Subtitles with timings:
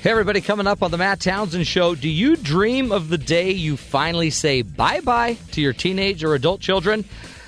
[0.00, 1.96] Hey, everybody, coming up on the Matt Townsend Show.
[1.96, 6.36] Do you dream of the day you finally say bye bye to your teenage or
[6.36, 7.04] adult children?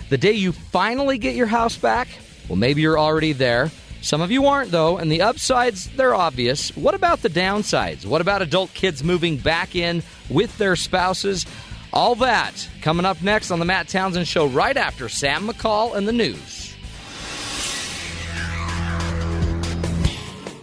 [0.09, 2.09] The day you finally get your house back?
[2.49, 3.71] Well, maybe you're already there.
[4.03, 6.77] Some of you aren't, though, and the upsides, they're obvious.
[6.77, 8.05] What about the downsides?
[8.05, 11.47] What about adult kids moving back in with their spouses?
[11.93, 16.09] All that coming up next on the Matt Townsend Show right after Sam McCall and
[16.09, 16.70] the news.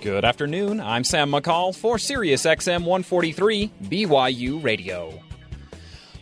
[0.08, 0.80] Good afternoon.
[0.80, 5.20] I'm Sam McCall for Sirius XM 143 BYU Radio.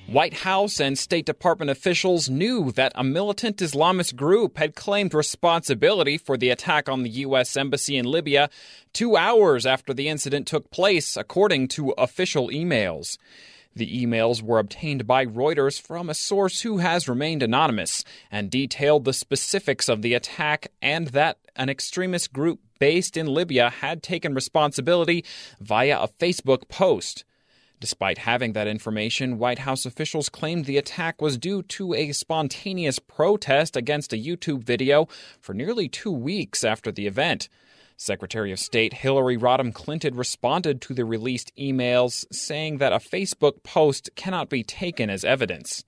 [0.08, 6.18] White House and State Department officials knew that a militant Islamist group had claimed responsibility
[6.18, 7.56] for the attack on the U.S.
[7.56, 8.50] Embassy in Libya
[8.92, 13.20] two hours after the incident took place, according to official emails.
[13.76, 19.06] The emails were obtained by Reuters from a source who has remained anonymous and detailed
[19.06, 24.34] the specifics of the attack and that an extremist group based in Libya had taken
[24.34, 25.26] responsibility
[25.60, 27.24] via a Facebook post.
[27.80, 33.00] Despite having that information, White House officials claimed the attack was due to a spontaneous
[33.00, 35.08] protest against a YouTube video
[35.40, 37.50] for nearly two weeks after the event.
[37.98, 43.64] Secretary of State Hillary Rodham Clinton responded to the released emails, saying that a Facebook
[43.64, 45.84] post cannot be taken as evidence.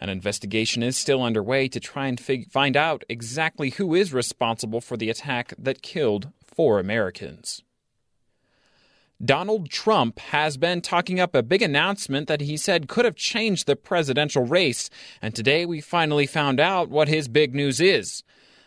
[0.00, 4.80] An investigation is still underway to try and fig- find out exactly who is responsible
[4.80, 7.62] for the attack that killed four Americans.
[9.24, 13.66] Donald Trump has been talking up a big announcement that he said could have changed
[13.66, 18.24] the presidential race, and today we finally found out what his big news is.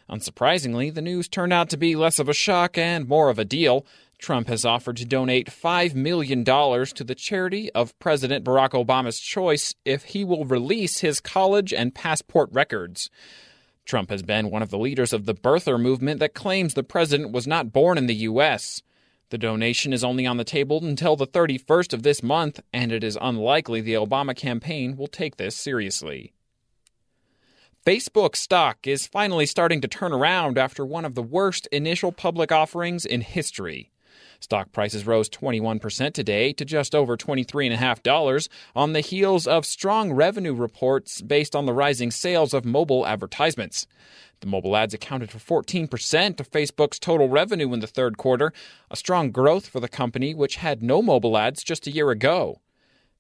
[0.09, 3.45] Unsurprisingly, the news turned out to be less of a shock and more of a
[3.45, 3.85] deal.
[4.19, 9.73] Trump has offered to donate $5 million to the charity of President Barack Obama's choice
[9.83, 13.09] if he will release his college and passport records.
[13.85, 17.31] Trump has been one of the leaders of the birther movement that claims the president
[17.31, 18.81] was not born in the U.S.
[19.29, 23.03] The donation is only on the table until the 31st of this month, and it
[23.03, 26.34] is unlikely the Obama campaign will take this seriously.
[27.85, 32.51] Facebook stock is finally starting to turn around after one of the worst initial public
[32.51, 33.91] offerings in history.
[34.39, 40.55] Stock prices rose 21% today to just over $23.5 on the heels of strong revenue
[40.55, 43.85] reports based on the rising sales of mobile advertisements.
[44.39, 48.51] The mobile ads accounted for 14% of Facebook's total revenue in the third quarter,
[48.89, 52.61] a strong growth for the company, which had no mobile ads just a year ago.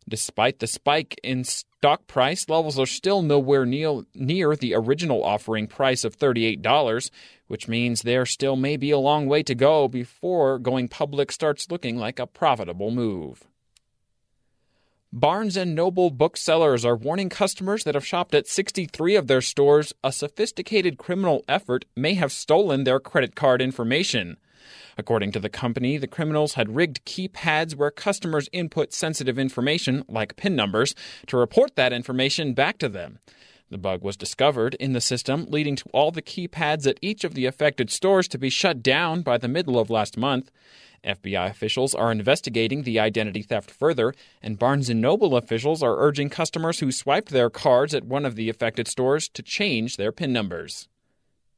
[0.09, 1.43] Despite the spike in
[1.85, 7.11] stock price, levels are still nowhere near, near the original offering price of $38,
[7.45, 11.69] which means there still may be a long way to go before going public starts
[11.69, 13.43] looking like a profitable move.
[15.13, 19.93] Barnes & Noble booksellers are warning customers that have shopped at 63 of their stores
[20.03, 24.37] a sophisticated criminal effort may have stolen their credit card information.
[24.97, 30.35] According to the company, the criminals had rigged keypads where customers input sensitive information, like
[30.35, 30.95] PIN numbers,
[31.27, 33.19] to report that information back to them.
[33.69, 37.33] The bug was discovered in the system, leading to all the keypads at each of
[37.33, 40.51] the affected stores to be shut down by the middle of last month.
[41.03, 46.29] FBI officials are investigating the identity theft further, and Barnes & Noble officials are urging
[46.29, 50.31] customers who swiped their cards at one of the affected stores to change their PIN
[50.31, 50.87] numbers.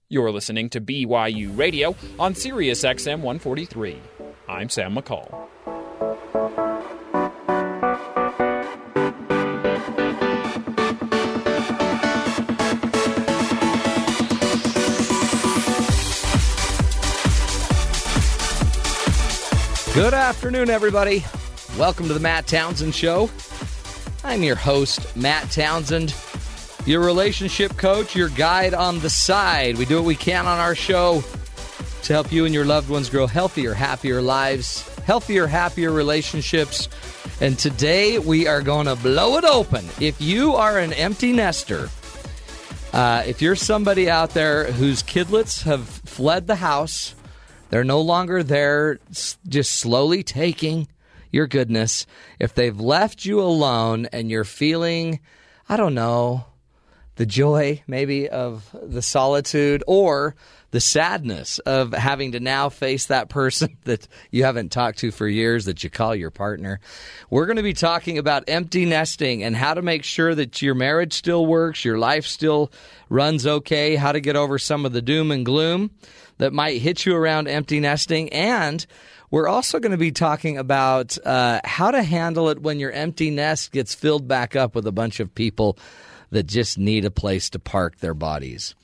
[0.10, 4.00] You're listening to BYU Radio on Sirius XM 143.
[4.48, 5.50] I'm Sam McCall.
[19.94, 21.26] Good afternoon, everybody.
[21.78, 23.30] Welcome to the Matt Townsend Show.
[24.24, 26.12] I'm your host, Matt Townsend,
[26.88, 29.78] your relationship coach, your guide on the side.
[29.78, 31.22] We do what we can on our show
[32.04, 36.88] to help you and your loved ones grow healthier, happier lives, healthier, happier relationships.
[37.42, 39.86] And today we are going to blow it open.
[40.00, 41.90] If you are an empty nester,
[42.94, 47.16] uh, if you're somebody out there whose kidlets have fled the house,
[47.70, 50.88] they're no longer there, just slowly taking
[51.34, 52.06] your goodness.
[52.40, 55.20] If they've left you alone and you're feeling,
[55.68, 56.46] I don't know,
[57.18, 60.36] the joy maybe of the solitude or
[60.72, 65.28] the sadness of having to now face that person that you haven't talked to for
[65.28, 66.80] years that you call your partner.
[67.30, 70.76] We're going to be talking about empty nesting and how to make sure that your
[70.76, 72.72] marriage still works, your life still
[73.10, 75.92] runs okay, how to get over some of the doom and gloom
[76.38, 78.32] that might hit you around empty nesting.
[78.32, 78.86] And
[79.32, 83.32] we're also going to be talking about uh, how to handle it when your empty
[83.32, 85.78] nest gets filled back up with a bunch of people
[86.32, 88.76] that just need a place to park their bodies.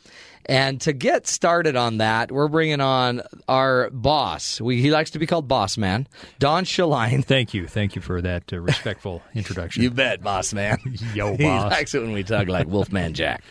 [0.46, 4.60] And to get started on that, we're bringing on our boss.
[4.60, 6.06] We, he likes to be called Boss Man,
[6.40, 7.22] Don Shaline.
[7.26, 7.66] Thank you.
[7.66, 9.84] Thank you for that uh, respectful introduction.
[9.84, 10.80] You bet, Boss Man.
[11.16, 11.72] Yo, he boss.
[11.72, 13.42] likes it when we talk like Wolfman Jack.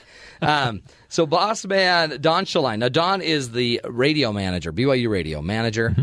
[0.43, 2.81] Um, so, Boss Man, Don Shaline.
[2.81, 6.03] Now, Don is the radio manager, BYU radio manager, Mm-hmm.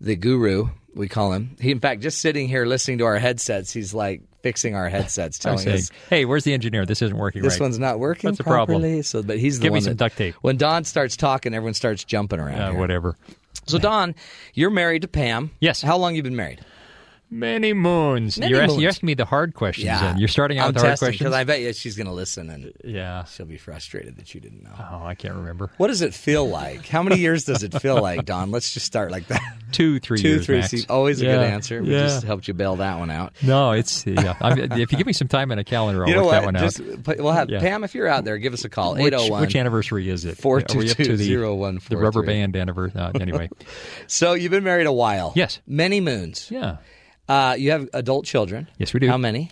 [0.00, 1.56] the guru, we call him.
[1.60, 5.38] He, in fact, just sitting here listening to our headsets, he's like fixing our headsets,
[5.40, 6.86] telling saying, us hey, where's the engineer?
[6.86, 7.62] This isn't working this right.
[7.62, 8.80] one's not working That's a problem.
[8.80, 9.02] properly.
[9.02, 10.34] So, but he's the Give me some that- duct tape.
[10.42, 12.76] When Don starts talking, everyone starts jumping around.
[12.76, 13.16] uh, whatever.
[13.66, 14.14] So, Don,
[14.54, 15.50] you're married to Pam.
[15.58, 15.82] Yes.
[15.82, 16.60] How long you been married?
[17.28, 18.38] Many moons.
[18.38, 19.86] Many you're, asking, you're asking me the hard questions.
[20.00, 20.18] then.
[20.18, 21.18] You're starting out I'm with the hard questions.
[21.18, 23.24] because I bet you she's going to listen and yeah.
[23.24, 24.70] she'll be frustrated that you didn't know.
[24.78, 25.70] Oh, I can't remember.
[25.76, 26.86] What does it feel like?
[26.86, 28.52] How many years does it feel like, Don?
[28.52, 29.40] Let's just start like that.
[29.72, 30.46] Two, three Two, years.
[30.46, 30.62] three.
[30.62, 31.82] See, always a good answer.
[31.82, 32.02] We yeah.
[32.02, 33.34] just helped you bail that one out.
[33.42, 34.36] No, it's yeah.
[34.40, 36.32] I mean, if you give me some time in a calendar, I'll you know work
[36.32, 36.40] what?
[36.40, 37.18] that one Just out.
[37.18, 37.58] we'll have Yeah.
[37.58, 37.82] Pam.
[37.82, 38.94] If you're out there, give us a call.
[38.94, 39.40] Which, 801.
[39.40, 40.38] which anniversary is it?
[40.38, 43.00] Four two two the, zero one the four rubber band anniversary?
[43.00, 43.50] Uh, anyway,
[44.06, 45.32] So you've been married a while.
[45.34, 45.60] Yes.
[45.66, 46.48] Many moons.
[46.50, 46.76] yeah.
[47.28, 48.68] Uh, you have adult children.
[48.78, 49.08] Yes, we do.
[49.08, 49.50] How many?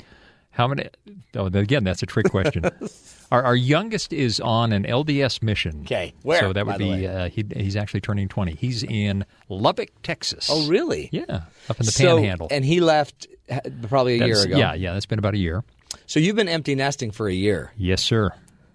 [0.50, 0.88] How many?
[1.34, 2.64] Oh, again, that's a trick question.
[3.32, 5.80] our, our youngest is on an LDS mission.
[5.82, 6.14] Okay.
[6.22, 8.54] Where, So that would be uh, he, he's actually turning twenty.
[8.54, 10.46] He's in Lubbock, Texas.
[10.48, 11.08] Oh, really?
[11.10, 11.24] Yeah,
[11.68, 12.48] up in the So- Panhandle.
[12.52, 14.56] And he left uh, probably a year ago.
[14.56, 15.64] Yeah, yeah, that's been about a year.
[16.06, 17.72] So you've been empty nesting for a year.
[17.76, 18.30] Yes, sir.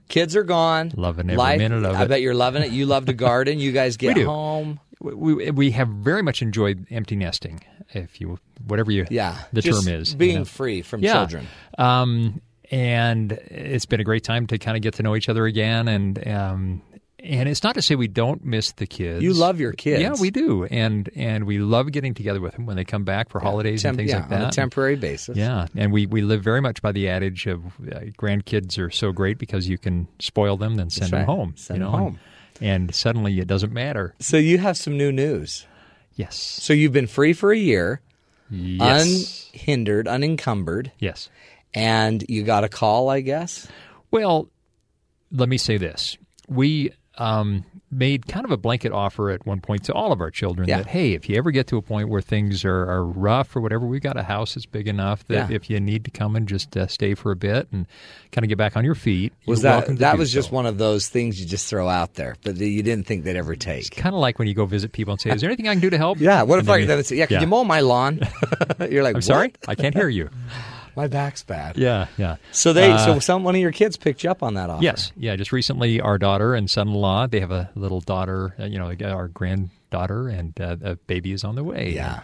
[0.10, 0.92] Kids are gone.
[0.98, 2.08] Loving every Life, minute of I it.
[2.10, 2.72] bet you're loving it.
[2.72, 3.60] You love to garden.
[3.60, 4.80] You guys get home.
[5.02, 7.62] We, we, have very much enjoyed empty nesting,
[7.94, 8.38] if you
[8.68, 9.38] whatever you Yeah.
[9.54, 10.12] the term is.
[10.12, 10.46] you Being know.
[10.46, 11.14] free from yeah.
[11.14, 11.48] children.
[11.78, 12.42] Um,
[12.72, 15.88] and it's been a great time to kind of get to know each other again,
[15.88, 16.82] and um,
[17.22, 19.24] and it's not to say we don't miss the kids.
[19.24, 20.02] You love your kids.
[20.02, 23.30] Yeah, we do, and and we love getting together with them when they come back
[23.30, 24.42] for holidays Temp- and things yeah, like that.
[24.42, 25.36] on a temporary basis.
[25.36, 29.12] Yeah, and we, we live very much by the adage of uh, grandkids are so
[29.12, 31.20] great because you can spoil them, then send right.
[31.20, 31.54] them home.
[31.58, 32.08] Send you them know, home.
[32.08, 32.20] And,
[32.62, 34.14] and suddenly it doesn't matter.
[34.20, 35.66] So you have some new news.
[36.16, 36.36] Yes.
[36.38, 38.02] So you've been free for a year,
[38.50, 39.50] Yes.
[39.54, 41.30] unhindered, unencumbered, yes.
[41.74, 43.68] and you got a call, I guess.
[44.12, 44.50] Well,
[45.32, 46.18] let me say this.
[46.48, 50.32] We um, made kind of a blanket offer at one point to all of our
[50.32, 50.78] children Yeah.
[50.78, 53.62] that, hey, if you ever get to a point where things are, are rough or
[53.62, 55.56] whatever, we've got a house that's big enough that Yeah.
[55.56, 57.88] if you need to come and just uh, stay for a bit and
[58.32, 61.10] kind of get back on your feet, Was that that was just one of those
[61.10, 63.80] things you just throw out there, but you didn't think they'd ever take?
[63.80, 65.74] It's kind of like when you go visit people and say, "Is there anything I
[65.74, 66.44] can do to help?" Yeah.
[66.44, 67.26] What And if I you- yeah?
[67.26, 68.20] Can you mow my lawn?
[68.90, 70.30] You're like, I'm sorry, I can't hear you.
[71.00, 71.78] My back's bad.
[71.78, 72.36] Yeah, yeah.
[72.52, 74.84] So they, Uh, so some one of your kids picked you up on that offer.
[74.84, 75.38] Yes, yeah.
[75.38, 78.54] Just recently, our daughter and son-in-law, they have a little daughter.
[78.60, 81.94] Uh, you know, our granddaughter, and uh, a baby is on the way.
[81.96, 82.20] Yeah.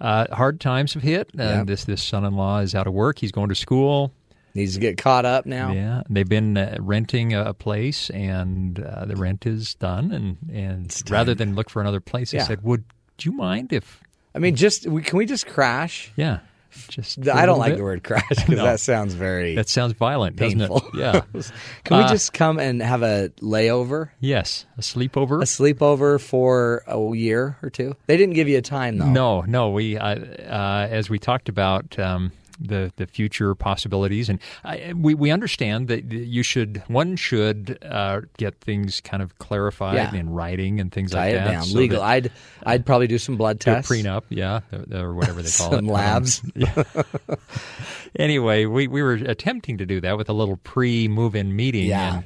[0.00, 1.30] Uh, hard times have hit.
[1.36, 1.66] Uh, Yep.
[1.66, 3.18] This this son-in-law is out of work.
[3.18, 4.12] He's going to school.
[4.54, 5.72] Needs to get caught up now.
[5.72, 10.12] Yeah, they've been uh, renting a, place, and uh, the rent is done.
[10.12, 12.44] And and rather than look for another place, they Yeah.
[12.44, 12.84] said, "Would
[13.18, 14.00] do you mind if?"
[14.32, 16.12] I mean, just we, can we just crash?
[16.14, 16.38] Yeah,
[16.88, 17.26] just.
[17.28, 17.78] I don't like bit.
[17.78, 18.64] the word crash because No.
[18.64, 20.78] that sounds very That sounds violent, doesn't painful.
[20.78, 20.98] it?
[20.98, 21.20] Yeah.
[21.84, 25.40] Can we Uh, just come and have a layover, yes, a sleepover.
[25.40, 27.94] a sleepover for a year or two?
[28.06, 29.06] They didn't give you a time though.
[29.10, 29.70] No, no.
[29.70, 35.14] We, uh, uh, as we talked about um, the the future possibilities, and I, we
[35.14, 40.14] we understand that you should one should uh, get things kind of clarified Yeah.
[40.14, 41.50] in writing and things tie like that.
[41.50, 41.62] down.
[41.64, 42.00] so Legal.
[42.00, 42.30] that- I'd
[42.64, 43.90] I'd probably do some blood tests.
[43.90, 44.60] prenup, yeah,
[44.92, 45.78] or whatever they call Some it.
[45.78, 46.42] Um, labs.
[48.18, 51.86] anyway, we, we were attempting to do that with a little pre move in meeting.
[51.88, 52.16] Yeah.
[52.16, 52.24] And,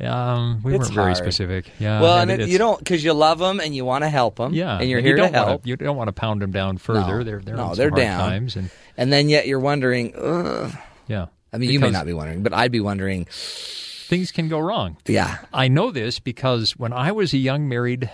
[0.00, 1.16] um, we It's weren't very hard.
[1.16, 1.70] specific.
[1.78, 2.00] Yeah.
[2.00, 4.36] Well, and and it, you don't because you love them and you want to help
[4.36, 4.54] them.
[4.54, 5.66] Yeah, and you're and here you to help.
[5.66, 7.18] you don't want to pound them down further.
[7.18, 7.24] No.
[7.24, 8.18] they're they're No, they're hard down.
[8.30, 10.14] times, and And then yet you're wondering.
[10.16, 10.72] Ugh.
[11.06, 11.26] yeah.
[11.52, 13.26] I mean, you may not be wondering, but I'd be wondering.
[13.30, 14.96] Things can go wrong.
[15.06, 18.10] Yeah, I know this because when I was a young married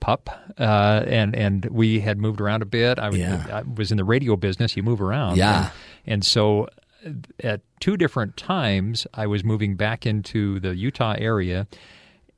[0.00, 2.98] pup, uh, and and we had moved around a bit.
[2.98, 3.46] I, was- Yeah.
[3.52, 4.76] I was in the radio business.
[4.76, 5.36] You move around.
[5.36, 5.70] Yeah.
[6.06, 6.68] and, and so
[7.42, 11.66] at two different times, I was moving back into the Utah area.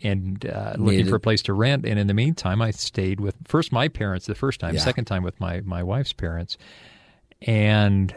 [0.04, 3.20] And uh, looking Needed- for a place to rent, and in the meantime, I stayed
[3.20, 4.80] with first my parents the first time, Yeah.
[4.80, 6.58] second time with my my wife's parents,
[7.40, 8.12] and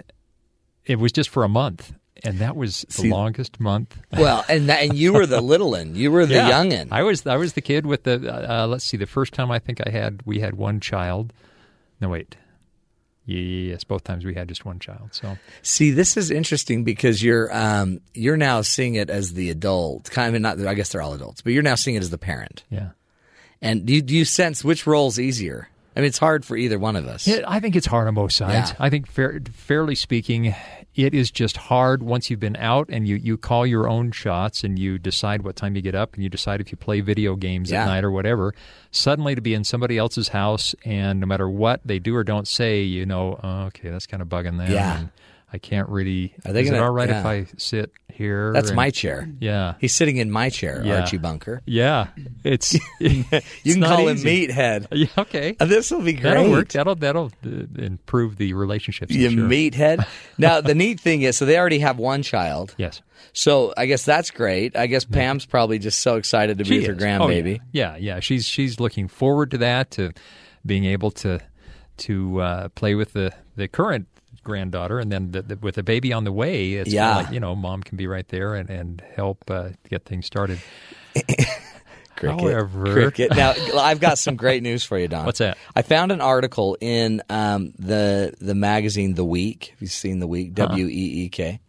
[0.85, 4.67] it was just for a month, and that was the See- longest month well, and
[4.69, 5.95] that, and you were the little one.
[5.95, 6.49] You were the yeah.
[6.49, 6.87] youngin.
[6.91, 8.15] I was I was the kid with the
[8.61, 11.33] uh, let's see the first time I think I had we had one child.
[12.01, 12.35] No wait.
[13.27, 15.09] Yes, both times we had just one child.
[15.11, 20.11] So See, this is interesting because you're um, you're now seeing it as the adult,
[20.11, 20.59] kind of not.
[20.65, 22.63] I guess they're all adults, but you're now seeing it as the parent.
[22.69, 22.89] yeah.
[23.61, 25.69] And do you, do you sense which role's easier?
[25.95, 27.25] I mean, it's hard for either one of us.
[27.25, 28.71] Yeah, I think it's hard on both sides.
[28.71, 28.75] Yeah.
[28.79, 30.53] I think, fair, fairly speaking,
[30.95, 34.63] it is just hard once you've been out and you, you call your own shots
[34.63, 37.35] and you decide what time you get up and you decide if you play video
[37.35, 37.83] games Yeah.
[37.83, 38.53] at night or whatever.
[38.91, 42.47] Suddenly to be in somebody else's house and no matter what they do or don't
[42.47, 44.71] say, you know, oh, okay, that's kind of bugging them.
[44.71, 44.99] Yeah.
[44.99, 45.09] And
[45.55, 46.35] I can't really.
[46.45, 47.25] Are they is gonna- it all right if.
[47.25, 48.51] I sit here?
[48.51, 49.29] That's and- my chair.
[49.39, 49.75] Yeah.
[49.79, 50.99] He's sitting in my chair, Yeah.
[50.99, 51.61] Archie Bunker.
[51.65, 52.07] Yeah.
[52.43, 52.77] It's.
[52.99, 53.23] You
[53.73, 54.87] can call him Meathead.
[54.91, 55.55] Yeah, okay.
[55.59, 56.23] This will be great.
[56.23, 56.69] That'll work.
[56.73, 59.13] That'll that'll uh, improve the relationships.
[59.13, 59.43] You sure.
[59.47, 60.05] meathead.
[60.37, 62.75] now the neat thing is, so they already have one child.
[62.77, 63.01] Yes.
[63.31, 64.75] So I guess that's great.
[64.75, 67.59] I guess Pam's probably just so excited to be She with her grandbaby.
[67.61, 67.95] Oh, yeah.
[67.95, 68.19] yeah, yeah.
[68.19, 70.11] She's she's looking forward to that, to
[70.65, 71.39] being able to
[71.97, 74.07] to uh, play with the the current
[74.45, 76.73] granddaughter, and then the, the, with the baby on the way.
[76.75, 77.17] It's Yeah.
[77.17, 80.59] like, you know, mom can be right there and and help uh, get things started.
[82.15, 82.39] Cricket.
[82.39, 83.35] However- Cricket.
[83.35, 85.25] Now I've got some great news for you, Don.
[85.25, 85.57] What's that?
[85.75, 89.69] I found an article in um, the the magazine The Week.
[89.71, 90.57] Have you seen The Week?
[90.57, 90.69] Uh-huh.
[90.69, 91.59] W E E K.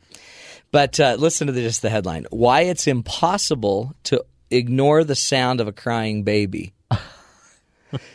[0.71, 5.61] But uh, listen to the, just the headline: Why it's impossible to ignore the sound
[5.61, 6.73] of a crying baby.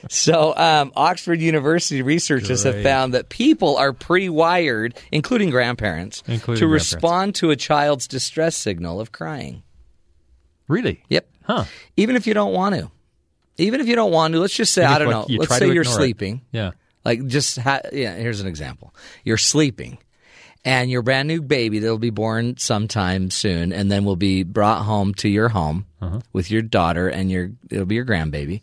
[0.10, 6.68] So, um, Oxford University researchers have found that people are pre-wired, including grandparents, Including to
[6.68, 6.94] grandparents.
[6.94, 9.64] respond to a child's distress signal of crying.
[10.68, 11.04] Really?
[11.10, 11.28] Yep.
[11.44, 11.66] Huh?
[11.98, 12.92] Even if you don't want to.
[13.58, 15.36] Even if you don't want to, let's just say, Even I don't like, know.
[15.38, 15.96] Let's say you're ignore it.
[15.98, 16.42] sleeping.
[16.52, 16.72] Yeah.
[17.04, 18.16] Like just ha- yeah.
[18.16, 18.94] Here's an example.
[19.24, 19.98] You're sleeping,
[20.64, 24.84] and your brand new baby that'll be born sometime soon, and then will be brought
[24.84, 26.20] home to your home Uh-huh.
[26.34, 28.62] with your daughter and your it'll be your grandbaby.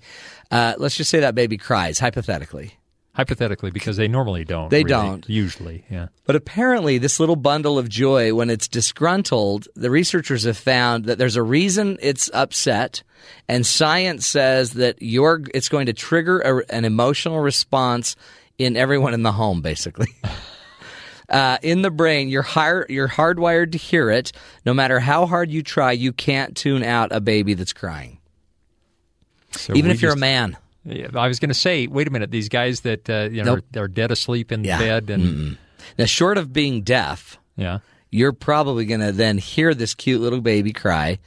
[0.51, 2.75] Uh, let's just say that baby cries hypothetically,
[3.15, 4.71] Hypothetically, because they normally don't.
[4.71, 4.91] They really.
[4.91, 5.29] don't.
[5.29, 5.85] usually.
[5.91, 6.07] Yeah.
[6.25, 11.19] but apparently this little bundle of joy, when it's disgruntled, the researchers have found that
[11.19, 13.03] there's a reason it's upset,
[13.49, 18.15] and science says that you're it's going to trigger a, an emotional response
[18.57, 20.09] in everyone in the home, basically.
[21.29, 24.33] uh, in the brain, you're hard, you're hardwired to hear it.
[24.65, 28.19] No matter how hard you try, you can't tune out a baby that's crying,
[29.53, 30.57] So even if you're just- a man.
[30.85, 32.31] Yeah, I was going to say, wait a minute.
[32.31, 33.65] These guys that uh, you know Nope.
[33.77, 34.79] are, are dead asleep in Yeah.
[34.79, 35.59] bed, and
[35.99, 37.81] Now, short of being deaf, yeah,
[38.11, 41.19] you're probably going to then hear this cute little baby cry.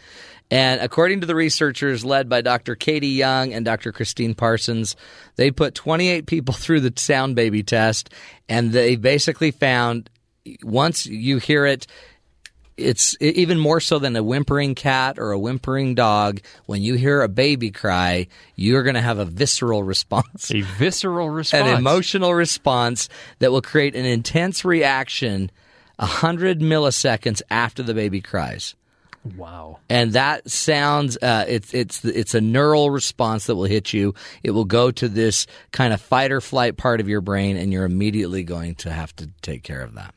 [0.52, 2.76] And according to the researchers led by Dr.
[2.76, 3.94] Katie Young and Dr.
[3.94, 4.98] Christine Parsons,
[5.38, 8.14] they put 28 people through the sound baby test,
[8.50, 10.10] and they basically found
[10.64, 11.88] once you hear it,
[12.76, 16.42] it's even more so than a whimpering cat or a whimpering dog.
[16.66, 21.30] When you hear a baby cry, you're going to have a visceral response a visceral
[21.30, 21.70] response.
[21.70, 23.08] an emotional response
[23.40, 25.52] that will create an intense reaction
[25.98, 28.74] 100 milliseconds after the baby cries
[29.38, 29.78] Wow.
[29.90, 34.52] and that sounds uh, it's it's it's a neural response that will hit you it
[34.52, 37.86] will go to this kind of fight or flight part of your brain and you're
[37.86, 40.16] immediately going to have to take care of that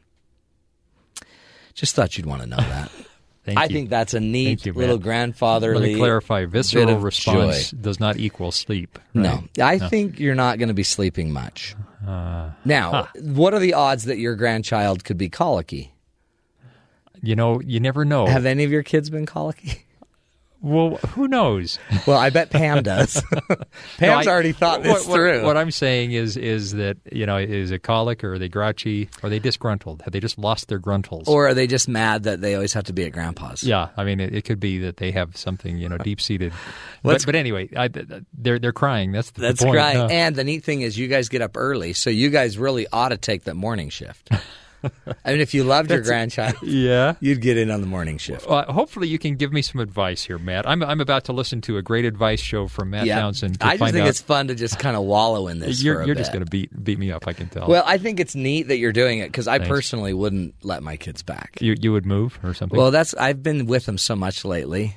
[1.74, 2.90] just thought you'd want to know that
[3.44, 3.68] Thank i you.
[3.68, 4.78] think that's a neat you, Matt.
[4.80, 6.46] little Let grandfatherly me clarify.
[6.46, 7.78] Visceral of response joy.
[7.78, 8.98] does not equal sleep.
[9.14, 9.22] right?
[9.22, 11.76] No, I think you're not going to be sleeping much.
[12.06, 15.92] Uh, now, what are the odds that your grandchild could be colicky?
[17.24, 18.26] You know, you never know.
[18.26, 19.80] Have any of your kids been colicky?
[20.60, 21.78] well, who knows?
[22.06, 23.22] Well, I bet Pam does.
[23.98, 25.44] Pam's No, I- already thought this what, what- through.
[25.44, 29.08] What, I'm saying is, is that you know, is it colic or are they grouchy?
[29.22, 30.02] Or are they disgruntled?
[30.02, 31.28] Have they just lost their gruntles?
[31.28, 33.62] or are they just mad that they always have to be at grandpa's?
[33.62, 36.52] yeah, I mean, it, it could be that they have something you know deep seated.
[37.02, 39.12] But, but anyway, I, they're they're crying.
[39.12, 39.76] That's the That's point.
[39.76, 40.10] right.
[40.10, 43.10] And the neat thing is, you guys get up early, so you guys really ought
[43.10, 44.28] to take that morning shift.
[45.24, 47.14] I mean, if you loved your grandchild, yeah.
[47.20, 48.46] you'd get in on the morning shift.
[48.48, 50.68] Uh, hopefully, you can give me some advice here, Matt.
[50.68, 53.60] I'm I'm about to listen to a great advice show from Matt yeah, Townsend.
[53.60, 55.82] To I just think out, it's fun to just kind of wallow in this.
[55.82, 57.26] you're you're just going to beat beat me up.
[57.26, 57.68] I can tell.
[57.68, 59.68] Well, I think it's neat that you're doing it because I Thanks.
[59.68, 61.58] personally wouldn't let my kids back.
[61.60, 62.78] you you would move or something.
[62.78, 64.94] Well, that's I've been with them so much lately.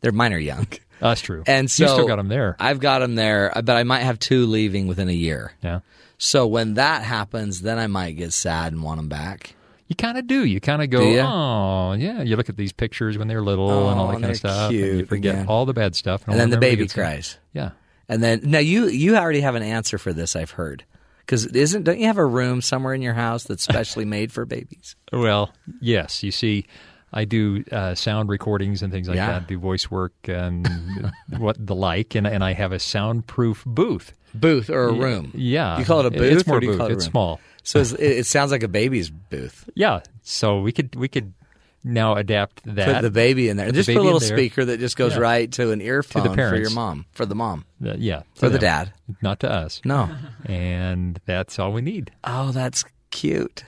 [0.00, 0.66] They're mine are young,
[0.98, 1.42] that's true.
[1.46, 2.56] and so you still got them there.
[2.58, 5.52] I've got them there, but I might have two leaving within a year.
[5.62, 5.80] yeah.
[6.22, 9.54] So when that happens, then I might get sad and want them back.
[9.86, 10.44] You kind of do.
[10.44, 12.20] You kind of go, oh, yeah.
[12.22, 14.70] You look at these pictures when they're little and all Oh, that kind of stuff.
[14.70, 15.46] and you forget again.
[15.48, 16.22] all the bad stuff.
[16.28, 17.38] And then the baby cries.
[17.54, 17.70] Yeah.
[18.06, 20.36] And then now you you already have an answer for this.
[20.36, 20.84] I've heard
[21.20, 24.44] because isn't don't you have a room somewhere in your house that's specially made for
[24.44, 24.96] babies?
[25.12, 25.50] Well,
[25.80, 26.22] yes.
[26.22, 26.66] You see,
[27.12, 29.26] I do uh, sound recordings and things like Yeah.
[29.40, 30.68] that, do voice work and
[31.38, 34.12] what the like, and, and I have a soundproof booth.
[34.32, 35.32] Booth or a room?
[35.34, 35.78] Yeah.
[35.78, 36.80] You call it a booth It's more or booth.
[36.80, 37.40] it it's small.
[37.64, 39.68] So it's, it, it sounds like a baby's booth.
[39.74, 40.00] Yeah.
[40.22, 41.32] So we could we could
[41.82, 42.94] now adapt that.
[42.94, 43.66] Put the baby in there.
[43.66, 45.20] Put the just put a little speaker that just goes Yeah.
[45.20, 48.58] right to an earphone for your mom, for the mom, Uh, yeah, for to the
[48.60, 48.92] dad.
[49.20, 49.80] not to us.
[49.84, 50.08] No.
[50.46, 52.12] And that's all we need.
[52.22, 53.64] Oh, that's cute.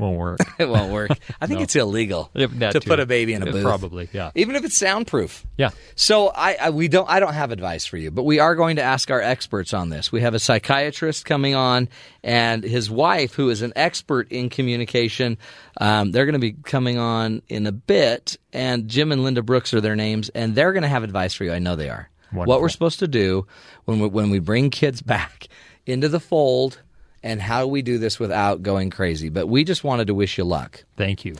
[0.00, 0.40] Won't work.
[0.58, 1.10] It won't work.
[1.40, 1.62] I think No.
[1.64, 2.80] it's illegal to too.
[2.80, 3.62] put a baby in a booth.
[3.62, 4.30] Probably, yeah.
[4.34, 5.46] even if it's soundproof.
[5.56, 5.70] Yeah.
[5.94, 8.76] So I, I we don't I don't have advice for you, but we are going
[8.76, 10.10] to ask our experts on this.
[10.10, 11.88] We have a psychiatrist coming on,
[12.24, 15.38] and his wife, who is an expert in communication.
[15.80, 19.72] Um, they're going to be coming on in a bit, and Jim and Linda Brooks
[19.74, 21.52] are their names, and they're going to have advice for you.
[21.52, 22.08] I know they are.
[22.30, 22.62] What Wonderful.
[22.62, 23.46] we're supposed to do
[23.84, 25.48] when we, when we bring kids back
[25.86, 26.80] into the fold,
[27.22, 29.28] and how do we do this without going crazy.
[29.28, 30.84] But we just wanted to wish you luck.
[30.96, 31.34] Thank you.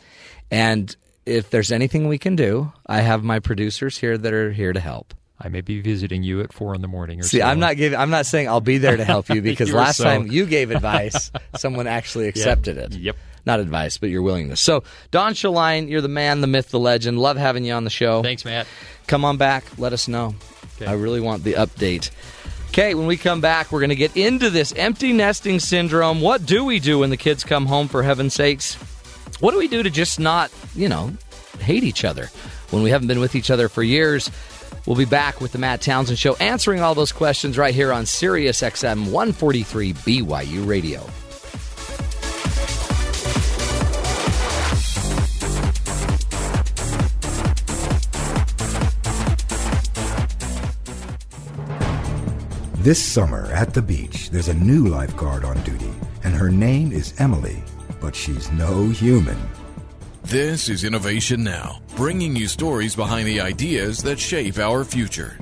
[0.49, 0.93] And
[1.25, 4.79] if there's anything we can do, I have my producers here that are here to
[4.79, 5.13] help.
[5.43, 7.45] I may be visiting you at four in the morning or See, so.
[7.45, 7.97] I'm not giving.
[7.97, 10.69] I'm not saying I'll be there to help you because last so- time you gave
[10.69, 12.93] advice, someone actually accepted it.
[12.93, 13.15] Yep.
[13.43, 14.61] Not advice, but your willingness.
[14.61, 17.17] So, Don Shaline, you're the man, the myth, the legend.
[17.17, 18.21] Love having you on the show.
[18.21, 18.67] Thanks, Matt.
[19.07, 19.63] Come on back.
[19.79, 20.35] Let us know.
[20.75, 20.85] Okay.
[20.85, 22.11] I really want the update.
[22.71, 26.21] Okay, when we come back, we're going to get into this empty nesting syndrome.
[26.21, 28.75] What do we do when the kids come home, for heaven's sakes?
[29.41, 31.11] What do we do to just not, you know,
[31.59, 32.27] hate each other
[32.69, 34.31] when we haven't been with each other for years?
[34.85, 38.05] We'll be back with the Matt Townsend Show answering all those questions right here on
[38.05, 41.05] Sirius XM 143 BYU Radio.
[52.81, 57.13] This summer at the beach, there's a new lifeguard on duty, and her name is
[57.19, 57.63] Emily,
[57.99, 59.37] but she's no human.
[60.23, 65.37] This is Innovation Now, bringing you stories behind the ideas that shape our future.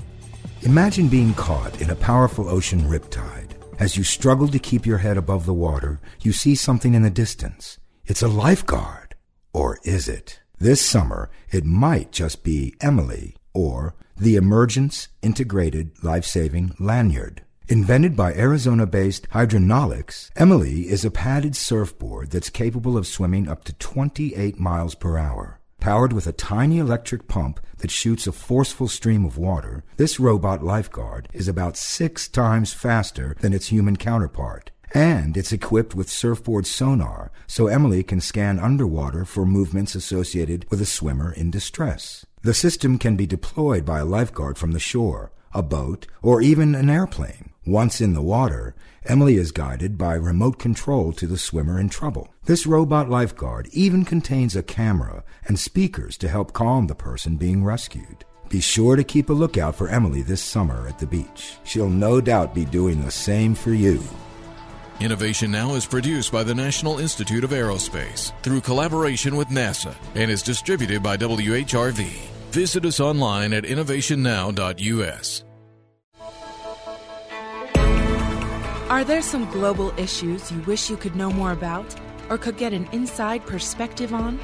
[0.63, 3.51] Imagine being caught in a powerful ocean riptide.
[3.79, 7.09] As you struggle to keep your head above the water, you see something in the
[7.09, 7.79] distance.
[8.05, 9.15] It's a lifeguard.
[9.53, 10.41] Or is it?
[10.57, 17.41] This summer, it might just be Emily or the Emergency Integrated Life-Saving Lanyard.
[17.69, 23.73] Invented by Arizona-based Hydronalix, Emily is a padded surfboard that's capable of swimming up to
[23.73, 25.61] 28 miles per hour.
[25.79, 30.61] Powered with a tiny electric pump that shoots a forceful stream of water, this robot
[30.61, 34.71] lifeguard is about six times faster than its human counterpart.
[34.93, 40.81] And it's equipped with surfboard sonar, so Emily can scan underwater for movements associated with
[40.81, 42.25] a swimmer in distress.
[42.41, 46.73] The system can be deployed by a lifeguard from the shore, a boat, or even
[46.73, 47.49] an airplane.
[47.65, 48.73] Once in the water,
[49.03, 52.33] Emily is guided by remote control to the swimmer in trouble.
[52.45, 57.65] This robot lifeguard even contains a camera and speakers to help calm the person being
[57.65, 58.23] rescued.
[58.47, 61.57] Be sure to keep a lookout for Emily this summer at the beach.
[61.65, 64.01] She'll no doubt be doing the same for you.
[64.99, 70.29] Innovation Now is produced by the National Institute of Aerospace through collaboration with NASA and
[70.29, 72.05] is distributed by WHRV.
[72.51, 75.43] Visit us online at innovationnow.us.
[78.89, 81.95] Are there some global issues you wish you could know more about
[82.29, 84.37] or could get an inside perspective on?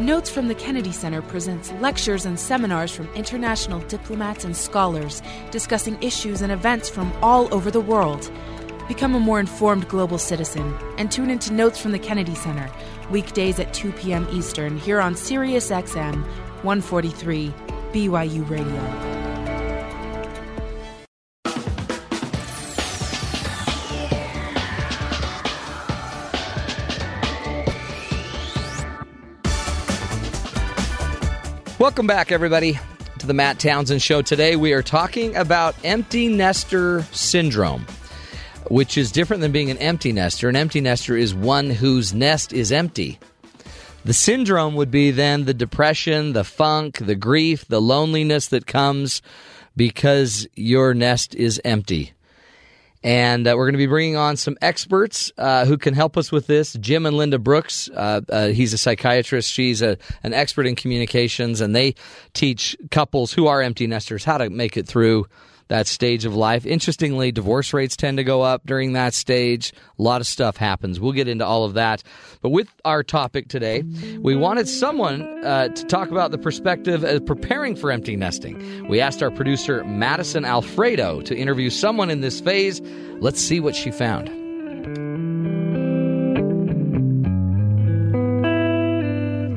[0.00, 5.96] Notes from the Kennedy Center presents lectures and seminars from international diplomats and scholars discussing
[6.02, 8.30] issues and events from all over the world.
[8.88, 12.70] Become a more informed global citizen and tune into Notes from the Kennedy Center
[13.10, 14.28] weekdays at 2 p.m.
[14.30, 16.22] Eastern here on Sirius XM
[16.62, 17.52] 143
[17.92, 19.14] BYU Radio.
[31.78, 32.78] Welcome back, everybody,
[33.18, 34.22] to the Matt Townsend Show.
[34.22, 37.84] Today we are talking about empty nester syndrome,
[38.68, 40.48] which is different than being an empty nester.
[40.48, 43.18] An empty nester is one whose nest is empty.
[44.04, 49.22] The syndrome would be then the depression, the funk, the grief, the loneliness that comes
[49.76, 52.12] because your nest is empty.
[53.02, 56.32] And uh, we're going to be bringing on some experts uh, who can help us
[56.32, 56.72] with this.
[56.74, 57.90] Jim and Linda Brooks.
[57.94, 59.50] Uh, uh, he's a psychiatrist.
[59.50, 61.94] She's a, an expert in communications, and they
[62.32, 65.26] teach couples who are empty nesters how to make it through
[65.68, 66.66] that stage of life.
[66.66, 69.72] Interestingly, divorce rates tend to go up during that stage.
[69.98, 71.00] A lot of stuff happens.
[71.00, 72.02] We'll get into all of that.
[72.42, 73.82] But with our topic today,
[74.18, 78.88] we wanted someone uh, to talk about the perspective of preparing for empty nesting.
[78.88, 82.80] We asked our producer, Madison Alfredo, to interview someone in this phase.
[83.20, 84.28] Let's see what she found.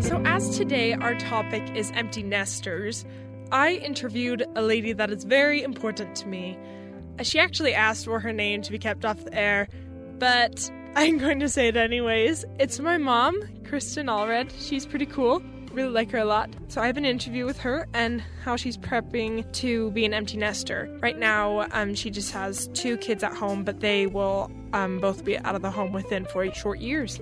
[0.03, 3.03] So, as today our topic is empty nesters,
[3.51, 6.57] I interviewed a lady that is very important to me.
[7.21, 9.67] She actually asked for her name to be kept off the air,
[10.19, 12.45] but I'm going to say it anyways.
[12.59, 14.51] It's my mom, Kristen Allred.
[14.59, 15.41] She's pretty cool.
[15.71, 16.49] really like her a lot.
[16.69, 20.37] So I have an interview with her and how she's prepping to be an empty
[20.37, 20.89] nester.
[21.01, 25.23] Right now, um, she just has two kids at home, but they will um, both
[25.23, 27.19] be out of the home within four short years.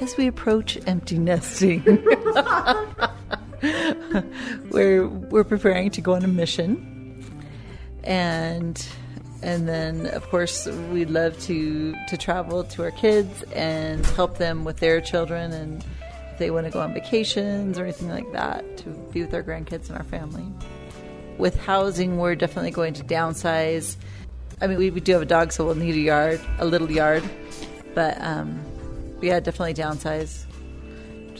[0.00, 1.82] As we approach empty nesting,
[4.70, 7.42] we're we're preparing to go on a mission,
[8.04, 8.86] and
[9.42, 14.64] and then of course we'd love to to travel to our kids and help them
[14.64, 15.84] with their children and
[16.32, 19.42] if they want to go on vacations or anything like that to be with our
[19.42, 20.46] grandkids and our family.
[21.38, 23.96] With housing, we're definitely going to downsize.
[24.60, 26.90] I mean, we, we do have a dog, so we'll need a yard, a little
[26.90, 27.24] yard,
[27.94, 28.60] but um,
[29.22, 30.44] yeah, definitely downsize,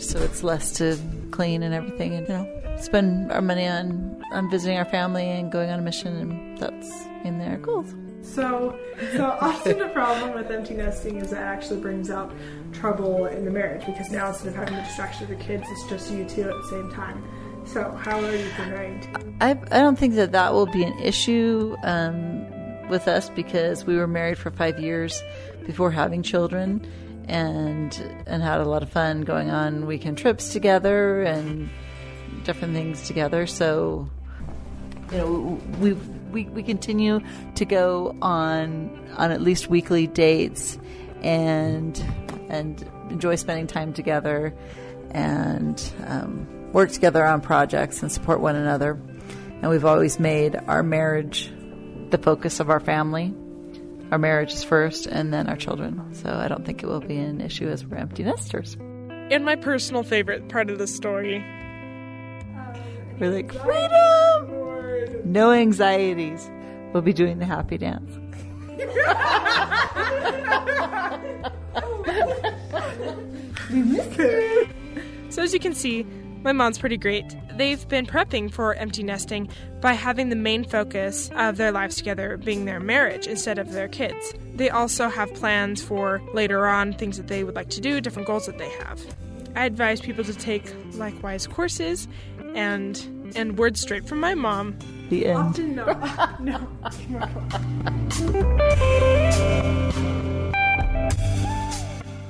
[0.00, 0.98] so it's less to
[1.30, 5.50] clean and everything, and you know, spend our money on on visiting our family and
[5.50, 7.94] going on a mission, and that's in their goals.
[8.22, 8.78] So,
[9.12, 12.32] so often the problem with empty nesting is that it actually brings out
[12.72, 15.88] trouble in the marriage because now instead of having the distraction of the kids, it's
[15.88, 17.22] just you two at the same time.
[17.66, 18.48] So, how are you?
[18.48, 22.46] To- I I don't think that that will be an issue um,
[22.88, 25.22] with us because we were married for five years
[25.66, 26.86] before having children,
[27.30, 27.94] and
[28.26, 31.70] and had a lot of fun going on weekend trips together and
[32.42, 33.46] different things together.
[33.46, 34.10] So,
[35.12, 35.92] you know, we
[36.32, 37.20] we, we continue
[37.54, 40.76] to go on on at least weekly dates
[41.22, 41.96] and
[42.48, 44.52] and enjoy spending time together
[45.12, 49.00] and um, work together on projects and support one another.
[49.62, 51.52] And we've always made our marriage
[52.10, 53.32] the focus of our family.
[54.10, 56.14] Our marriage is first, and then our children.
[56.14, 58.76] So I don't think it will be an issue as we're empty nesters.
[59.30, 61.44] And my personal favorite part of the story.
[63.20, 66.50] We're like freedom, no anxieties.
[66.92, 68.10] We'll be doing the happy dance.
[73.70, 74.68] we miss you.
[75.28, 76.04] So, as you can see,
[76.42, 77.37] my mom's pretty great.
[77.57, 79.48] They've been prepping for empty nesting
[79.81, 83.88] by having the main focus of their lives together being their marriage instead of their
[83.88, 84.35] kids.
[84.55, 88.26] They also have plans for later on things that they would like to do, different
[88.26, 89.00] goals that they have.
[89.55, 92.09] I advise people to take likewise courses
[92.55, 92.96] and
[93.37, 94.76] and words straight from my mom.
[95.09, 95.38] The end.
[95.38, 95.87] Often no,
[96.40, 96.68] no.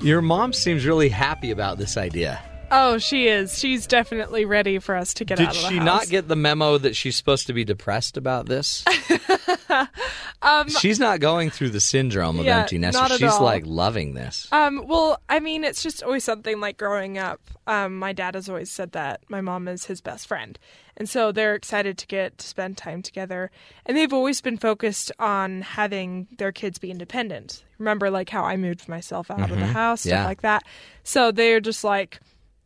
[0.03, 2.43] Your mom seems really happy about this idea.
[2.71, 3.59] Oh, she is.
[3.59, 5.85] She's definitely ready for us to get Did out of the she house.
[5.85, 8.85] not get the memo that she's supposed to be depressed about this?
[10.43, 13.09] um, she's not going through the syndrome of Yeah, empty nester.
[13.17, 13.43] She's all.
[13.43, 14.49] like loving this.
[14.53, 17.41] Um, well, I mean, it's just always something like growing up.
[17.67, 20.59] Um, my dad has always said that my mom is his best friend.
[20.97, 23.51] And so they're excited to get to spend time together.
[23.87, 27.65] And they've always been focused on having their kids be independent.
[27.79, 30.23] Remember, like, how I moved myself out of the house, stuff Mm-hmm.
[30.23, 30.27] Yeah.
[30.27, 30.63] like that.
[31.03, 32.21] So they're just like,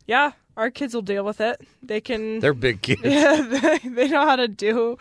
[0.06, 1.60] yeah, our kids will deal with it.
[1.82, 2.40] They can.
[2.40, 3.02] They're big kids.
[3.04, 4.98] yeah, they, they know how to do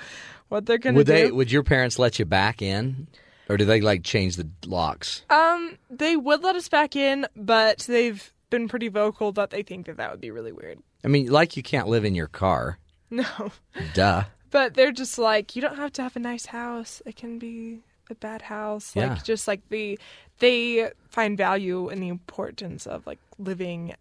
[0.50, 1.14] what they're going to Would do.
[1.14, 1.32] they?
[1.32, 3.08] Would your parents let you back in,
[3.50, 5.24] or do they like change the locks?
[5.30, 9.88] Um, they would let us back in, but they've been pretty vocal that they think
[9.88, 10.80] that that would be really weird.
[11.04, 12.78] I mean, like you can't live in your car.
[13.10, 13.52] No,
[13.94, 14.24] Duh.
[14.50, 17.00] but they're just like you don't have to have a nice house.
[17.06, 18.96] It can be a bad house.
[18.96, 19.10] Yeah.
[19.14, 20.00] Like just like the
[20.40, 23.94] they find value in the importance of like living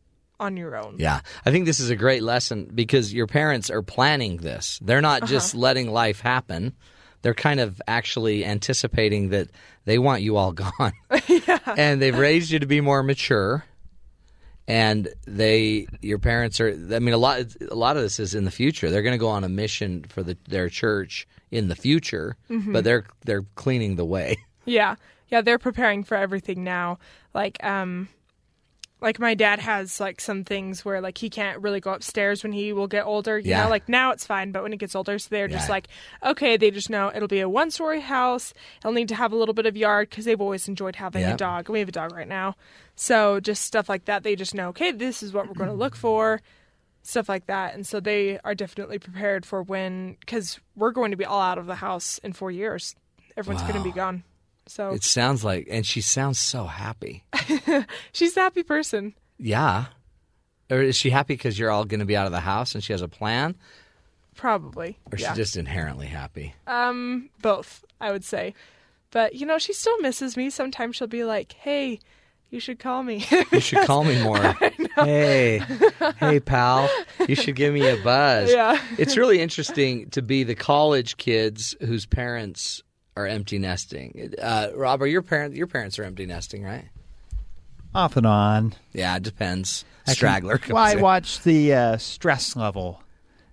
[0.43, 0.97] on your own.
[0.99, 4.79] Yeah, I think this is a great lesson because your parents are planning this.
[4.83, 6.75] They're not just letting life happen.
[7.23, 9.49] They're kind of actually anticipating that
[9.85, 10.93] they want you all gone.
[11.77, 13.65] And they've raised you to be more mature.
[14.69, 16.69] And they, your parents are.
[16.69, 17.47] I mean, a lot.
[17.71, 18.91] A lot of this is in the future.
[18.91, 22.85] They're going to go on a mission for the, their church in the future, but
[22.85, 24.37] they're they're cleaning the way.
[24.65, 24.95] Yeah.
[25.29, 26.99] Yeah, they're preparing for everything now.
[27.35, 28.09] Like um
[29.03, 32.53] like my dad has like some things where like he can't really go upstairs when
[32.53, 33.39] he will get older.
[33.39, 33.65] You Yeah.
[33.65, 35.89] know, like now it's fine, but when he gets older, so they're just like,
[36.23, 38.55] okay, they just know it'll be a one story house.
[38.79, 41.35] It'll need to have a little bit of yard because they've always enjoyed having Yeah.
[41.35, 41.69] a dog.
[41.69, 42.55] We have a dog right now.
[42.95, 44.23] So just stuff like that.
[44.23, 46.41] They just know, okay, this is what we're going to look for.
[47.03, 47.75] Stuff like that.
[47.75, 51.59] And so they are definitely prepared for when, because we're going to be all out
[51.59, 52.95] of the house in four years.
[53.37, 54.23] Everyone's going to be gone.
[54.67, 57.25] So It sounds like, and she sounds so happy.
[58.13, 59.15] she's a happy person.
[59.39, 59.87] Yeah.
[60.71, 62.83] Or is she happy because you're all going to be out of the house and
[62.83, 63.57] she has a plan?
[64.35, 64.99] Probably.
[65.11, 65.29] Or yeah.
[65.29, 66.55] she's just inherently happy?
[66.67, 68.55] Um, both, I would say.
[69.11, 70.49] But you know, she still misses me.
[70.49, 71.99] Sometimes she'll be like, "Hey,
[72.49, 74.55] you should call me." You should call me more.
[74.97, 75.61] Hey,
[76.19, 76.89] hey, pal.
[77.29, 78.51] You should give me a buzz.
[78.55, 78.81] Yeah.
[78.99, 82.83] it's really interesting to be the college kids whose parents
[83.17, 84.35] are empty nesting.
[84.41, 85.57] Uh, Rob, are your parents?
[85.57, 86.85] Your parents are empty nesting, right?
[87.95, 88.73] off and on.
[88.95, 89.85] Yeah, it depends.
[90.07, 90.57] I can- Straggler.
[90.59, 93.03] comes Well, I watch the uh, stress level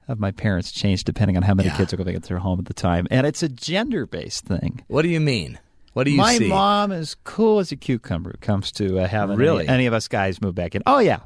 [0.07, 1.75] of my parents change depending on how many Yeah.
[1.77, 4.83] kids are going to their home at the time, and it's a gender based thing.
[4.87, 5.59] What do you mean?
[5.91, 6.47] What do you my see?
[6.47, 8.31] mom is cool as a cucumber.
[8.31, 9.67] it Comes to uh, having Really?
[9.67, 10.83] any, any of us guys move back in.
[10.85, 11.19] Oh yeah,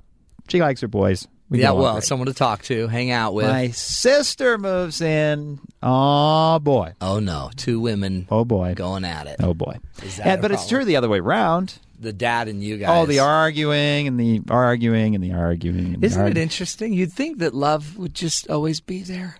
[0.49, 1.27] she likes her boys.
[1.53, 3.45] We yeah, well, someone to talk to, hang out with.
[3.47, 5.59] my sister moves in.
[5.81, 6.93] Oh boy.
[6.99, 8.73] Oh no, two women Oh boy.
[8.75, 9.35] going at it.
[9.39, 9.77] Oh boy.
[10.01, 11.75] Is that And- but it's true the other way around.
[11.99, 12.89] The dad and you guys.
[12.91, 15.93] Oh, the arguing and the arguing and the arguing.
[15.93, 16.41] And Isn't it arguing.
[16.43, 16.91] interesting?
[16.91, 19.37] You'd think that love would just always be there.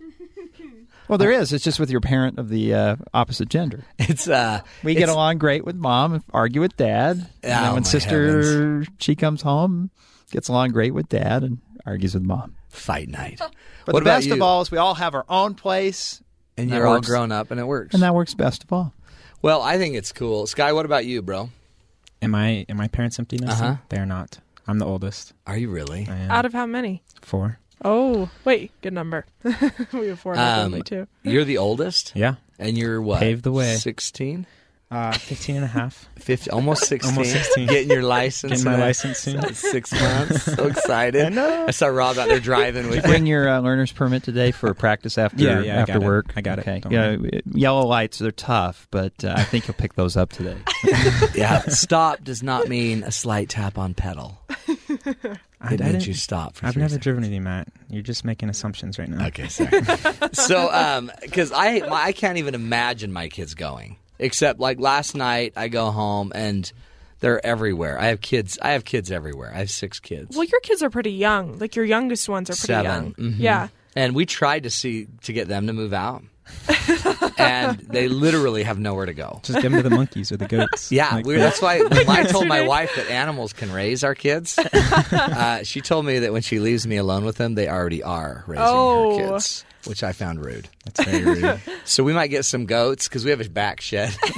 [1.06, 1.52] Well, there is.
[1.52, 3.84] It's just with your parent of the uh, opposite gender.
[3.98, 7.16] It's uh, We it's- get along great with mom, argue with dad.
[7.18, 9.90] And then Oh, when my sister she comes home,
[10.34, 12.54] gets along great with dad and argues with mom.
[12.68, 13.38] fight night.
[13.38, 16.22] But What the about best of all is we all have our own place,
[16.58, 17.06] and that you're all works.
[17.08, 17.94] grown up, and it works.
[17.94, 18.92] and that works best of all.
[19.42, 20.46] well, I think it's cool.
[20.46, 21.50] Sky, what about you, bro?
[22.20, 22.66] Am I?
[22.68, 23.66] Am my parents empty nesting?
[23.66, 23.82] Uh-huh.
[23.90, 24.38] They're not.
[24.66, 25.34] I'm the oldest.
[25.46, 26.06] Are you really?
[26.08, 27.02] I am Out of how many?
[27.22, 27.58] four.
[27.84, 29.26] Oh, wait, good number.
[29.44, 31.06] we have four in the Um, family too.
[31.22, 32.36] You're the oldest, Yeah.
[32.58, 33.20] and you're what?
[33.20, 33.76] Paved the way.
[33.76, 34.46] 16?
[34.90, 36.08] Uh, 15 and a half.
[36.20, 37.10] 50, almost 16.
[37.12, 37.66] Almost 16.
[37.66, 38.50] Getting your license.
[38.52, 39.42] Getting my in license soon.
[39.54, 40.42] Six months.
[40.44, 41.24] So excited.
[41.24, 41.64] I know.
[41.66, 45.18] I saw Rob out there driving with Bring your uh, learner's permit today for practice
[45.18, 46.02] after Yeah, yeah, I after it.
[46.02, 46.32] work.
[46.36, 46.62] I got it.
[46.68, 46.78] Okay.
[46.80, 50.58] Don't Yeah, yellow lights they're tough, but uh, I think you'll pick those up today.
[51.34, 54.38] Yeah, stop does not mean a slight tap on pedal.
[54.48, 55.26] I, It
[55.60, 57.02] I means didn't- you stop for I've never seconds.
[57.02, 57.68] driven with you, Matt.
[57.88, 59.26] You're just making assumptions right now.
[59.26, 59.82] Okay, sorry.
[60.32, 63.96] so, um, because I my, I can't even imagine my kids going.
[64.24, 66.70] Except like last night, I go home and
[67.20, 67.98] they're everywhere.
[67.98, 68.58] I have kids.
[68.60, 69.52] I have kids everywhere.
[69.54, 70.34] I have six kids.
[70.36, 71.58] Well, your kids are pretty young.
[71.58, 73.14] Like your youngest ones are pretty Seven.
[73.18, 73.32] young.
[73.32, 73.38] Mhm.
[73.38, 73.68] Yeah.
[73.94, 76.22] And we tried to see to get them to move out,
[77.38, 79.40] and they literally have nowhere to go.
[79.42, 80.90] Just give them to the monkeys or the goats.
[80.92, 84.14] Yeah, Like we, that's why when I told my wife that animals can raise our
[84.14, 84.58] kids,
[85.12, 88.44] uh, she told me that when she leaves me alone with them, they already are
[88.46, 89.18] raising Oh.
[89.18, 90.68] her kids, which I found rude.
[90.84, 91.60] That's very rude.
[91.84, 94.14] So we might get some goats because we have a back shed,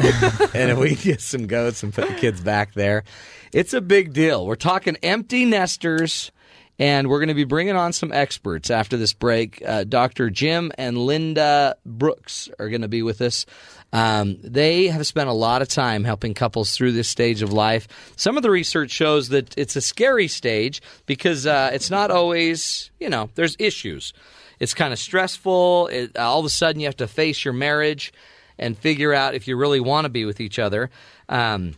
[0.55, 3.05] and if we get some goats and put the kids back there,
[3.53, 4.45] it's a big deal.
[4.47, 6.33] We're talking empty nesters.
[6.79, 9.63] And we're going to be bringing on some experts after this break.
[9.67, 10.29] Uh, Dr.
[10.29, 13.47] Jim and Linda Brooks are going to be with us.
[13.93, 17.89] Um, they have spent a lot of time helping couples through this stage of life.
[18.17, 22.91] Some of the research shows that it's a scary stage because uh, it's not always,
[23.01, 24.13] you know, there's issues.
[24.59, 25.89] It's kind of stressful.
[25.89, 28.13] It, all of a sudden, you have to face your marriage
[28.59, 30.91] and figure out if you really want to be with each other.
[31.29, 31.75] Um,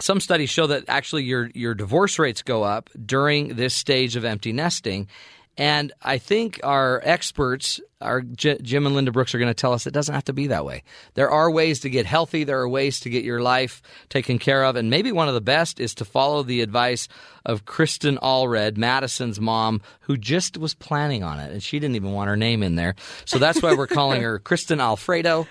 [0.00, 4.24] some studies show that actually your your divorce rates go up during this stage of
[4.24, 5.08] empty nesting.
[5.58, 9.72] And I think our experts, our J- Jim and Linda Brooks, are going to tell
[9.72, 10.84] us it doesn't have to be that way.
[11.14, 12.44] There are ways to get healthy.
[12.44, 14.76] There are ways to get your life taken care of.
[14.76, 17.08] And maybe one of the best is to follow the advice
[17.44, 21.50] of Kristen Allred, Madison's mom, who just was planning on it.
[21.50, 22.94] And she didn't even want her name in there.
[23.24, 25.48] So that's why we're calling her Kristen Alfredo,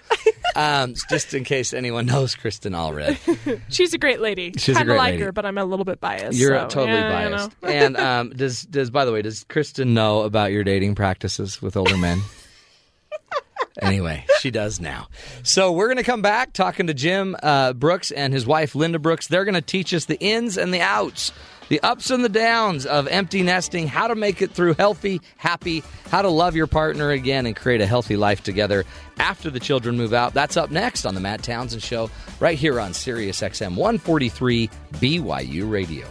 [0.58, 3.62] um, just in case anyone knows Kristen Allred.
[3.70, 4.54] She's a great lady.
[4.58, 5.24] She's Kind of great like lady.
[5.24, 6.38] her, but I'm a little bit biased.
[6.38, 7.62] You're so, totally yeah, you biased.
[7.62, 7.70] know.
[7.70, 11.78] and um, does does by the way, does Kristen know about your dating practices with
[11.78, 12.20] older men?
[13.82, 15.08] anyway, she does now.
[15.44, 19.00] So we're going to come back talking to Jim uh, Brooks and his wife Linda
[19.00, 19.28] Brooks.
[19.28, 21.32] They're going to teach us the ins and the outs.
[21.70, 25.84] The ups and the downs of empty nesting, how to make it through healthy, happy,
[26.10, 28.86] how to love your partner again and create a healthy life together
[29.18, 30.34] after the children move out.
[30.34, 35.70] That's up next on the Matt Townsend Show, right here on Sirius XM 143 BYU
[35.70, 36.08] Radio.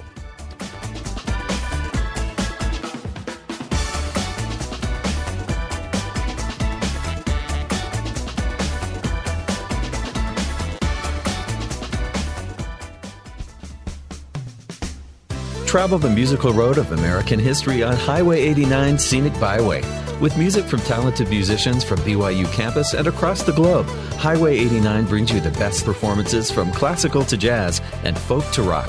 [15.77, 19.83] Travel the musical road of American history on Highway 89 Scenic Byway.
[20.23, 23.85] With music from talented musicians from BYU campus and across the globe,
[24.17, 28.89] Highway 89 brings you the best performances from classical to jazz and folk to rock.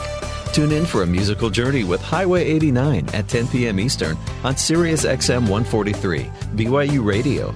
[0.54, 3.82] Tune in for a musical journey with Highway 89 at 10 p.m.
[3.82, 6.24] Eastern on Sirius XM 143,
[6.56, 7.54] BYU Radio.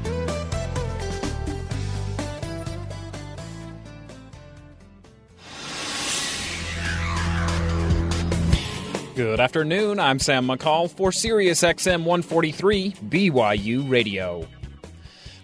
[9.31, 9.97] Good afternoon.
[9.97, 14.45] I'm Sam McCall for Sirius XM 143 BYU Radio.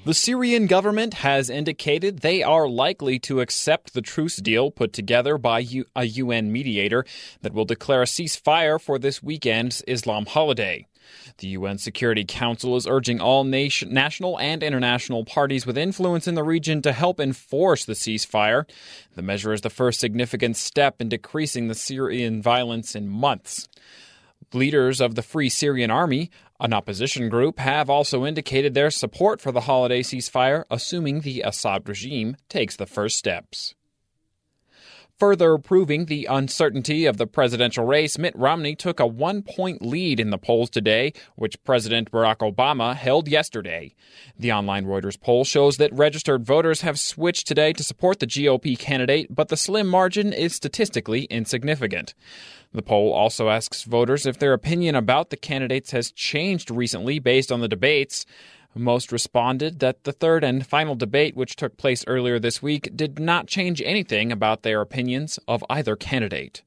[0.03, 5.37] The Syrian government has indicated they are likely to accept the truce deal put together
[5.37, 7.05] by a UN mediator
[7.43, 10.85] that will declare a ceasefire for this weekend's Islam holiday.
[11.37, 16.35] The UN Security Council is urging all nation, national and international parties with influence in
[16.35, 18.65] the region to help enforce the ceasefire.
[19.15, 23.69] The measure is the first significant step in decreasing the Syrian violence in months.
[24.53, 29.51] Leaders of the Free Syrian Army, an opposition group, have also indicated their support for
[29.51, 33.75] the holiday ceasefire, assuming the Assad regime takes the first steps.
[35.19, 40.19] Further proving the uncertainty of the presidential race, Mitt Romney took a one point lead
[40.19, 43.95] in the polls today, which President Barack Obama held yesterday.
[44.37, 48.77] The online Reuters poll shows that registered voters have switched today to support the GOP
[48.77, 52.13] candidate, but the slim margin is statistically insignificant.
[52.73, 57.51] The poll also asks voters if their opinion about the candidates has changed recently based
[57.51, 58.25] on the debates.
[58.75, 63.19] Most responded that the third and final debate, which took place earlier this week, did
[63.19, 66.61] not change anything about their opinions of either candidate.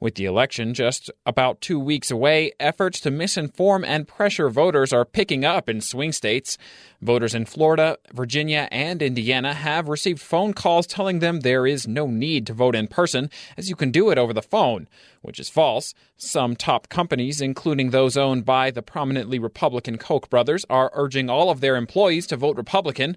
[0.00, 5.04] With the election just about two weeks away, efforts to misinform and pressure voters are
[5.04, 6.56] picking up in swing states.
[7.02, 12.06] Voters in Florida, Virginia, and Indiana have received phone calls telling them there is no
[12.06, 14.86] need to vote in person, as you can do it over the phone,
[15.22, 15.94] which is false.
[16.16, 21.50] Some top companies, including those owned by the prominently Republican Koch brothers, are urging all
[21.50, 23.16] of their employees to vote Republican.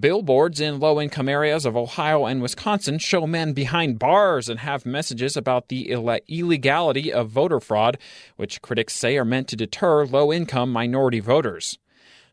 [0.00, 4.84] Billboards in low income areas of Ohio and Wisconsin show men behind bars and have
[4.84, 7.96] messages about the Ill- illegality of voter fraud,
[8.34, 11.78] which critics say are meant to deter low income minority voters.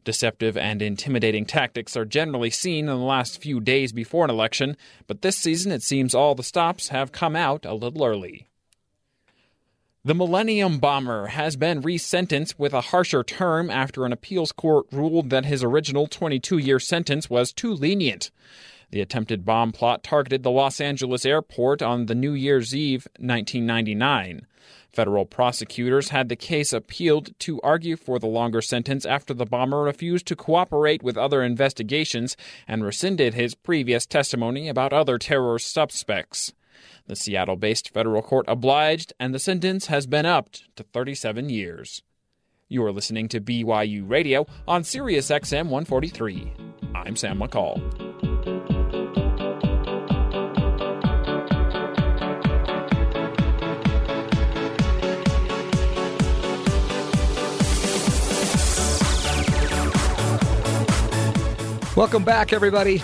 [0.04, 4.76] Deceptive and intimidating tactics are generally seen in the last few days before an election,
[5.06, 8.48] but this season it seems all the stops have come out a little early.
[10.06, 15.30] The Millennium Bomber has been resentenced with a harsher term after an appeals court ruled
[15.30, 18.30] that his original 22 year sentence was too lenient.
[18.92, 24.46] The attempted bomb plot targeted the Los Angeles airport on the New Year's Eve 1999.
[24.92, 29.84] Federal prosecutors had the case appealed to argue for the longer sentence after the bomber
[29.84, 32.36] refused to cooperate with other investigations
[32.68, 36.52] and rescinded his previous testimony about other terror suspects.
[37.06, 42.02] The Seattle based federal court obliged, and the sentence has been upped to 37 years.
[42.70, 46.54] You are listening to BYU Radio on Sirius XM 143.
[46.96, 47.82] I'm Sam McCall.
[61.98, 63.04] Welcome back, everybody,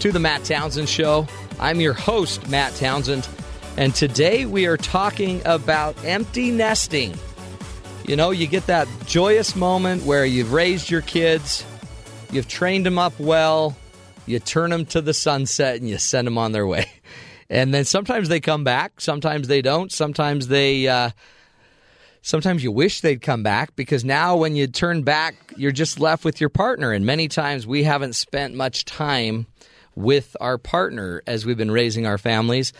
[0.00, 1.28] to the Matt Townsend Show.
[1.64, 3.26] I'm your host, Matt Townsend,
[3.78, 7.14] and today we are talking about empty nesting.
[8.06, 11.64] You know, you get that joyous moment where you've raised your kids,
[12.30, 13.74] you've trained them up well,
[14.26, 16.86] you turn them to the sunset, and you send them on their way.
[17.50, 20.88] And then sometimes they come back, sometimes they don't, sometimes they.
[20.88, 21.10] Uh,
[22.22, 26.24] sometimes you wish they'd come back because now when you turn back, you're just left
[26.24, 26.90] with your partner.
[26.90, 29.46] And many times we haven't spent much time
[29.94, 32.72] with our partner as we've been raising our families.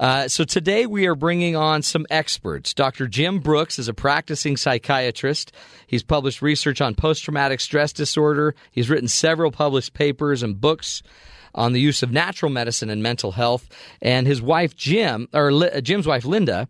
[0.00, 2.74] Uh, so today we are bringing on some experts.
[2.74, 3.06] Dr.
[3.06, 5.52] Jim Brooks is a practicing psychiatrist.
[5.86, 8.54] He's published research on post traumatic stress disorder.
[8.72, 11.02] He's written several published papers and books
[11.54, 13.68] on the use of natural medicine and mental health.
[14.00, 16.68] And his wife, Jim, or Li- Jim's wife, Linda,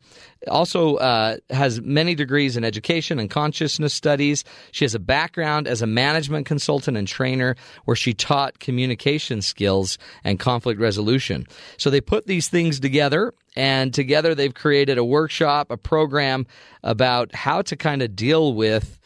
[0.48, 4.44] also uh, has many degrees in education and consciousness studies.
[4.72, 9.98] She has a background as a management consultant and trainer where she taught communication skills
[10.24, 11.46] and conflict resolution.
[11.76, 13.34] So they put these things together.
[13.54, 16.46] And together they've created a workshop, a program
[16.82, 18.98] about how to kind of deal with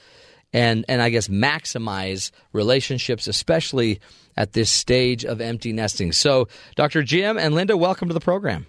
[0.57, 4.01] and, and I guess maximize relationships, especially
[4.39, 6.13] at this stage of empty nesting.
[6.13, 7.03] So, Dr.
[7.03, 8.65] Jim and Linda, welcome to the program.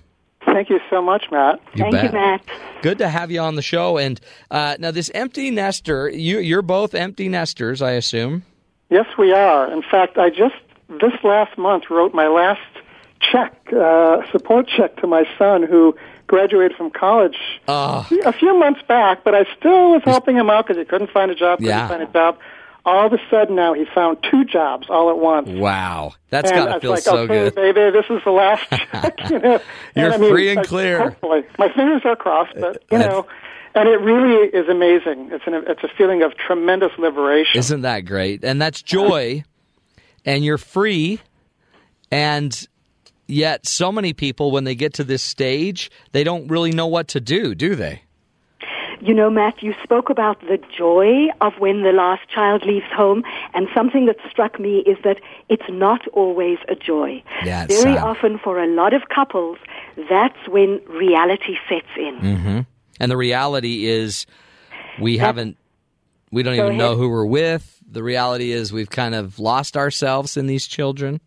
[0.45, 1.61] Thank you so much, Matt.
[1.75, 2.03] You Thank bet.
[2.03, 2.41] you, Matt.
[2.81, 3.97] Good to have you on the show.
[3.97, 4.19] And
[4.51, 8.43] uh, now, this empty nester, you, you're both empty nesters, I assume.
[8.89, 9.71] Yes, we are.
[9.71, 10.55] In fact, I just
[10.89, 12.61] this last month wrote my last
[13.31, 15.95] check, uh, support check to my son who
[16.27, 17.37] graduated from college
[17.67, 21.09] Oh, a few months back, but I still was helping him out because he couldn't
[21.11, 21.87] find a job, couldn't Yeah.
[21.87, 22.37] find a job.
[22.85, 25.49] All of a sudden now he found two jobs all at once.
[25.49, 26.13] wow.
[26.29, 27.55] That's and got I to feel like, so okay, good.
[27.55, 29.29] baby, this is the last check.
[29.29, 29.59] You know?
[29.95, 31.01] You're and I mean, free and clear.
[31.09, 33.25] Hopefully, my fingers are crossed, but uh, you That's- know,
[33.75, 35.29] and it really is amazing.
[35.33, 37.59] It's an it's a feeling of tremendous liberation.
[37.59, 38.43] Isn't that great?
[38.45, 39.43] And that's joy,
[40.25, 41.19] and you're free,
[42.09, 42.67] and
[43.27, 47.07] yet so many people, when they get to this stage, they don't really know what
[47.09, 48.03] to do, do they?
[48.99, 53.23] You know, Matt, you spoke about the joy of when the last child leaves home,
[53.53, 55.17] and something that struck me is that
[55.49, 57.23] it's not always a joy.
[57.45, 57.97] Yeah, Very sad.
[57.99, 59.59] often for a lot of couples,
[60.09, 62.15] that's when reality sets in.
[62.17, 62.59] hmm
[62.99, 64.25] And the reality is,
[64.99, 65.57] we haven't
[66.31, 67.81] We don't even know who we're with.
[67.89, 71.21] The reality is we've kind of lost ourselves in these children.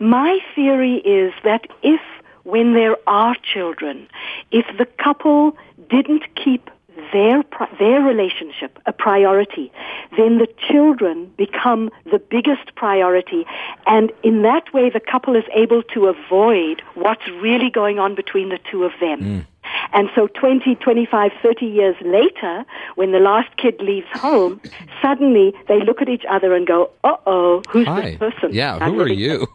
[0.00, 2.00] My theory is that if,
[2.44, 4.08] when there are children,
[4.50, 5.56] if the couple
[5.88, 6.70] didn't keep
[7.12, 7.44] their
[7.78, 9.70] their relationship a priority,
[10.16, 13.46] then the children become the biggest priority,
[13.86, 18.48] and in that way, the couple is able to avoid what's really going on between
[18.48, 19.46] the two of them.
[19.92, 24.60] And so 20, 25, 30 years later, when the last kid leaves home,
[25.02, 28.10] suddenly they look at each other and go, uh oh, who's Hi.
[28.10, 28.54] this person?
[28.54, 29.46] Yeah, I'm who are you?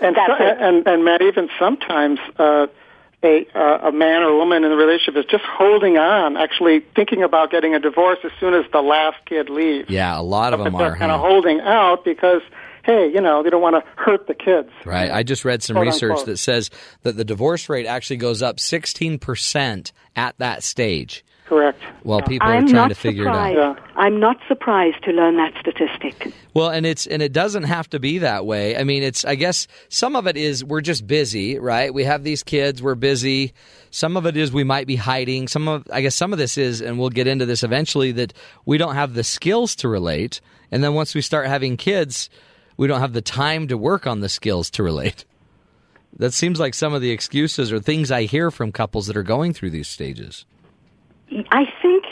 [0.00, 2.66] And, so- and and Matt, even sometimes uh,
[3.24, 7.22] a uh, a man or woman in the relationship is just holding on, actually thinking
[7.24, 9.90] about getting a divorce as soon as the last kid leaves.
[9.90, 10.96] Yeah, a lot of but them they're are.
[10.96, 12.42] kind of holding out because,
[12.84, 14.70] hey, you know, they don't want to hurt the kids.
[14.84, 15.10] Right.
[15.10, 16.26] I just read some Quote, research unquote.
[16.26, 16.70] that says
[17.02, 21.24] that the divorce rate actually goes up 16% at that stage.
[21.48, 21.82] Correct.
[22.02, 23.56] While people are I'm trying to figure surprised.
[23.56, 23.80] it out.
[23.96, 26.34] I'm not surprised to learn that statistic.
[26.52, 28.76] Well, and it's and it doesn't have to be that way.
[28.76, 31.94] I mean, it's I guess some of it is we're just busy, right?
[31.94, 33.54] We have these kids, we're busy.
[33.90, 35.48] Some of it is we might be hiding.
[35.48, 38.34] Some of I guess some of this is and we'll get into this eventually that
[38.66, 40.42] we don't have the skills to relate.
[40.70, 42.28] And then once we start having kids,
[42.76, 45.24] we don't have the time to work on the skills to relate.
[46.18, 49.22] That seems like some of the excuses or things I hear from couples that are
[49.22, 50.44] going through these stages.
[51.50, 52.04] I think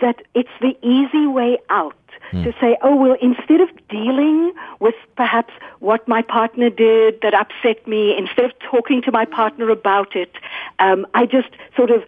[0.00, 1.94] that it's the easy way out
[2.30, 2.42] Hmm.
[2.42, 7.86] to say, oh, well, instead of dealing with perhaps what my partner did that upset
[7.86, 10.32] me, instead of talking to my partner about it,
[10.78, 12.04] um, I just sort of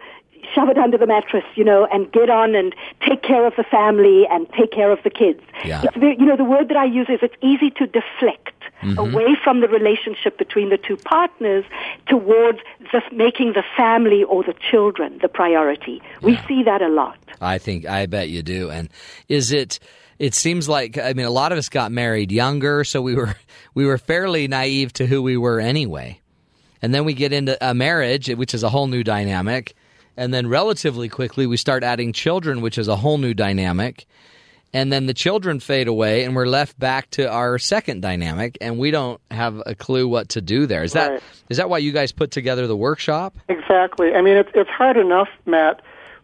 [0.55, 2.75] shove it under the mattress, you know, and get on and
[3.07, 5.41] take care of the family and take care of the kids.
[5.65, 5.83] Yeah.
[5.85, 8.97] It's very, you know, the word that I use is it's easy to deflect Mhm.
[8.97, 11.65] away from the relationship between the two partners
[12.07, 12.61] towards
[12.93, 16.01] the, making the family or the children the priority.
[16.23, 17.19] We see that a lot.
[17.41, 18.71] I think I bet you do.
[18.71, 18.89] And
[19.29, 19.81] is it?
[20.21, 23.35] It seems like I mean a lot of us got married younger, so we were
[23.75, 26.21] we were fairly naive to who we were anyway.
[26.81, 29.75] And then we get into a marriage, which is a whole new dynamic.
[30.19, 34.05] And then relatively quickly we start adding children, which is a whole new dynamic.
[34.75, 38.79] And then the children fade away and we're left back to our second dynamic and
[38.79, 40.83] we don't have a clue what to do there.
[40.83, 41.23] Is that Right.
[41.49, 43.37] is that why you guys put together the workshop?
[43.49, 44.15] Exactly.
[44.15, 45.81] I mean, it's it's hard enough, Matt,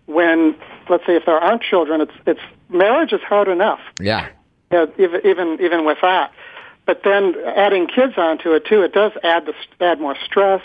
[0.06, 0.54] when
[0.90, 3.80] let's say if there aren't children, it's it's marriage is hard enough.
[3.98, 4.26] Yeah.
[4.72, 6.32] Yeah, even even even with that.
[6.84, 10.60] But then adding kids onto it too, it does add the, add more stress,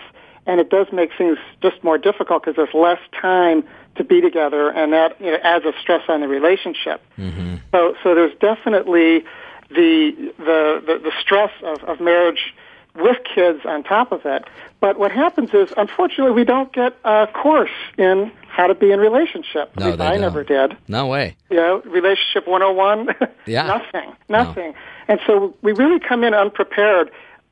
[0.50, 3.64] and it does make things just more difficult because there's less time
[3.95, 7.00] to be together, and that you know, adds a stress on the relationship.
[7.18, 7.56] Mm-hmm.
[7.72, 9.24] So so there's definitely
[9.70, 12.54] the the the, the stress of, of marriage
[12.95, 14.43] with kids on top of it.
[14.80, 19.00] But what happens is, unfortunately, we don't get a course in how to be in
[19.00, 19.72] relationship.
[19.78, 20.22] No, they I don't.
[20.22, 21.36] never did No way.
[21.50, 23.10] you know, relationship 101.
[23.45, 23.68] Yeah.
[23.68, 24.74] nothing, nothing.
[25.08, 27.12] And so we really come in unprepared.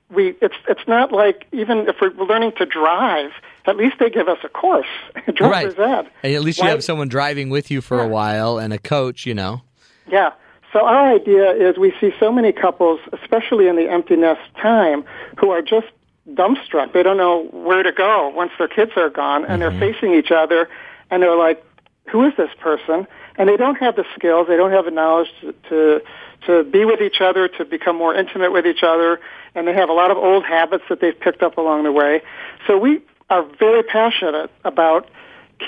[0.10, 3.32] We, it's, it's not like even if we're learning to drive,
[3.66, 4.88] at least they give us a course.
[5.34, 6.10] Driver's ed.
[6.24, 8.78] And at least you Why- have someone driving with you for a while and a
[8.78, 9.62] coach, you know.
[10.08, 10.32] Yeah.
[10.74, 15.04] So our idea is we see so many couples, especially in the empty nest time,
[15.38, 15.88] who are just
[16.34, 16.94] dumbstruck.
[16.94, 19.80] They don't know where to go once their kids are gone, and they're mm-hmm.
[19.80, 20.70] facing each other,
[21.10, 21.64] and they're like,
[22.12, 23.08] "Who is this person?"
[23.38, 26.02] And they don't have the skills, they don't have the knowledge to to,
[26.48, 29.20] to be with each other, to become more intimate with each other,
[29.56, 32.22] and they have a lot of old habits that they've picked up along the way.
[32.66, 35.10] So we are very passionate about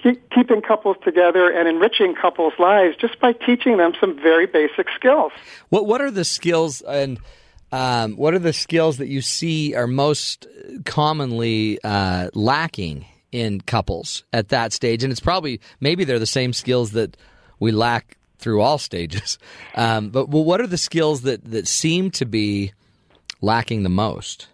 [0.04, 4.88] keep, keeping couples together and enriching couples' lives just by teaching them some very basic
[4.96, 5.32] skills.
[5.70, 7.20] What what are the skills and
[7.72, 10.48] um, what are the skills that you see are most
[10.86, 15.04] commonly uh, lacking in couples at that stage?
[15.04, 17.16] And it's probably maybe they're the same skills that
[17.60, 19.38] we lack through all stages.
[19.76, 22.74] Um, but well, what are the skills that that seem to be
[23.42, 24.48] lacking the most?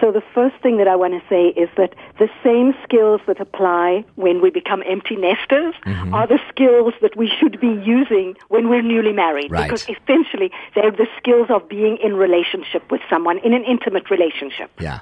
[0.00, 3.40] So the first thing that I want to say is that the same skills that
[3.40, 6.14] apply when we become empty nesters Mm-hmm.
[6.14, 9.50] are the skills that we should be using when we're newly married.
[9.50, 9.64] Right.
[9.64, 14.70] Because essentially they're the skills of being in relationship with someone, in an intimate relationship.
[14.78, 15.00] Yeah.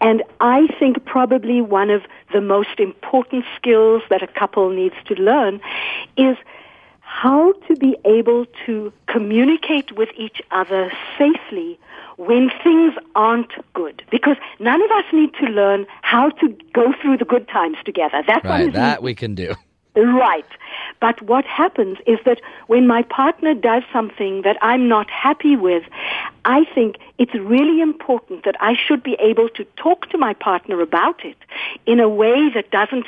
[0.00, 5.14] And I think probably one of the most important skills that a couple needs to
[5.14, 5.60] learn
[6.16, 6.36] is
[7.12, 11.78] how to be able to communicate with each other safely
[12.16, 14.02] when things aren't good.
[14.10, 18.22] Because none of us need to learn how to go through the good times together.
[18.26, 19.54] That one Right, that we can do.
[19.94, 20.46] Right.
[21.00, 25.84] But what happens is that when my partner does something that I'm not happy with,
[26.46, 30.80] I think it's really important that I should be able to talk to my partner
[30.80, 31.36] about it
[31.84, 33.06] in a way that doesn't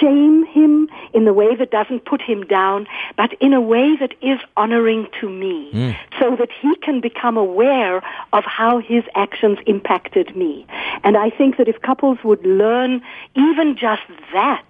[0.00, 2.86] shame him, in the way that doesn't put him down,
[3.16, 5.96] but in a way that is honoring to me, Mm.
[6.18, 8.02] so that he can become aware
[8.32, 10.66] of how his actions impacted me.
[11.04, 13.02] And I think that if couples would learn
[13.34, 14.02] even just
[14.32, 14.62] that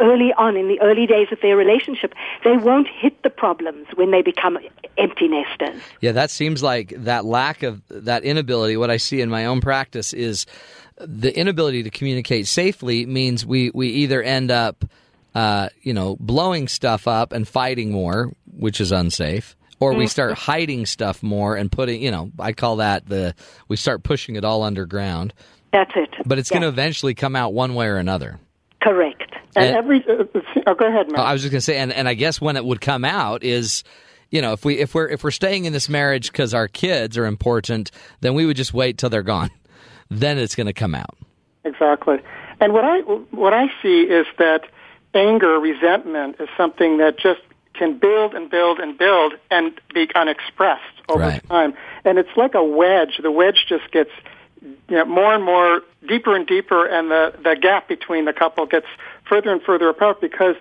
[0.00, 4.10] early on in the early days of their relationship, they won't hit the problems when
[4.10, 4.58] they become
[4.98, 5.80] empty nesters.
[6.00, 8.76] Yeah, that seems like that lack of that inability.
[8.76, 10.46] What I see in my own practice is
[10.98, 14.84] the inability to communicate safely means we, we either end up,
[15.34, 20.04] uh, you know, blowing stuff up and fighting more, which is unsafe, or we Mm-hmm.
[20.04, 20.10] Mhm.
[20.10, 23.34] start hiding stuff more and putting, you know, I call that the,
[23.68, 25.34] we start pushing it all underground.
[25.72, 26.10] That's it.
[26.24, 28.38] But it's going to eventually come out one way or another.
[28.80, 29.32] Correct.
[29.56, 30.24] And, And- every uh,
[30.66, 31.20] oh, go ahead, Matt.
[31.20, 33.42] I was just going to say, and, and I guess when it would come out
[33.42, 33.82] is,
[34.30, 37.16] you know, if we if we're if we're staying in this marriage because our kids
[37.16, 39.50] are important, then we would just wait till they're gone.
[40.10, 41.16] Then it's going to come out.
[41.64, 42.18] Exactly.
[42.60, 44.62] And what I what I see is that
[45.14, 47.40] anger, resentment is something that just
[47.74, 51.48] can build and build and build and be unexpressed over Right.
[51.48, 51.74] time.
[52.04, 53.18] And it's like a wedge.
[53.22, 54.10] The wedge just gets
[54.62, 58.64] you know, more and more deeper and deeper, and the the gap between the couple
[58.66, 58.86] gets
[59.28, 60.56] further and further apart because.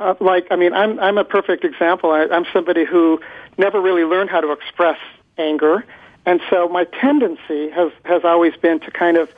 [0.00, 2.12] Uh, like, I mean, I'm I'm a perfect example.
[2.12, 3.20] I, I'm somebody who
[3.56, 4.96] never really learned how to express
[5.38, 5.84] anger,
[6.24, 9.28] and so my tendency has has always been to kind of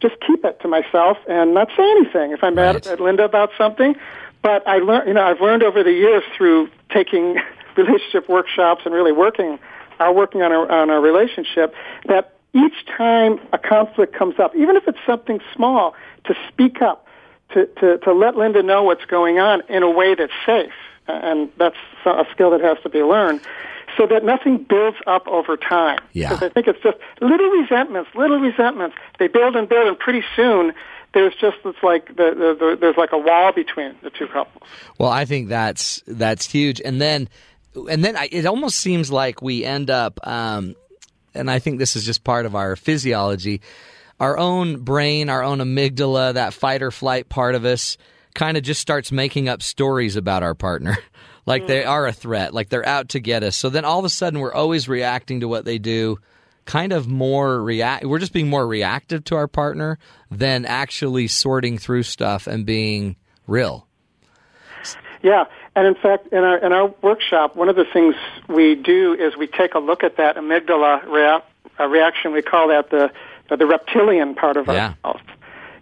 [0.00, 3.24] just keep it to myself and not say anything if I'm mad at, at Linda
[3.24, 3.94] about something.
[4.42, 7.36] But I learned, you know, I've learned over the years through taking
[7.76, 9.58] relationship workshops and really working,
[9.98, 11.74] uh, working on our on our relationship
[12.06, 15.94] that each time a conflict comes up, even if it's something small,
[16.24, 17.06] to speak up,
[17.52, 20.72] to to to let Linda know what's going on in a way that's safe,
[21.06, 21.76] and that's
[22.06, 23.40] a skill that has to be learned.
[23.96, 26.00] So that nothing builds up over time.
[26.12, 26.30] Yeah.
[26.30, 28.96] Because I think it's just little resentments, little resentments.
[29.18, 30.72] They build and build, and pretty soon
[31.12, 34.68] there's just it's like the, the, the, there's like a wall between the two couples.
[34.98, 37.28] Well, I think that's that's huge, and then
[37.74, 40.74] and then I, it almost seems like we end up, um,
[41.34, 43.60] and I think this is just part of our physiology,
[44.18, 47.96] our own brain, our own amygdala, that fight or flight part of us,
[48.34, 50.98] kind of just starts making up stories about our partner.
[51.46, 53.56] Like they are a threat, like they're out to get us.
[53.56, 56.18] So then all of a sudden we're always reacting to what they do,
[56.64, 58.04] kind of more react.
[58.04, 59.98] We're just being more reactive to our partner
[60.30, 63.16] than actually sorting through stuff and being
[63.46, 63.86] real.
[65.22, 65.44] Yeah,
[65.76, 68.14] and in fact, in our in our workshop, one of the things
[68.48, 71.42] we do is we take a look at that amygdala rea-
[71.78, 72.32] uh, reaction.
[72.32, 73.10] We call that the
[73.50, 74.94] uh, the reptilian part of Yeah.
[75.04, 75.24] ourselves.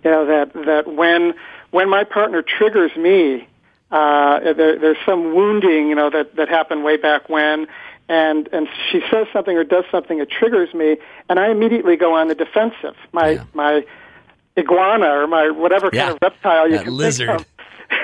[0.05, 1.35] You know that that when
[1.71, 3.47] when my partner triggers me,
[3.91, 7.67] uh, there, there's some wounding, you know, that that happened way back when,
[8.09, 10.97] and and she says something or does something that triggers me,
[11.29, 12.95] and I immediately go on the defensive.
[13.13, 13.85] My my
[14.59, 16.03] iguana or my whatever Yeah.
[16.07, 17.29] kind of reptile you That can lizard.
[17.29, 17.41] think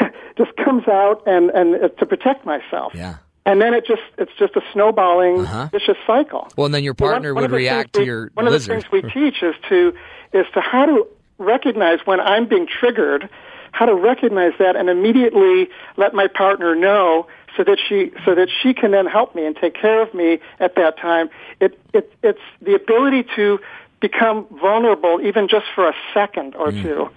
[0.01, 0.13] of
[0.47, 2.93] just comes out and and it's to protect myself.
[2.95, 3.17] Yeah.
[3.47, 5.69] And then it just it's just a snowballing Uh-huh.
[5.71, 6.49] vicious cycle.
[6.57, 8.77] Well, and then your So one- partner one would react to we- your One lizard.
[8.79, 9.93] of the things we teach is to
[10.33, 11.07] is to how to
[11.39, 13.29] recognize when I'm being triggered,
[13.75, 18.49] how to recognize that and immediately let my partner know so that she so that
[18.49, 21.29] she can then help me and take care of me at that time.
[21.61, 23.59] It it it's the ability to
[24.01, 26.83] become vulnerable even just for a second or Mm.
[26.83, 27.11] two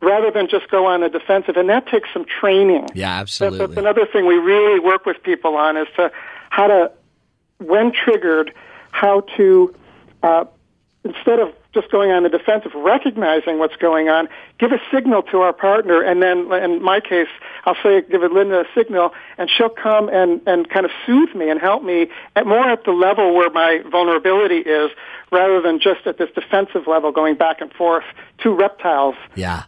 [0.00, 2.86] rather than just go on the defensive and that takes some training.
[2.94, 3.66] Yeah, That- absolutely.
[3.66, 6.12] That's another thing we really work with people on is to
[6.50, 6.92] how to,
[7.58, 8.52] when triggered,
[8.92, 9.74] how to,
[10.22, 10.44] uh,
[11.04, 14.28] instead of just going on the defensive, recognizing what's going on,
[14.58, 17.28] give a signal to our partner, and then, in my case,
[17.64, 21.50] I'll say, give Linda a signal, and she'll come and, and kind of soothe me
[21.50, 24.90] and help me at more at the level where my vulnerability is,
[25.30, 28.04] rather than just at this defensive level, going back and forth.
[28.42, 29.14] Two reptiles.
[29.34, 29.64] Yeah.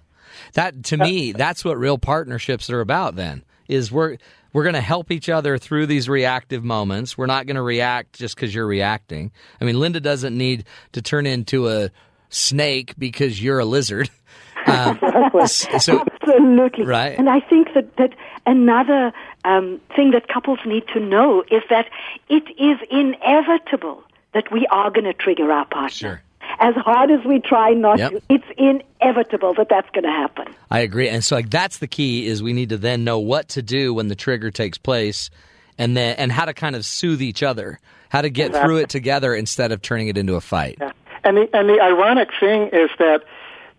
[0.54, 3.44] That to me, that's what real partnerships are about then.
[3.68, 4.16] Is we're
[4.52, 7.16] we're going to help each other through these reactive moments.
[7.16, 9.30] We're not going to react just cuz you're reacting.
[9.60, 11.90] I mean, Linda doesn't need to turn into a
[12.28, 14.10] snake because you're a lizard.
[14.66, 14.98] Um,
[15.46, 16.84] so Absolutely.
[16.84, 17.18] Right.
[17.18, 18.14] And I think that, that
[18.46, 19.10] another
[19.42, 21.88] um, thing that couples need to know is that
[22.28, 25.88] it is inevitable that we are going to trigger our partner.
[25.90, 26.22] Sure.
[26.60, 28.10] As hard as we try not Yep.
[28.12, 30.46] to, it's inevitable that that's going to happen.
[30.70, 31.08] I agree.
[31.08, 33.94] And so like that's the key is we need to then know what to do
[33.94, 35.30] when the trigger takes place
[35.78, 37.78] and then and how to kind of soothe each other.
[38.10, 40.78] How to get through it together instead of turning it into a fight.
[41.24, 43.22] And the and the ironic thing is that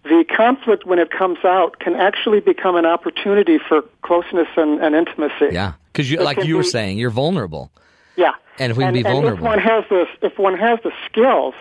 [0.03, 4.95] the conflict, when it comes out, can actually become an opportunity for closeness and, and
[4.95, 5.49] intimacy.
[5.51, 5.73] Yeah.
[5.93, 7.71] Cuz you It like you were be- saying, you're vulnerable.
[8.15, 8.31] Yeah.
[8.57, 9.37] And if we can be vulnerable.
[9.37, 11.53] if one has this, if one has the skills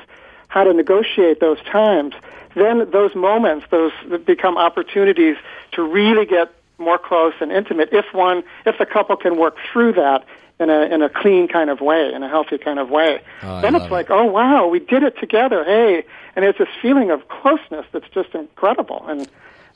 [0.51, 2.13] how to negotiate those times,
[2.55, 3.93] then those moments, those
[4.27, 5.37] become opportunities
[5.73, 9.93] to really get more close and intimate if one if the couple can work through
[9.93, 10.25] that
[10.59, 13.23] in a in a clean kind of way, in a healthy kind of way.
[13.43, 15.65] Oh, then it's like, oh wow, we did it together.
[15.65, 19.21] Hey, and it's this feeling of closeness that's just incredible, and,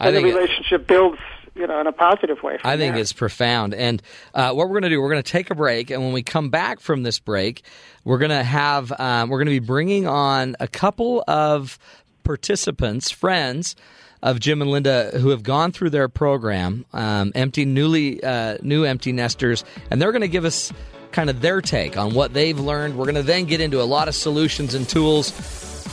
[0.01, 1.21] and the think it- relationship builds,
[1.55, 2.59] you know, in a positive way.
[2.65, 3.01] I think there.
[3.01, 3.75] it's profound.
[3.75, 4.03] And
[4.35, 6.23] uh, what we're going to do, we're going to take a break, and when we
[6.23, 7.63] come back from this break,
[8.05, 11.79] we're going to have um, we're going to be bringing on a couple of
[12.25, 13.77] participants, friends
[14.23, 18.85] of Jim and Linda, who have gone through their program, um, empty newly uh, new
[18.85, 20.73] empty nesters, and they're going to give us
[21.13, 22.97] kind of their take on what they've learned.
[22.97, 25.31] We're going to then get into a lot of solutions and tools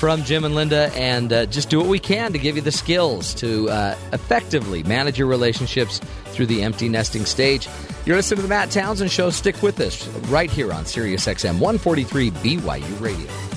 [0.01, 2.71] from Jim and Linda and uh, just do what we can to give you the
[2.71, 5.99] skills to uh, effectively manage your relationships
[6.31, 7.69] through the empty nesting stage.
[8.07, 9.29] You're listening to the Matt Townsend Show.
[9.29, 13.50] Stick with us right here on Sirius XM 143 BYU Radio.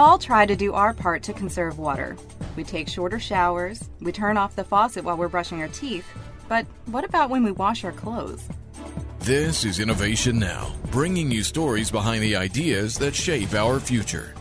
[0.00, 2.16] All try to do our part to conserve water.
[2.56, 6.06] We take shorter showers, we turn off the faucet while we're brushing our teeth.
[6.48, 8.48] But what about when we wash our clothes?
[9.18, 14.34] This is Innovation Now, bringing you stories behind the ideas that shape our future.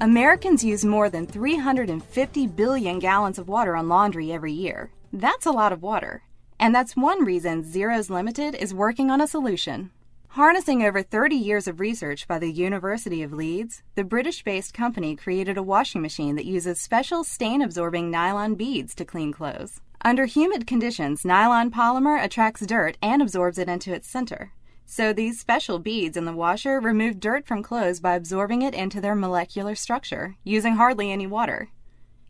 [0.00, 4.90] Americans use more than 350 billion gallons of water on laundry every year.
[5.12, 6.24] That's a lot of water.
[6.58, 9.92] And that's one reason Xeros Limited is working on a solution.
[10.36, 15.14] Harnessing over 30 years of research by the University of Leeds, the British based company
[15.14, 19.82] created a washing machine that uses special stain absorbing nylon beads to clean clothes.
[20.00, 24.52] Under humid conditions, nylon polymer attracts dirt and absorbs it into its center.
[24.86, 29.02] So these special beads in the washer remove dirt from clothes by absorbing it into
[29.02, 31.68] their molecular structure, using hardly any water.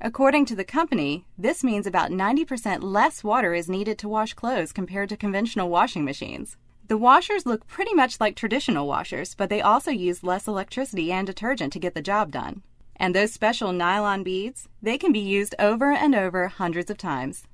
[0.00, 4.72] According to the company, this means about 90% less water is needed to wash clothes
[4.72, 6.56] compared to conventional washing machines.
[6.88, 11.26] The washers look pretty much like traditional washers, but they also use less electricity and
[11.26, 12.62] detergent to get the job done.
[12.96, 17.44] And those special nylon beads, they can be used over and over hundreds of times.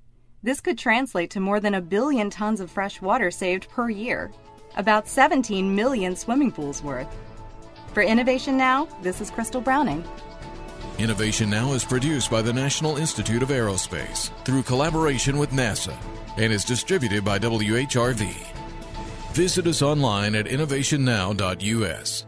[0.42, 4.30] This could translate to more than a billion tons of fresh water saved per year,
[4.76, 7.08] about 17 million swimming pools worth.
[7.92, 10.04] For Innovation Now, this is Crystal Browning.
[10.98, 15.96] Innovation Now is produced by the National Institute of Aerospace through collaboration with NASA
[16.36, 18.34] and is distributed by WHRV.
[19.38, 22.26] Visit us online at innovationnow.us.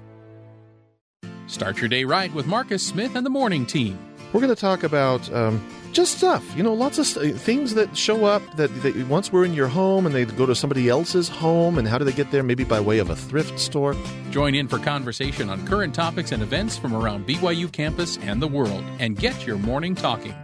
[1.49, 3.99] Start your day right with Marcus Smith and the morning team.
[4.33, 7.99] We're going to talk about um, just stuff, you know, lots of st- things that
[7.99, 11.29] show up that, that once we're in your home and they go to somebody else's
[11.29, 12.45] home, and how do they get there?
[12.45, 13.97] Maybe by way of a thrift store.
[14.31, 18.47] Join in for conversation on current topics and events from around BYU campus and the
[18.47, 20.37] world, and get your morning talking.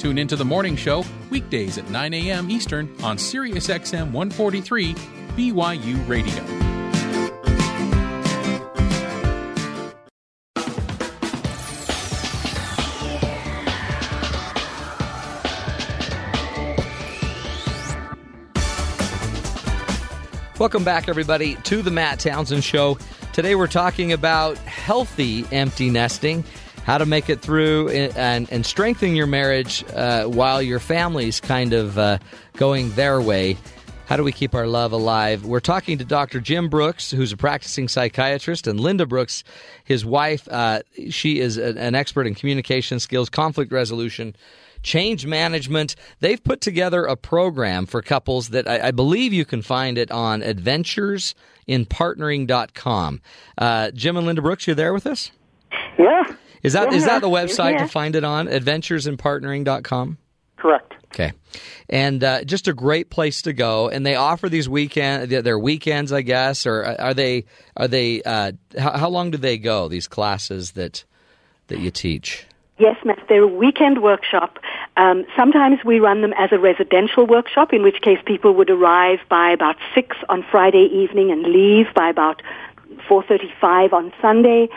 [0.00, 2.50] Tune into the morning show weekdays at 9 a.m.
[2.50, 4.96] Eastern on SiriusXM 143
[5.38, 6.34] BYU Radio.
[20.58, 22.98] Welcome back, everybody, to the Matt Townsend Show.
[23.32, 26.42] Today we're talking about healthy empty nesting,
[26.82, 31.74] how to make it through and, and strengthen your marriage uh, while your family's kind
[31.74, 32.18] of uh,
[32.54, 33.56] going their way.
[34.08, 35.44] How do we keep our love alive?
[35.44, 36.40] We're talking to Dr.
[36.40, 39.44] Jim Brooks, who's a practicing psychiatrist, and Linda Brooks,
[39.84, 40.48] his wife.
[40.50, 40.80] Uh,
[41.10, 44.34] she is a, an expert in communication skills, conflict resolution,
[44.82, 45.94] change management.
[46.20, 50.10] They've put together a program for couples that I, I believe you can find it
[50.10, 53.20] on adventuresinpartnering.com.
[53.58, 55.32] Uh, Jim and Linda Brooks, you there with us?
[55.98, 56.24] Yeah.
[56.62, 57.08] Is that is Yeah.
[57.08, 57.82] that the website Yeah.
[57.82, 58.48] to find it on?
[58.48, 60.16] Adventuresinpartnering.com?
[60.56, 60.94] Correct.
[61.12, 61.32] Okay,
[61.88, 63.88] and uh, just a great place to go.
[63.88, 67.46] And they offer these weekend, their weekends, I guess, or are they?
[67.76, 68.22] Are they?
[68.22, 69.88] Uh, how, how long do they go?
[69.88, 71.04] These classes that
[71.68, 72.46] that you teach?
[72.78, 74.58] Yes, Matt, they're a weekend workshop.
[74.96, 79.18] Um, sometimes we run them as a residential workshop, in which case people would arrive
[79.28, 82.40] by about 6 on Friday evening and leave by about
[83.08, 84.68] 4.35 on Sunday.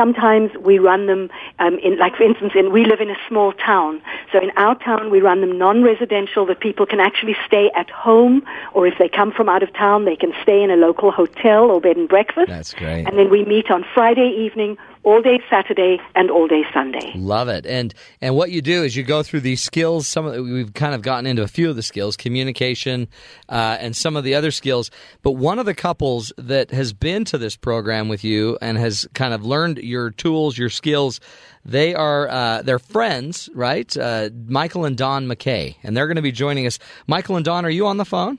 [0.00, 1.22] Sometimes we run them
[1.58, 4.00] um, in, like for instance, in, we live in a small town.
[4.30, 8.36] So in our town, we run them non-residential that people can actually stay at home,
[8.74, 11.64] or if they come from out of town, they can stay in a local hotel
[11.72, 12.48] or bed and breakfast.
[12.48, 13.02] That's great.
[13.06, 14.78] And then we meet on Friday evening
[15.08, 17.12] all day Saturday and all day Sunday.
[17.14, 17.64] Love it.
[17.64, 20.06] And and what you do is you go through these skills.
[20.06, 23.08] Some of we've kind of gotten into a few of the skills, communication,
[23.48, 24.90] uh, and some of the other skills.
[25.22, 29.08] But one of the couples that has been to this program with you and has
[29.14, 31.20] kind of learned your tools, your skills,
[31.64, 33.96] they are uh, they're friends, right?
[33.96, 36.78] Uh, Michael and Dawn McKay, and they're going to be joining us.
[37.06, 38.38] Michael and Dawn, are you on the phone?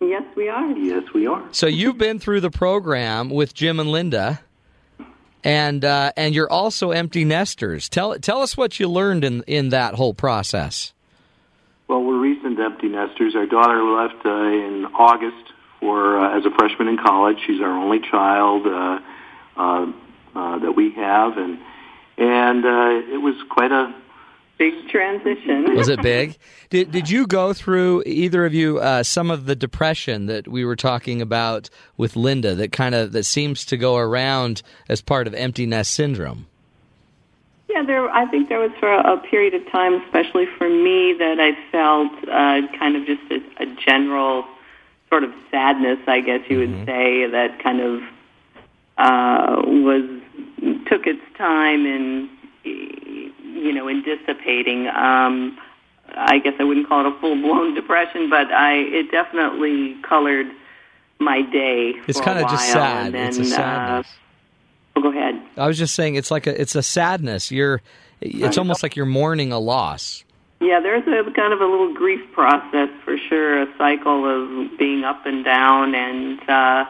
[0.00, 0.66] Yes, we are.
[0.72, 1.46] Yes, we are.
[1.52, 4.40] So you've been through the program with Jim and Linda
[5.44, 7.88] and uh, and you're also empty nesters.
[7.88, 10.92] Tell tell us what you learned in in that whole process.
[11.88, 13.34] Well, we're recent empty nesters.
[13.34, 17.38] Our daughter left uh, in August for uh, as a freshman in college.
[17.46, 19.00] She's our only child uh,
[19.56, 19.92] uh,
[20.34, 21.58] uh, that we have, and
[22.16, 23.94] and uh, it was quite a
[24.60, 25.74] big transition.
[25.74, 26.36] Was it big?
[26.70, 30.66] did Did you go through either of you uh, some of the depression that we
[30.66, 35.26] were talking about with Linda that kind of that seems to go around as part
[35.26, 36.46] of empty nest syndrome?
[37.70, 38.10] Yeah, there.
[38.10, 41.56] I think there was for a, a period of time, especially for me, that I
[41.72, 44.44] felt uh, kind of just a, a general
[45.08, 48.02] sort of sadness, I guess you would say, that kind of
[48.98, 50.20] uh, was
[50.86, 52.28] took its time in
[53.52, 54.88] you know in dissipating.
[54.88, 55.58] Um,
[56.14, 60.46] I guess I wouldn't call it a full blown depression, but I it definitely colored
[61.18, 61.94] my day.
[62.06, 63.12] It's kind of just sad.
[63.12, 64.06] Then, it's a sadness.
[64.06, 65.40] Uh, oh, go ahead.
[65.56, 67.50] I was just saying it's like a it's a sadness.
[67.50, 67.82] You're
[68.20, 70.24] it's almost like you're mourning a loss.
[70.60, 75.04] Yeah, there's a kind of a little grief process for sure, a cycle of being
[75.04, 76.84] up and down and uh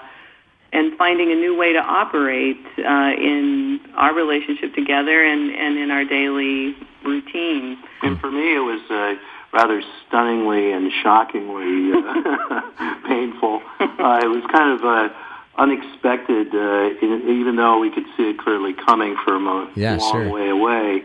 [0.72, 5.90] and finding a new way to operate uh in our relationship together and and in
[5.90, 7.78] our daily routine.
[8.02, 9.14] And for me, it was uh,
[9.52, 12.60] rather stunningly and shockingly uh,
[13.06, 13.62] painful.
[13.80, 15.08] Uh, it was kind of uh,
[15.56, 20.12] unexpected, uh, in, even though we could see it clearly coming from a Yeah, long
[20.12, 20.30] sure.
[20.30, 21.02] way away.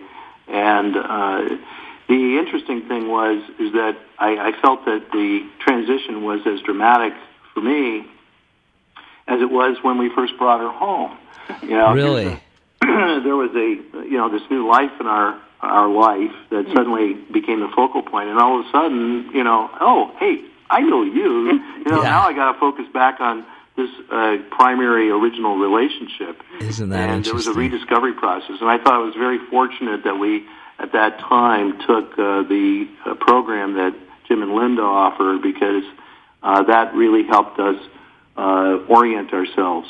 [0.48, 1.58] And uh,
[2.08, 7.14] the interesting thing was is that I, I felt that the transition was as dramatic
[7.54, 8.06] for me
[9.28, 11.18] as it was when we first brought her home.
[11.62, 12.42] You know, Really?
[12.82, 17.60] there was a you know this new life in our our life that suddenly became
[17.60, 21.62] the focal point, and all of a sudden, you know, oh hey, I know you.
[21.86, 23.46] You know, now I got to focus back on
[23.78, 26.42] this uh, primary original relationship.
[26.62, 30.04] Isn't that and there was a rediscovery process, and I thought it was very fortunate
[30.04, 30.46] that we
[30.80, 33.96] at that time took uh, the uh, program that
[34.28, 35.84] Jim and Linda offered because
[36.44, 37.78] uh, that really helped us
[38.38, 39.88] uh, orient ourselves.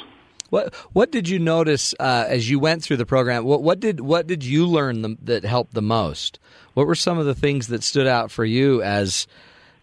[0.50, 3.46] What What did you notice uh, as you went through the program?
[3.46, 6.40] What What did What did you learn the, that helped the most?
[6.74, 9.28] What were some of the things that stood out for you as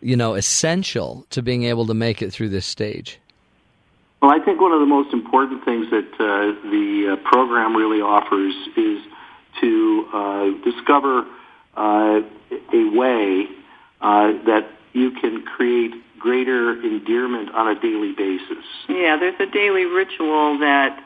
[0.01, 3.19] you know essential to being able to make it through this stage?
[4.21, 8.01] Well, I think one of the most important things that uh, the uh, program really
[8.01, 9.03] offers is
[9.61, 11.27] to uh, discover
[11.77, 12.21] uh,
[12.73, 13.47] a way
[14.01, 15.93] uh, that you can create
[16.23, 18.65] greater endearment on a daily basis.
[18.89, 21.03] Yeah, there's a daily ritual that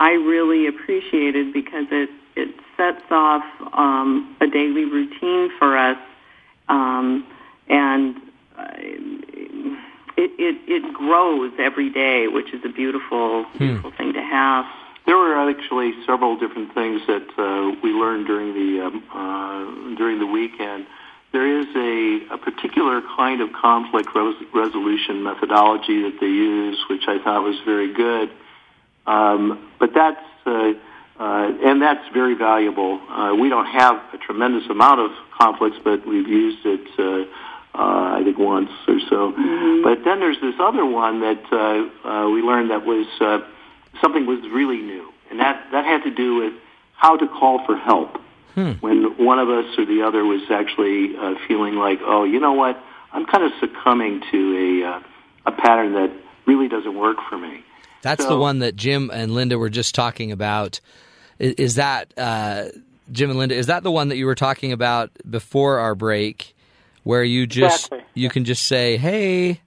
[0.00, 5.96] I really appreciated because it it sets off um, a daily routine for us,
[6.68, 7.26] um,
[7.68, 8.16] and
[8.58, 8.66] uh,
[10.16, 14.66] it, it it grows every day, which is a beautiful beautiful thing to have.
[15.06, 20.18] There were actually several different things that uh, we learned during the um, uh, during
[20.18, 20.86] the weekend.
[21.36, 27.02] There is a, a particular kind of conflict res- resolution methodology that they use, which
[27.06, 28.30] I thought was very good.
[29.06, 30.72] Um, but that's uh,
[31.20, 32.98] uh, and that's very valuable.
[33.10, 36.88] Uh, we don't have a tremendous amount of conflicts, but we've used it.
[36.98, 37.28] Uh,
[37.78, 39.32] uh, I think once or so.
[39.84, 43.40] But then there's this other one that uh, uh, we learned that was uh,
[44.00, 46.54] something was really new, and that that had to do with
[46.94, 48.22] how to call for help
[48.56, 52.52] when one of us or the other was actually uh, feeling like, oh, you know
[52.54, 52.82] what,
[53.12, 55.00] I'm kind of succumbing to a uh,
[55.46, 56.10] a pattern that
[56.46, 57.62] really doesn't work for me.
[58.02, 60.80] That's the one that Jim and Linda were just talking about.
[61.38, 62.66] Is, is that uh,
[63.12, 63.54] Jim and Linda?
[63.54, 66.54] Is that the one that you were talking about before our break,
[67.02, 68.04] where you just Exactly.
[68.14, 69.60] you can just say, "Hey,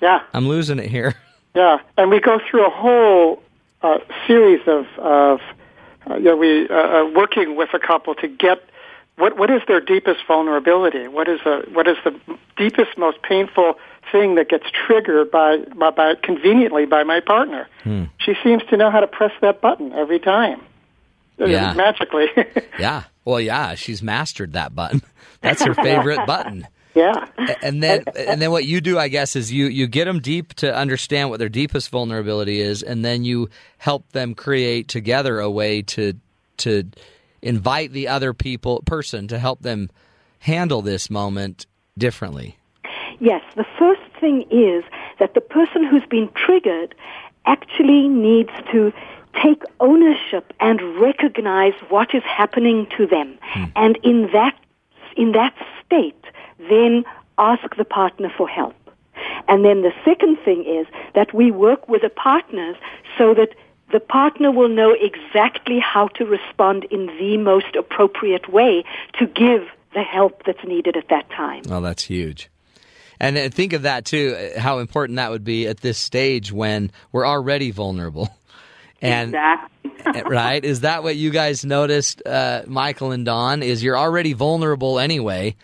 [0.00, 0.20] Yeah.
[0.32, 1.14] I'm losing it here."
[1.54, 3.42] Yeah, and we go through a whole
[3.80, 5.40] uh, series of, of
[6.10, 8.62] uh, you know, we uh, uh, working with a couple to get
[9.16, 11.08] what what is their deepest vulnerability?
[11.08, 12.18] What is the what is the
[12.56, 13.74] deepest, most painful
[14.12, 17.68] thing that gets triggered by by, by conveniently by my partner?
[18.18, 20.60] She seems to know how to press that button every time.
[21.38, 21.74] Yeah.
[21.74, 22.26] magically.
[22.78, 23.04] Yeah.
[23.24, 25.02] Well, yeah, she's mastered that button.
[25.40, 26.68] That's her favorite button.
[26.96, 27.26] Yeah.
[27.62, 30.54] And then, and then, what you do, I guess, is you you get them deep
[30.54, 35.50] to understand what their deepest vulnerability is, and then you help them create together a
[35.50, 36.14] way to
[36.58, 36.84] to
[37.42, 39.90] invite the other people person to help them
[40.40, 41.66] handle this moment
[41.98, 42.56] differently?
[43.18, 44.84] Yes, the first thing is
[45.18, 46.94] that the person who's been triggered
[47.46, 48.92] actually needs to
[49.42, 53.38] take ownership and recognize what is happening to them.
[53.40, 53.64] Hmm.
[53.76, 54.58] And in that,
[55.16, 56.24] in that state,
[56.58, 57.04] then
[57.38, 58.74] ask the partner for help.
[59.48, 62.76] And then the second thing is that we work with the partners
[63.16, 63.50] so that
[63.92, 68.84] the partner will know exactly how to respond in the most appropriate way
[69.18, 71.62] to give the help that's needed at that time.
[71.70, 72.50] Oh, that's huge.
[73.20, 76.52] And uh, think of that too, uh, how important that would be at this stage
[76.52, 78.28] when we're already vulnerable.
[79.02, 80.22] And exactly.
[80.26, 83.62] right, is that what you guys noticed, uh, Michael and Dawn?
[83.62, 85.54] Is you're already vulnerable anyway,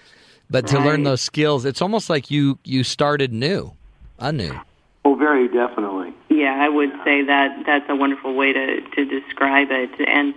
[0.53, 3.73] but to learn those skills, it's almost like you you started new,
[4.19, 4.61] anew.
[5.05, 6.15] Oh, very definitely.
[6.29, 10.35] Yeah, I would say that that's a wonderful way to to describe it, and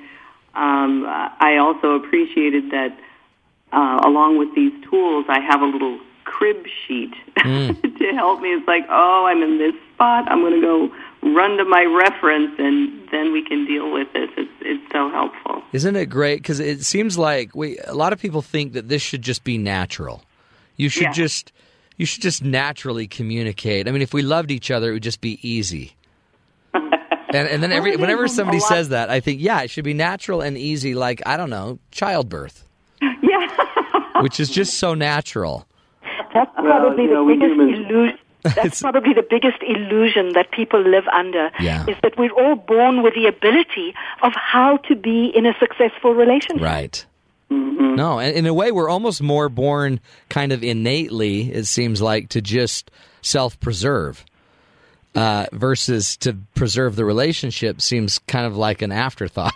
[0.55, 2.97] um, I also appreciated that
[3.74, 8.53] uh, along with these tools, I have a little crib sheet to help me.
[8.53, 10.30] It's like, oh, I'm in this spot.
[10.30, 10.95] I'm going to go
[11.26, 14.30] run to my reference, and then we can deal with this.
[14.38, 15.63] It's it's so helpful.
[15.73, 16.41] Isn't it great?
[16.41, 19.57] Because it seems like we a lot of people think that this should just be
[19.57, 20.23] natural.
[20.78, 21.11] You should Yeah.
[21.13, 21.51] just
[21.97, 23.88] you should just naturally communicate.
[23.88, 25.93] I mean, if we loved each other, it would just be easy.
[26.73, 26.93] and,
[27.34, 30.57] and then every whenever somebody says that, I think, yeah, it should be natural and
[30.57, 30.93] easy.
[30.95, 32.63] Like I don't know, childbirth.
[33.21, 34.21] Yeah.
[34.21, 35.65] which is just so natural.
[36.34, 38.17] That's probably you know, the we biggest illusion.
[38.55, 41.85] That's probably the biggest illusion that people live under Yeah.
[41.87, 46.13] is that we're all born with the ability of how to be in a successful
[46.13, 46.61] relationship.
[46.63, 47.05] Right.
[47.51, 47.95] Mm-hmm.
[47.95, 52.29] No, and in a way, we're almost more born kind of innately, it seems like,
[52.29, 52.89] to just
[53.21, 54.25] self preserve
[55.15, 59.53] uh, versus to preserve the relationship seems kind of like an afterthought.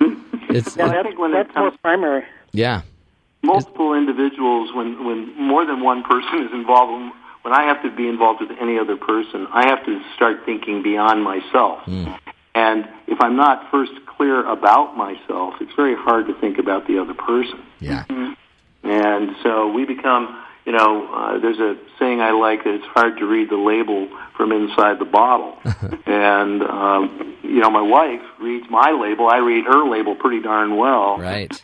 [0.50, 2.22] It's, Yeah, that's, that's more primary.
[2.52, 2.82] yeah.
[3.42, 7.12] multiple individuals when when more than one person is involved
[7.44, 10.82] when, i have to be involved with any other person i have to start thinking
[10.82, 11.80] beyond myself.
[12.56, 16.98] And if i'm not first clear about myself it's very hard to think about the
[16.98, 17.62] other person.
[17.80, 18.04] Yeah.
[18.84, 23.18] And so we become you know uh, there's a saying i like that it's hard
[23.18, 25.58] to read the label from inside the bottle.
[26.06, 29.28] And um, you know my wife reads my label.
[29.28, 31.18] I read her label pretty darn well.
[31.18, 31.62] Right.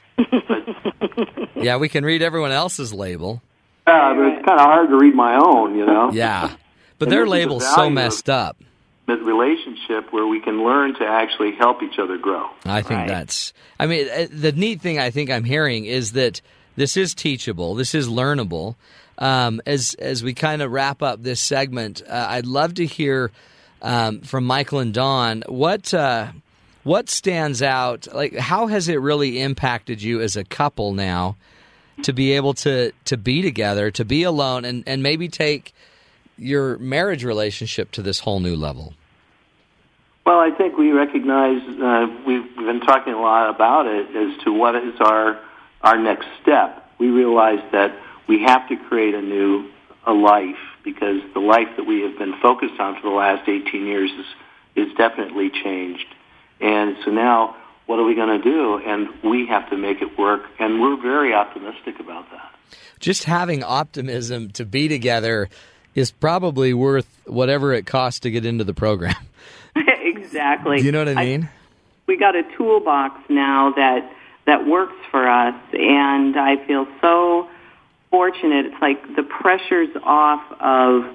[1.56, 3.42] yeah, we can read everyone else's label.
[3.86, 6.10] Yeah, but it's kind of hard to read my own, you know.
[6.12, 6.54] Yeah.
[6.98, 8.58] But And their this is the label's so messed up.
[9.06, 12.50] The relationship where we can learn to actually help each other grow.
[12.66, 13.54] I think that's.
[13.78, 16.42] I mean, uh, the neat thing I think I'm hearing is that
[16.76, 17.74] this is teachable.
[17.74, 18.74] This is learnable.
[19.16, 23.30] Um, as as we kind of wrap up this segment, uh, I'd love to hear
[23.80, 26.32] um, from Michael and Dawn what uh,
[26.82, 28.08] what stands out.
[28.14, 31.36] Like, how has it really impacted you as a couple now
[32.02, 35.74] to be able to to be together, to be alone, and and maybe take
[36.36, 38.94] your marriage relationship to this whole new level?
[40.24, 44.44] Well, I think we recognize uh, we've, we've been talking a lot about it as
[44.44, 45.40] to what is our
[45.82, 46.86] our next step.
[46.98, 47.98] We realize that
[48.28, 49.70] we have to create a new
[50.06, 53.86] a life because the life that we have been focused on for the last 18
[53.86, 56.06] years is is definitely changed.
[56.60, 57.56] And so now,
[57.90, 58.76] what are we going to do?
[58.86, 60.42] And we have to make it work.
[60.60, 62.54] And we're very optimistic about that.
[63.00, 65.48] just having optimism to be together
[65.96, 69.16] is probably worth whatever it costs to get into the program.
[69.74, 70.80] exactly.
[70.82, 71.48] You know what I mean?
[72.06, 74.08] we got a toolbox now that
[74.46, 77.48] that works for us and I feel so
[78.12, 78.66] fortunate.
[78.66, 81.12] It's like the pressure's off of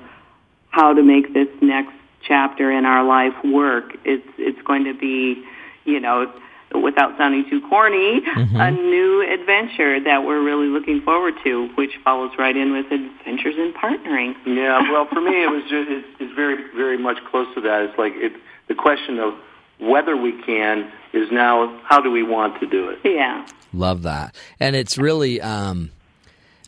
[0.71, 3.95] how to make this next chapter in our life work.
[4.03, 5.41] It's it's going to be,
[5.85, 6.33] you know,
[6.81, 8.55] without sounding too corny, Mm-hmm.
[8.59, 13.55] a new adventure that we're really looking forward to, which follows right in with adventures
[13.57, 14.33] in partnering.
[14.45, 17.81] Yeah, well, for me, it was just it's, it's very very much close to that.
[17.83, 18.33] It's like it
[18.67, 19.33] the question of
[19.79, 22.99] whether we can is now how do we want to do it.
[23.03, 23.45] Yeah.
[23.73, 24.33] Love that.
[24.59, 25.91] And it's really, um,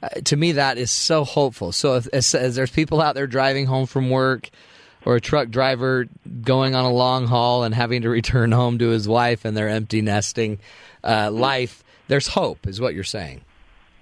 [0.03, 1.71] uh, to me, that is so hopeful.
[1.71, 4.49] So if, as, as there's people out there driving home from work
[5.07, 6.05] or a truck driver
[6.41, 9.69] going on a long haul and having to return home to his wife and their
[9.69, 10.59] empty nesting
[11.01, 13.39] uh, life, there's hope, is what you're saying.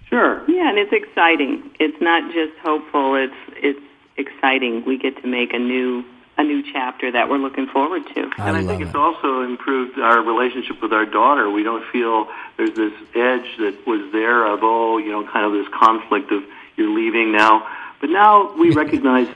[0.10, 0.44] Sure.
[0.50, 1.70] Yeah, and it's exciting.
[1.80, 3.14] It's not just hopeful.
[3.14, 3.86] It's it's
[4.18, 4.84] exciting.
[4.84, 6.04] We get to make a new
[6.40, 8.22] a new chapter that we're looking forward to.
[8.40, 11.52] and I think it's also improved our relationship with our daughter.
[11.52, 12.28] We don't feel
[12.58, 16.44] there's this edge that was there of oh, you know, kind of this conflict of
[16.78, 17.68] you're leaving now.
[18.02, 19.28] But now we recognize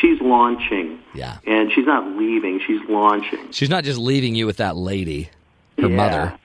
[0.00, 0.98] she's launching.
[1.14, 1.38] Yeah.
[1.46, 3.50] And she's not leaving, she's launching.
[3.52, 5.30] She's not just leaving you with that lady,
[5.80, 5.96] her Yeah.
[5.96, 6.38] mother.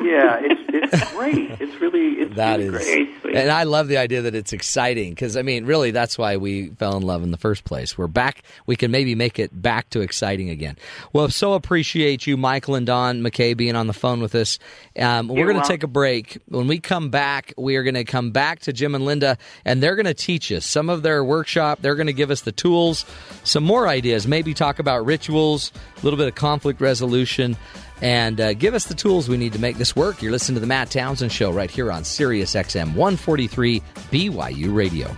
[0.00, 1.50] Yeah, it's great.
[1.60, 3.36] It's really it's That really is, great.
[3.36, 6.68] and I love the idea that it's exciting because I mean, really, that's why we
[6.70, 7.96] fell in love in the first place.
[7.96, 8.42] We're back.
[8.66, 10.76] We can maybe make it back to exciting again.
[11.12, 14.58] Well, so appreciate you, Michael and Dawn McKay, being on the phone with us.
[14.98, 16.38] Um, we're going to take a break.
[16.48, 19.82] When we come back, we are going to come back to Jim and Linda, and
[19.82, 21.80] they're going to teach us some of their workshop.
[21.82, 23.04] They're going to give us the tools,
[23.44, 27.56] some more ideas, maybe talk about rituals, a little bit of conflict resolution
[28.00, 30.22] and uh, give us the tools we need to make this work.
[30.22, 33.80] You're listening to the Matt Townsend Show right here on Sirius XM 143
[34.10, 35.16] BYU Radio.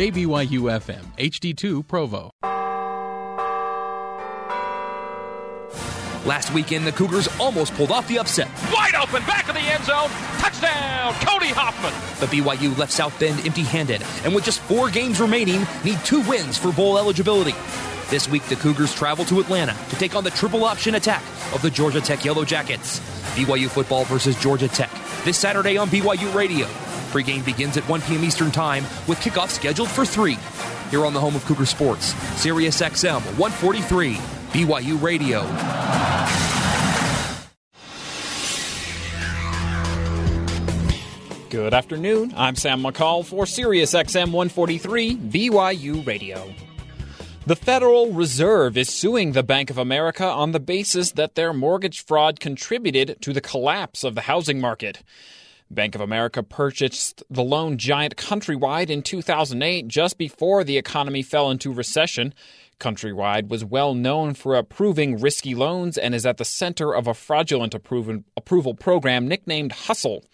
[0.00, 2.30] KBYU FM, HD2 Provo.
[6.26, 8.48] Last weekend, the Cougars almost pulled off the upset.
[8.72, 10.10] Wide open, back of the end zone.
[10.38, 11.94] Touchdown, Cody Hoffman.
[12.20, 16.20] But BYU left South Bend empty handed, and with just four games remaining, need two
[16.28, 17.54] wins for bowl eligibility.
[18.10, 21.22] This week, the Cougars travel to Atlanta to take on the triple option attack
[21.54, 23.00] of the Georgia Tech Yellow Jackets.
[23.34, 24.90] BYU football versus Georgia Tech
[25.24, 26.66] this Saturday on BYU Radio.
[27.12, 28.24] Pregame begins at 1 p.m.
[28.24, 30.36] Eastern Time with kickoff scheduled for 3.
[30.90, 34.18] Here on the home of Cougar Sports, Sirius XM 143,
[34.52, 35.42] BYU Radio.
[41.50, 42.34] Good afternoon.
[42.36, 46.52] I'm Sam McCall for Sirius XM 143 BYU Radio.
[47.46, 52.04] The Federal Reserve is suing the Bank of America on the basis that their mortgage
[52.04, 55.04] fraud contributed to the collapse of the housing market.
[55.70, 61.48] Bank of America purchased the loan giant Countrywide in 2008 just before the economy fell
[61.48, 62.34] into recession.
[62.80, 67.14] Countrywide was well known for approving risky loans and is at the center of a
[67.14, 70.24] fraudulent approval, program nicknamed Hustle.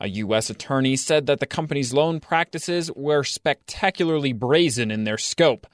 [0.00, 0.50] A U.S.
[0.50, 5.66] attorney said that the company's loan practices were spectacularly brazen in their scope.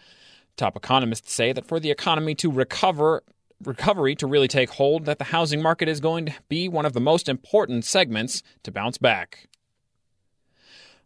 [0.56, 3.22] Top economists say that for the economy to recover,
[3.64, 6.92] recovery to really take hold, that the housing market is going to be one of
[6.92, 9.48] the most important segments to bounce back.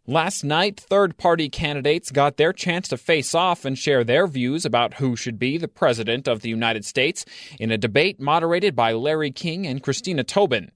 [0.05, 4.65] Last night, third party candidates got their chance to face off and share their views
[4.65, 7.23] about who should be the President of the United States
[7.57, 10.73] in a debate moderated by Larry King and Christina Tobin.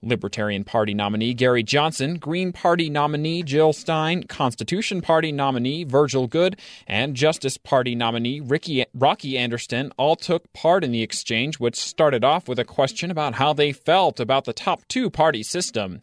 [0.00, 6.56] Libertarian Party nominee Gary Johnson, Green Party nominee Jill Stein, Constitution Party nominee Virgil Goode,
[6.86, 12.22] and Justice Party nominee Ricky, Rocky Anderson all took part in the exchange, which started
[12.22, 16.00] off with a question about how they felt about the top two party system.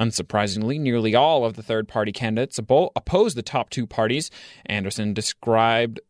[0.00, 4.30] Unsurprisingly, nearly all of the third party candidates opposed the top two parties.
[4.64, 6.00] Anderson described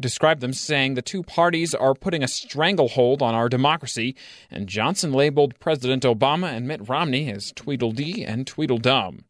[0.00, 4.14] described them saying the two parties are putting a stranglehold on our democracy,
[4.50, 9.24] and Johnson labeled President Obama and Mitt Romney as Tweedledee and Tweedledum.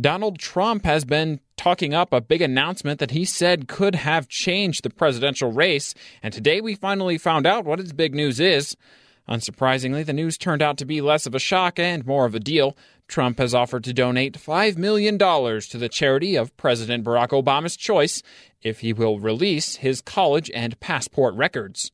[0.00, 4.82] Donald Trump has been talking up a big announcement that he said could have changed
[4.82, 8.76] the presidential race, and today we finally found out what his big news is.
[9.28, 12.40] Unsurprisingly, the news turned out to be less of a shock and more of a
[12.40, 12.76] deal.
[13.08, 18.22] Trump has offered to donate $5 million to the charity of President Barack Obama's choice
[18.62, 21.92] if he will release his college and passport records.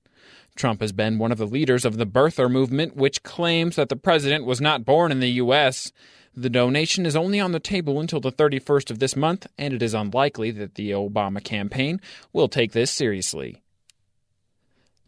[0.55, 3.97] Trump has been one of the leaders of the birther movement, which claims that the
[3.97, 5.91] president was not born in the U.S.
[6.37, 9.83] The donation is only on the table until the 31st of this month, and it
[9.83, 12.01] is unlikely that the Obama campaign
[12.33, 13.64] will take this seriously.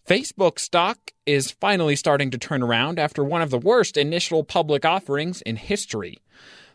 [0.06, 4.84] Facebook stock is finally starting to turn around after one of the worst initial public
[4.84, 6.18] offerings in history.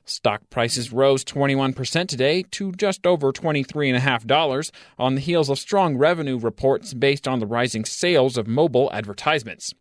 [0.03, 6.37] Stock prices rose 21% today to just over $23.5 on the heels of strong revenue
[6.37, 9.73] reports based on the rising sales of mobile advertisements.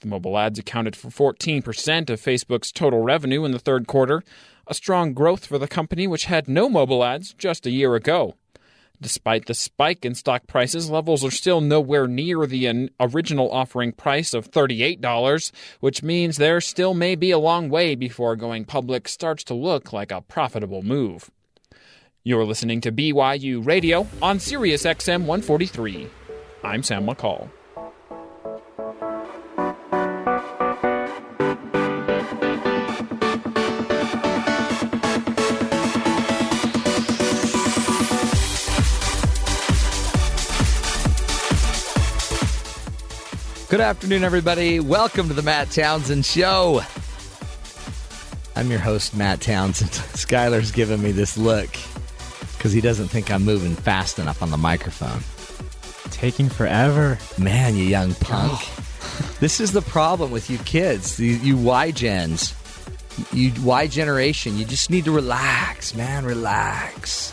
[0.00, 4.22] The mobile ads accounted for 14% of Facebook's total revenue in the third quarter,
[4.66, 8.34] a strong growth for the company which had no mobile ads just a year ago.
[9.02, 14.34] Despite the spike in stock prices, levels are still nowhere near the original offering price
[14.34, 19.42] of $38, which means there still may be a long way before going public starts
[19.44, 21.30] to look like a profitable move.
[22.24, 26.06] You're listening to BYU Radio on Sirius XM 143.
[26.62, 27.48] I'm Sam McCall.
[43.70, 44.80] Good afternoon, everybody.
[44.80, 46.80] Welcome to the Matt Townsend Show.
[48.56, 49.90] I'm your host, Matt Townsend.
[50.16, 51.70] Skylar's giving me this look
[52.56, 55.20] because he doesn't think I'm moving fast enough on the microphone.
[56.10, 57.16] Taking forever.
[57.38, 58.54] Man, you young punk.
[58.54, 59.36] Oh.
[59.38, 62.52] this is the problem with you kids, you, you Y gens.
[63.32, 67.32] You Y generation, you just need to relax, man, relax.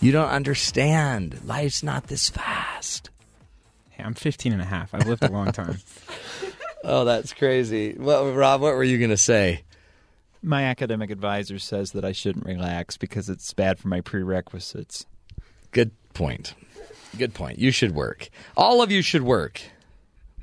[0.00, 1.38] You don't understand.
[1.44, 3.10] Life's not this fast.
[4.00, 4.94] Hey, I'm 15 and a half.
[4.94, 5.78] I've lived a long time.
[6.84, 7.94] oh, that's crazy.
[7.98, 9.62] Well, Rob, what were you going to say?
[10.42, 15.04] My academic advisor says that I shouldn't relax because it's bad for my prerequisites.
[15.72, 16.54] Good point.
[17.18, 17.58] Good point.
[17.58, 18.30] You should work.
[18.56, 19.60] All of you should work.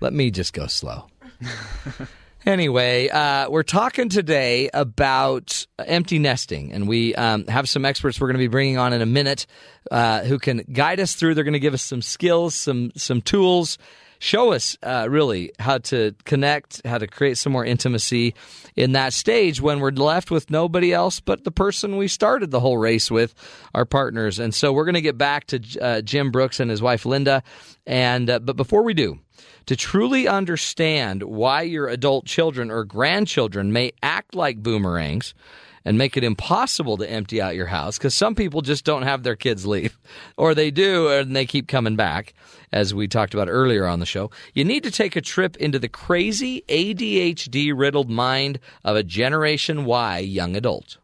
[0.01, 1.07] Let me just go slow.
[2.47, 8.27] Anyway, uh, we're talking today about empty nesting, and we um, have some experts we're
[8.27, 9.45] going to be bringing on in a minute
[9.91, 11.35] uh, who can guide us through.
[11.35, 13.77] They're going to give us some skills, some some tools,
[14.19, 18.33] show us uh, really how to connect, how to create some more intimacy
[18.75, 22.59] in that stage when we're left with nobody else but the person we started the
[22.59, 23.33] whole race with,
[23.73, 24.39] our partners.
[24.39, 27.43] And so we're going to get back to uh, Jim Brooks and his wife Linda,
[27.85, 29.19] and uh, but before we do
[29.67, 35.33] to truly understand why your adult children or grandchildren may act like boomerangs
[35.87, 39.23] and make it impossible to empty out your house because some people just don't have
[39.23, 39.97] their kids leave.
[40.35, 42.33] Or they do and they keep coming back
[42.71, 44.29] as we talked about earlier on the show.
[44.53, 49.85] You need to take a trip into the crazy adhd riddled mind of a generation
[49.85, 50.97] y young adult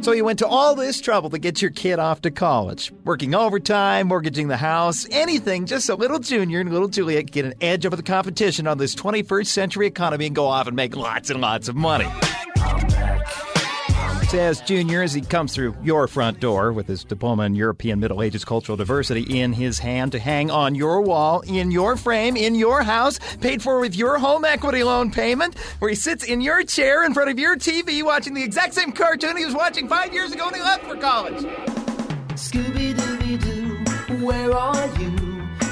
[0.00, 3.34] so you went to all this trouble to get your kid off to college, working
[3.34, 7.84] overtime, mortgaging the house, anything, just so little Junior and little Juliet get an edge
[7.84, 11.40] over the competition on this 21st century economy and go off and make lots and
[11.40, 12.08] lots of money
[14.30, 18.22] says Junior as he comes through your front door with his diploma in European Middle
[18.22, 22.54] Ages cultural diversity in his hand to hang on your wall, in your frame, in
[22.54, 26.62] your house, paid for with your home equity loan payment, where he sits in your
[26.62, 30.14] chair in front of your TV watching the exact same cartoon he was watching five
[30.14, 31.42] years ago when he left for college.
[32.34, 35.19] Scooby Dooby Doo, where are you?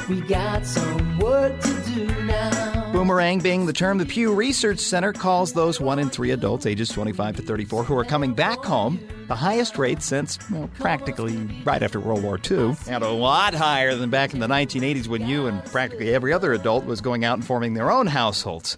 [0.09, 2.93] We got some work to do now.
[2.93, 6.89] Boomerang being the term the Pew Research Center calls those one in three adults ages
[6.89, 11.83] 25 to 34 who are coming back home, the highest rate since well, practically right
[11.83, 15.47] after World War II, and a lot higher than back in the 1980s when you
[15.47, 18.77] and practically every other adult was going out and forming their own households.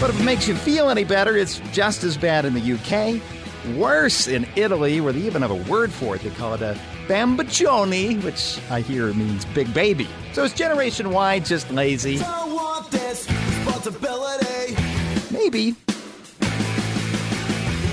[0.00, 3.22] But if it makes you feel any better, it's just as bad in the UK.
[3.76, 6.22] Worse in Italy, where they even have a word for it.
[6.22, 6.76] They call it a
[7.12, 10.08] bamboccione, which I hear means big baby.
[10.32, 12.16] So is Generation Y just lazy?
[12.90, 14.76] this responsibility.
[15.30, 15.74] Maybe.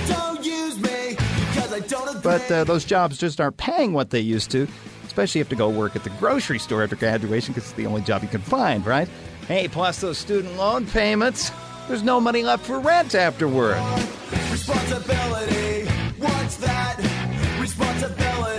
[0.07, 1.17] Don't use me
[1.49, 2.22] because I don't agree.
[2.22, 4.67] But uh, those jobs just aren't paying what they used to,
[5.05, 7.78] especially if you have to go work at the grocery store after graduation because it's
[7.78, 9.09] the only job you can find, right?
[9.47, 11.51] Hey, plus those student loan payments.
[11.88, 13.78] There's no money left for rent afterward.
[14.51, 15.88] Responsibility.
[16.20, 16.97] What's that?
[17.59, 18.59] Responsibility.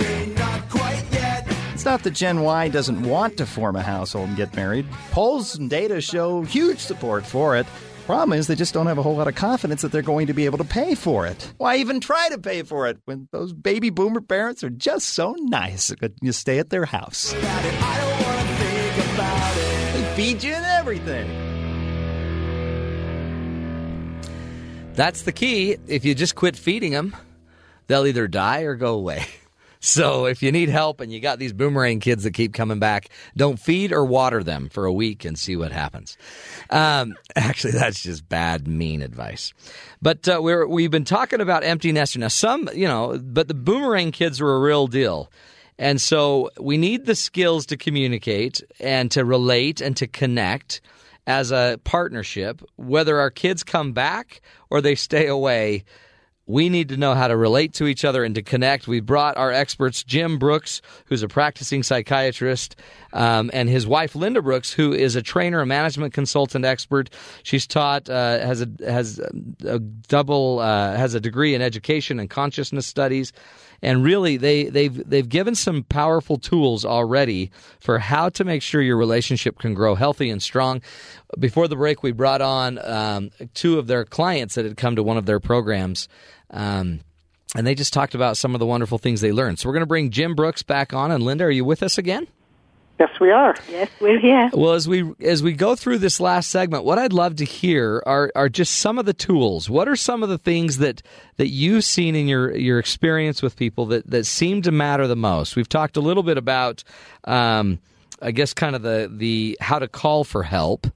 [1.80, 4.84] It's not that Gen Y doesn't want to form a household and get married.
[5.12, 7.66] Polls and data show huge support for it.
[8.04, 10.34] Problem is, they just don't have a whole lot of confidence that they're going to
[10.34, 11.54] be able to pay for it.
[11.56, 15.34] Why even try to pay for it when those baby boomer parents are just so
[15.38, 17.32] nice that you stay at their house?
[17.32, 17.40] They
[20.16, 21.30] feed you and everything.
[24.92, 25.78] That's the key.
[25.86, 27.16] If you just quit feeding them,
[27.86, 29.24] they'll either die or go away.
[29.80, 33.08] So if you need help and you got these boomerang kids that keep coming back,
[33.34, 36.18] don't feed or water them for a week and see what happens.
[36.68, 39.54] Um, actually, that's just bad, mean advice.
[40.02, 42.18] But uh, we're, we've been talking about empty nester.
[42.18, 45.30] Now, some, you know, but the boomerang kids are a real deal.
[45.78, 50.82] And so we need the skills to communicate and to relate and to connect
[51.26, 55.84] as a partnership, whether our kids come back or they stay away
[56.50, 58.88] we need to know how to relate to each other and to connect.
[58.88, 62.76] We brought our experts, Jim Brooks, who's a practicing psychiatrist,
[63.12, 67.10] um, and his wife, Linda Brooks, who is a trainer, a management consultant expert.
[67.42, 69.20] She's taught, uh, has a has
[69.64, 73.32] a double, uh, has a degree in education and consciousness studies
[73.82, 78.82] and really they they've they've given some powerful tools already for how to make sure
[78.82, 80.82] your relationship can grow healthy and strong.
[81.38, 85.02] Before the break, we brought on um, two of their clients that had come to
[85.02, 86.08] one of their programs.
[86.50, 87.00] Um,
[87.56, 89.58] and they just talked about some of the wonderful things they learned.
[89.58, 91.10] So we're going to bring Jim Brooks back on.
[91.10, 92.28] And Linda, are you with us again?
[93.00, 93.56] Yes, we are.
[93.70, 94.50] Yes, we're here.
[94.52, 98.02] Well, as we as we go through this last segment, what I'd love to hear
[98.04, 99.70] are are just some of the tools.
[99.70, 101.00] What are some of the things that
[101.38, 105.16] that you've seen in your your experience with people that that seem to matter the
[105.16, 105.56] most?
[105.56, 106.84] We've talked a little bit about,
[107.24, 107.78] um,
[108.20, 110.86] I guess, kind of the the how to call for help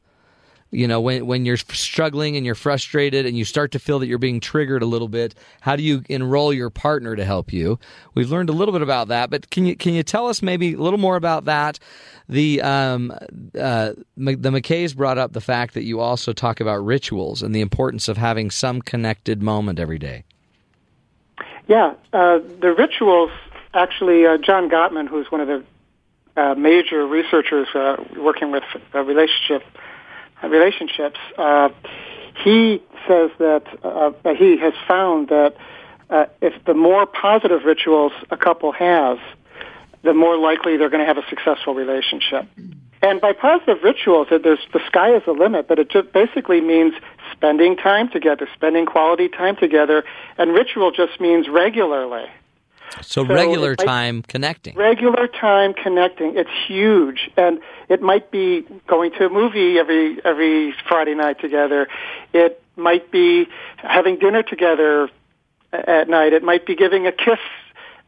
[0.74, 4.06] you know when when you're struggling and you're frustrated and you start to feel that
[4.06, 7.78] you're being triggered a little bit how do you enroll your partner to help you?
[8.14, 10.74] We've learned a little bit about that but can you can you tell us maybe
[10.74, 11.78] a little more about that?
[12.28, 17.42] The um, uh, the McKays brought up the fact that you also talk about rituals
[17.42, 20.24] and the importance of having some connected moment every day.
[21.68, 23.30] Yeah uh, the rituals
[23.72, 25.64] actually uh, John Gottman who's one of the
[26.36, 29.62] uh, major researchers uh, working with uh, relationship
[30.50, 31.68] relationships, uh,
[32.42, 35.54] he says that uh, he has found that
[36.10, 39.18] uh, if the more positive rituals a couple has,
[40.02, 42.46] the more likely they're going to have a successful relationship.
[43.02, 46.94] And by positive rituals, there's the sky is the limit, but it just basically means
[47.32, 50.04] spending time together, spending quality time together,
[50.38, 52.24] and ritual just means regularly.
[53.00, 54.76] So, so regular time connecting.
[54.76, 56.36] Regular time connecting.
[56.36, 61.88] It's huge, and it might be going to a movie every every Friday night together.
[62.32, 63.46] It might be
[63.76, 65.10] having dinner together
[65.72, 66.32] at night.
[66.32, 67.38] It might be giving a kiss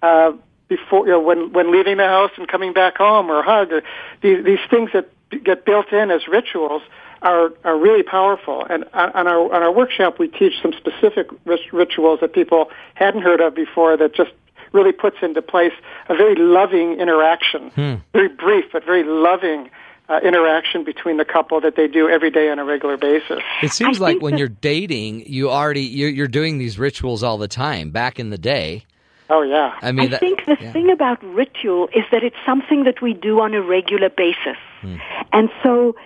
[0.03, 0.33] uh,
[0.69, 3.73] before you know when when leaving the house and coming back home, or a hug.
[3.73, 3.83] Or
[4.23, 5.09] these these things that
[5.43, 6.83] get built in as rituals
[7.23, 8.65] are are really powerful.
[8.69, 11.29] And on our on our workshop, we teach some specific
[11.73, 14.31] rituals that people hadn't heard of before that just
[14.77, 15.73] really puts into place
[16.09, 17.95] a very loving interaction, hmm.
[18.13, 19.71] very brief but very loving
[20.09, 23.41] uh, interaction between the couple that they do every day on a regular basis.
[23.63, 27.39] It seems I like when you're dating, you already you're, you're, doing these rituals all
[27.39, 27.91] the time.
[27.91, 28.85] Back in the day.
[29.29, 29.77] Oh yeah.
[29.83, 30.73] I mean, I that, think the yeah.
[30.73, 34.97] thing about ritual is that it's something that we do on a regular basis, hmm.
[35.33, 35.97] and so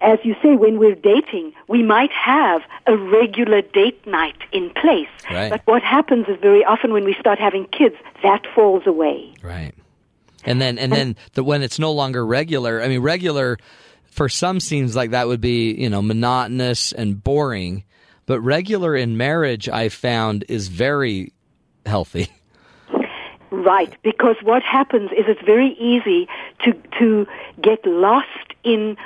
[0.00, 5.08] as you say, when we're dating, we might have a regular date night in place.
[5.30, 5.50] Right.
[5.50, 9.34] But what happens is very often when we start having kids, that falls away.
[9.42, 9.74] Right.
[10.44, 13.58] And then, and then the, when it's no longer regular, I mean, regular
[14.06, 17.84] for some seems like that would be, you know, monotonous and boring.
[18.26, 21.32] But regular in marriage, I found, is very
[21.86, 22.28] healthy.
[23.50, 26.28] Right, because what happens is it's very easy
[26.64, 27.26] to to
[27.62, 28.96] get lost in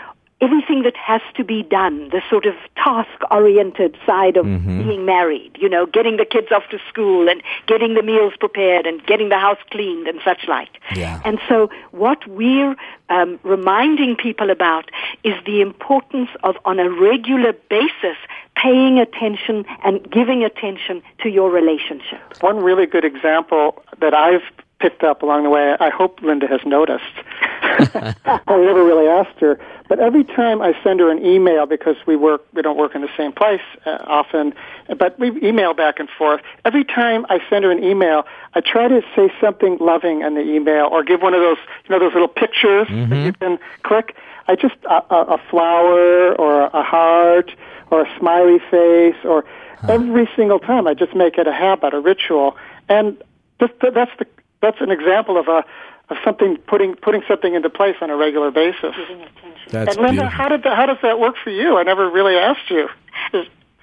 [0.43, 4.83] everything that has to be done, the sort of task oriented side of mm-hmm.
[4.83, 8.85] being married, you know, getting the kids off to school and getting the meals prepared
[8.85, 10.81] and getting the house cleaned and such like.
[10.95, 11.23] Yeah.
[11.25, 12.75] And so what we're
[13.09, 14.91] um, reminding people about
[15.23, 18.17] is the importance of, on a regular basis,
[18.57, 22.21] paying attention and giving attention to your relationship.
[22.41, 24.43] One really good example that I've
[24.83, 27.05] picked up along the way, I hope Linda has noticed.
[27.63, 28.15] I
[28.49, 29.59] never really asked her,
[29.93, 33.03] but every time I send her an email because we work, we don't work in
[33.03, 34.55] the same place uh, often,
[34.97, 36.41] but we email back and forth.
[36.65, 38.25] Every time I send her an email,
[38.55, 41.91] I try to say something loving in the email or give one of those, you
[41.91, 43.11] know, those little pictures mm-hmm.
[43.11, 44.17] that you can click.
[44.49, 47.55] I just a, a, a flower or a heart
[47.91, 49.45] or a smiley face or
[49.83, 49.93] huh.
[49.93, 52.57] every single time I just make it a habit, a ritual,
[52.89, 53.23] and
[53.61, 54.27] just, that's the
[54.63, 55.65] that's an example of a
[56.13, 58.95] of something putting putting something into place on a regular basis.
[59.71, 60.29] That's and Linda, beautiful.
[60.29, 61.79] how did that, how does that work for you?
[61.79, 62.89] I never really asked you.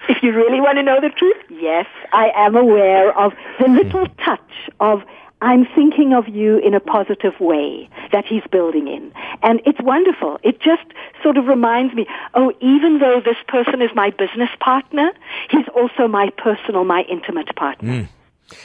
[0.08, 4.06] If you really want to know the truth, yes, I am aware of the little
[4.24, 5.02] touch of
[5.42, 9.12] I'm thinking of you in a positive way that he's building in.
[9.42, 10.38] And it's wonderful.
[10.42, 10.84] It just
[11.22, 15.12] sort of reminds me, oh, even though this person is my business partner,
[15.50, 18.02] he's also my personal, my intimate partner.
[18.02, 18.08] Mm.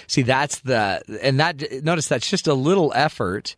[0.08, 3.56] See, that's the and that notice that's just a little effort,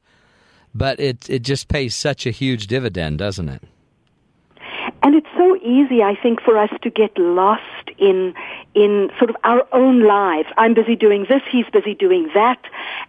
[0.73, 3.63] but it it just pays such a huge dividend, doesn't it?
[5.03, 8.33] And it's so easy, I think, for us to get lost in
[8.73, 10.49] in sort of our own lives.
[10.57, 12.59] I'm busy doing this, he's busy doing that,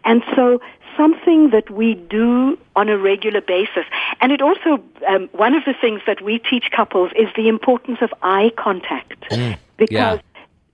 [0.05, 0.61] and so
[0.97, 3.85] something that we do on a regular basis.
[4.21, 7.99] And it also, um, one of the things that we teach couples is the importance
[8.03, 9.21] of eye contact.
[9.31, 10.19] Mm, because yeah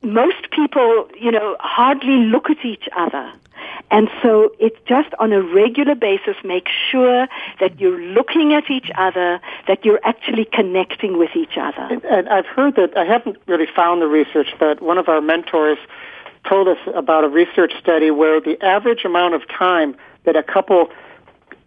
[0.05, 3.33] most people, you know, hardly look at each other.
[3.91, 7.29] And so it's just on a regular basis make sure
[7.61, 11.83] that you're looking at each other, that you're actually connecting with each other.
[11.91, 15.21] And, and I've heard that, I haven't really found the research, but one of our
[15.21, 15.79] mentors
[16.49, 20.91] told us about a research study where the average amount of time that a couple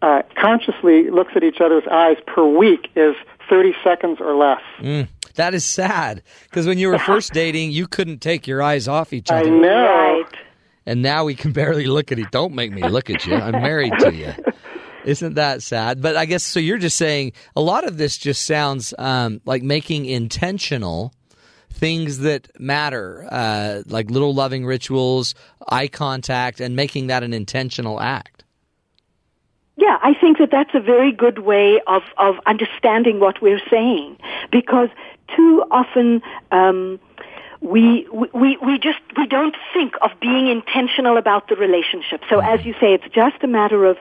[0.01, 3.15] uh, consciously looks at each other's eyes per week is
[3.49, 4.61] 30 seconds or less.
[4.79, 5.07] Mm.
[5.37, 9.13] That is sad because when you were first dating, you couldn't take your eyes off
[9.13, 9.47] each other.
[9.47, 10.25] I know.
[10.85, 12.31] And now we can barely look at each.
[12.31, 13.35] Don't make me look at you.
[13.35, 14.33] I'm married to you.
[15.05, 16.01] Isn't that sad?
[16.01, 16.59] But I guess so.
[16.59, 21.13] You're just saying a lot of this just sounds um, like making intentional
[21.69, 25.35] things that matter, uh, like little loving rituals,
[25.69, 28.43] eye contact, and making that an intentional act.
[29.77, 34.17] Yeah, I think that that's a very good way of, of understanding what we're saying
[34.51, 34.89] because
[35.35, 36.21] too often
[36.51, 36.99] um,
[37.61, 42.21] we, we, we just, we don't think of being intentional about the relationship.
[42.29, 43.97] So as you say, it's just a matter of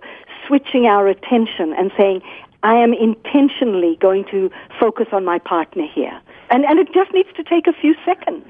[0.47, 2.23] switching our attention and saying,
[2.63, 6.21] I am intentionally going to focus on my partner here.
[6.51, 8.45] And, and it just needs to take a few seconds.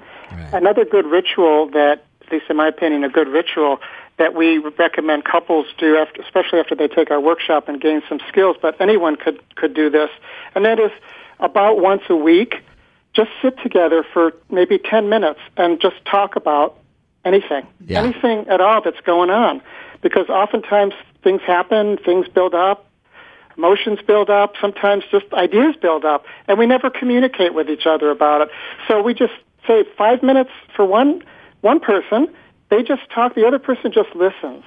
[0.53, 3.81] Another good ritual that, at least in my opinion, a good ritual
[4.19, 8.19] that we recommend couples do, after, especially after they take our workshop and gain some
[8.28, 10.11] skills, but anyone could, could do this,
[10.55, 10.90] and that is
[11.41, 12.57] about once a week,
[13.15, 16.77] just sit together for maybe 10 minutes and just talk about
[17.25, 18.03] anything, Yeah.
[18.03, 19.63] anything at all that's going on.
[20.03, 22.87] Because oftentimes things happen, things build up,
[23.57, 28.11] emotions build up, sometimes just ideas build up, and we never communicate with each other
[28.11, 28.51] about it.
[28.87, 29.33] So we just
[29.67, 31.23] say five minutes for one
[31.63, 32.29] one person,
[32.69, 34.63] they just talk, the other person just listens.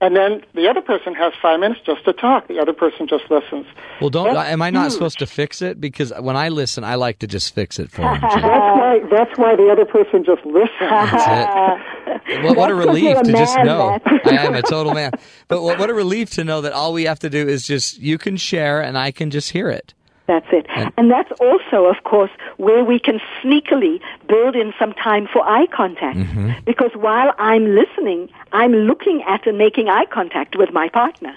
[0.00, 2.46] And then the other person has five minutes just to talk.
[2.46, 3.66] The other person just listens.
[4.00, 4.32] Well, don't.
[4.32, 4.92] That's am I not huge.
[4.92, 5.80] supposed to fix it?
[5.80, 8.20] Because when I listen, I like to just fix it for him.
[8.20, 9.00] That's why.
[9.10, 10.70] That's why the other person just listens.
[10.78, 13.98] That's What, what a relief a to just know.
[14.24, 15.10] I am a total man.
[15.48, 17.98] But what, what a relief to know that all we have to do is just
[17.98, 19.94] you can share and I can just hear it.
[20.28, 20.66] That's it.
[20.98, 23.98] And that's also, of course, where we can sneakily
[24.28, 26.18] build in some time for eye contact.
[26.18, 26.50] Mm-hmm.
[26.66, 31.34] Because while I'm listening, I'm looking at and making eye contact with my partner.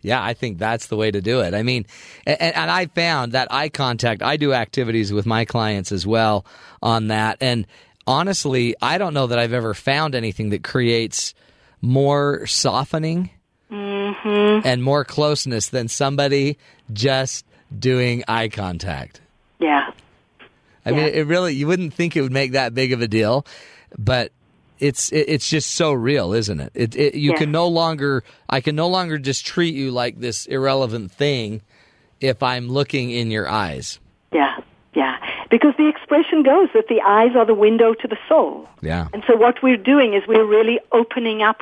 [0.00, 1.54] Yeah, I think that's the way to do it.
[1.54, 1.86] I mean,
[2.26, 6.44] and, and I found that eye contact, I do activities with my clients as well
[6.82, 7.38] on that.
[7.40, 7.68] And
[8.04, 11.34] honestly, I don't know that I've ever found anything that creates
[11.80, 13.30] more softening
[13.70, 14.66] Mm-hmm.
[14.66, 16.58] and more closeness than somebody
[16.92, 17.46] just
[17.78, 19.20] doing eye contact.
[19.58, 19.90] Yeah.
[20.84, 23.46] I mean, it really, you wouldn't think it would make that big of a deal,
[23.96, 24.32] but
[24.80, 26.72] it's it, it's just so real, isn't it?
[26.74, 27.36] It, it you Yeah.
[27.38, 31.62] can no longer I can no longer just treat you like this irrelevant thing
[32.20, 34.00] if I'm looking in your eyes.
[34.32, 34.56] Yeah.
[34.94, 35.18] Yeah.
[35.50, 38.68] Because the expression goes that the eyes are the window to the soul.
[38.80, 39.06] Yeah.
[39.12, 41.60] And so what we're doing is we're really opening up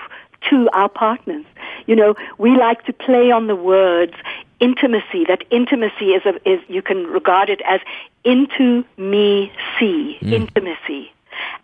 [0.48, 1.44] to our partners.
[1.86, 4.14] You know, we like to play on the words
[4.60, 5.24] intimacy.
[5.26, 7.80] That intimacy is a, is you can regard it as
[8.24, 10.32] into me see hmm.
[10.32, 11.12] intimacy.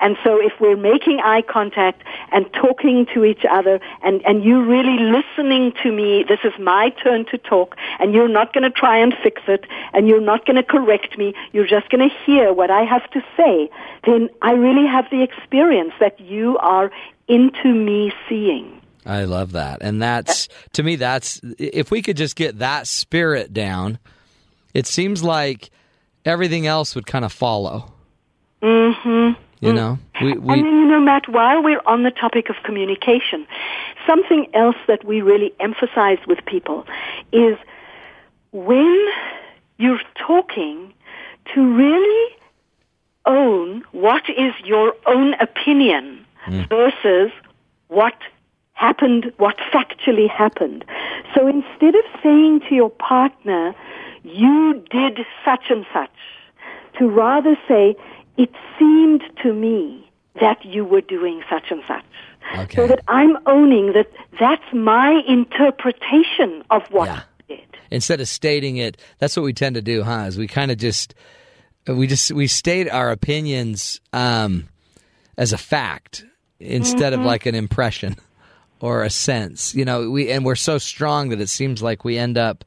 [0.00, 2.02] And so if we're making eye contact
[2.32, 6.90] and talking to each other and, and you really listening to me, this is my
[6.90, 10.46] turn to talk and you're not going to try and fix it and you're not
[10.46, 13.70] going to correct me, you're just going to hear what I have to say,
[14.04, 16.90] then I really have the experience that you are
[17.28, 18.80] into me seeing.
[19.06, 19.78] I love that.
[19.80, 23.98] And that's to me that's if we could just get that spirit down,
[24.74, 25.70] it seems like
[26.24, 27.92] everything else would kind of follow.
[28.62, 29.40] Mm-hmm.
[29.60, 29.98] You know?
[30.20, 33.46] We we and then, you know, Matt, while we're on the topic of communication,
[34.06, 36.86] something else that we really emphasize with people
[37.32, 37.56] is
[38.52, 39.08] when
[39.78, 40.92] you're talking
[41.54, 42.36] to really
[43.26, 46.24] own what is your own opinion
[46.68, 47.30] versus
[47.88, 48.14] what
[48.76, 50.84] happened, what factually happened.
[51.34, 53.74] So instead of saying to your partner,
[54.22, 56.10] you did such and such,
[56.98, 57.96] to rather say,
[58.36, 60.08] it seemed to me
[60.40, 62.04] that you were doing such and such.
[62.72, 64.08] So that I'm owning that
[64.38, 69.82] that's my interpretation of what did instead of stating it, that's what we tend to
[69.82, 70.24] do, huh?
[70.28, 71.14] Is we kind of just
[71.88, 74.68] we just we state our opinions um,
[75.36, 76.24] as a fact
[76.60, 77.24] instead of Mhm.
[77.24, 78.16] like an impression
[78.80, 79.74] or a sense.
[79.74, 82.64] You know, we and we're so strong that it seems like we end up.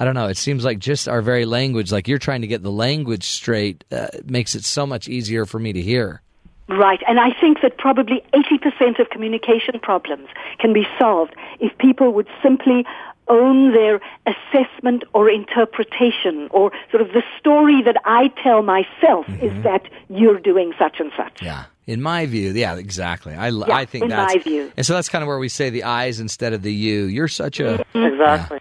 [0.00, 0.28] I don't know.
[0.28, 3.82] It seems like just our very language, like you're trying to get the language straight,
[3.90, 6.22] uh, makes it so much easier for me to hear.
[6.68, 10.28] Right, and I think that probably 80% of communication problems
[10.58, 12.84] can be solved if people would simply
[13.28, 19.62] own their assessment or interpretation or sort of the story that I tell myself is
[19.62, 21.42] that you're doing such and such.
[21.42, 21.64] Yeah.
[21.88, 23.34] In my view, yeah, exactly.
[23.34, 24.70] I, Yeah, I think in that's my view.
[24.76, 27.04] and so that's kind of where we say the eyes instead of the you.
[27.06, 28.58] You're such a Exactly.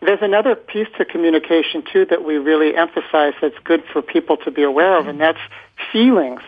[0.00, 4.50] There's another piece to communication too that we really emphasize that's good for people to
[4.50, 5.38] be aware of, and that's
[5.92, 6.40] feelings.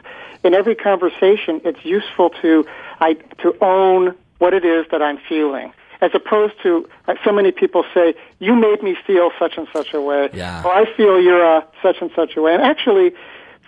[0.42, 2.64] In every conversation, it's useful to
[3.00, 7.52] I, to own what it is that I'm feeling, as opposed to like so many
[7.52, 10.62] people say, "You made me feel such and such a way," Yeah.
[10.64, 13.12] or "I feel you're a such and such a way." And actually,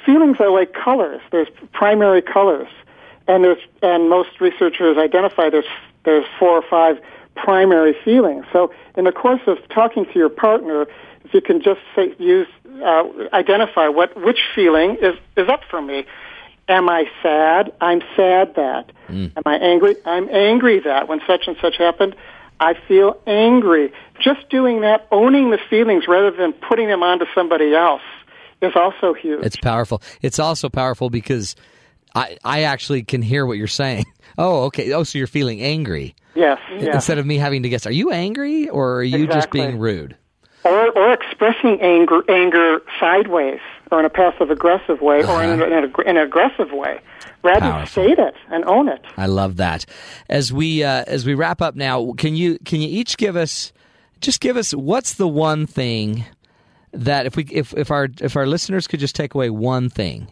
[0.04, 1.20] feelings are like colors.
[1.30, 2.68] There's primary colors,
[3.26, 5.64] and there's and most researchers identify there's
[6.04, 6.98] there's four or five
[7.34, 8.44] primary feelings.
[8.52, 10.86] So in the course of talking to your partner,
[11.24, 12.48] if you can just say, use
[12.84, 16.04] uh, identify what which feeling is is up for me.
[16.66, 17.72] Am I sad?
[17.80, 18.90] I'm sad that.
[19.36, 19.96] Am I angry?
[20.06, 22.16] I'm angry that when such and such happened,
[22.58, 23.92] I feel angry.
[24.18, 28.00] Just doing that, owning the feelings rather than putting them onto somebody else
[28.64, 29.44] is also huge.
[29.44, 30.02] It's powerful.
[30.22, 31.54] It's also powerful because
[32.14, 34.04] I I actually can hear what you're saying.
[34.36, 34.92] Oh, okay.
[34.92, 36.16] Oh, so you're feeling angry.
[36.34, 36.58] Yes.
[36.72, 36.92] yes.
[36.96, 40.16] Instead of me having to guess, are you angry or are you just being rude?
[40.64, 43.60] or, or expressing anger, anger sideways,
[43.92, 45.64] or in a passive aggressive way, or in, Uh-huh.
[45.66, 46.98] an, in, a, in an aggressive way.
[47.44, 48.02] Rather Powerful.
[48.04, 49.02] state it and own it.
[49.16, 49.86] I love that.
[50.28, 53.72] As we uh, as we wrap up now, can you can you each give us
[54.20, 56.24] just give us what's the one thing
[56.94, 60.28] that if we if if our if our listeners could just take away one thing,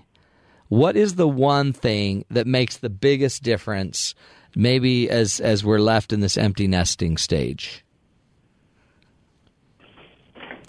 [0.69, 4.15] what is the one thing that makes the biggest difference?
[4.55, 7.85] Maybe as as we're left in this empty nesting stage.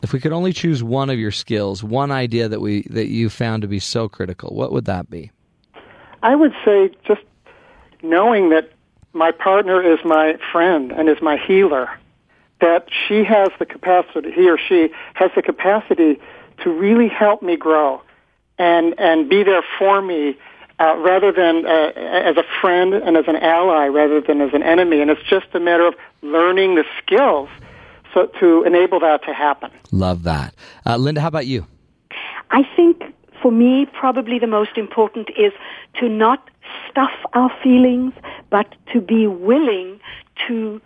[0.02, 3.30] If we could only choose one of your skills, one idea that we that you
[3.30, 5.32] found to be so critical, what would that be?
[6.22, 7.22] I would say just
[8.02, 8.72] knowing that
[9.14, 11.90] my partner is my friend and is my healer,
[12.64, 16.18] that she has the capacity, he or she has the capacity
[16.64, 18.02] to really help me grow
[18.58, 20.38] and, and be there for me
[20.80, 21.92] uh, rather than uh,
[22.30, 25.02] as a friend and as an ally rather than as an enemy.
[25.02, 27.50] And it's just a matter of learning the skills
[28.14, 29.70] so to enable that to happen.
[29.92, 31.20] Love that, uh, Linda.
[31.20, 31.66] How about you?
[32.52, 33.04] I think
[33.42, 35.52] for me, probably the most important is
[36.00, 36.50] to not
[36.90, 38.14] stuff our feelings,
[38.50, 40.00] but to be willing
[40.48, 40.80] to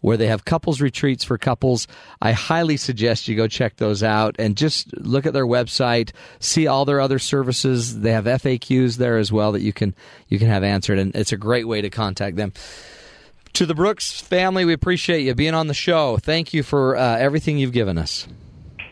[0.00, 1.88] where they have couples retreats for couples.
[2.22, 6.68] I highly suggest you go check those out and just look at their website, see
[6.68, 8.02] all their other services.
[8.02, 9.96] They have FAQs there as well that you can
[10.28, 12.52] you can have answered and it's a great way to contact them.
[13.54, 16.18] To the Brooks family, we appreciate you being on the show.
[16.18, 18.28] Thank you for uh, everything you've given us.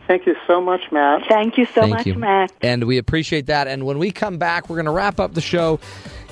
[0.07, 1.27] Thank you so much, Matt.
[1.29, 2.15] Thank you so Thank much, you.
[2.15, 2.53] Matt.
[2.61, 3.69] And we appreciate that.
[3.69, 5.81] And when we come back, we're going to wrap up the show,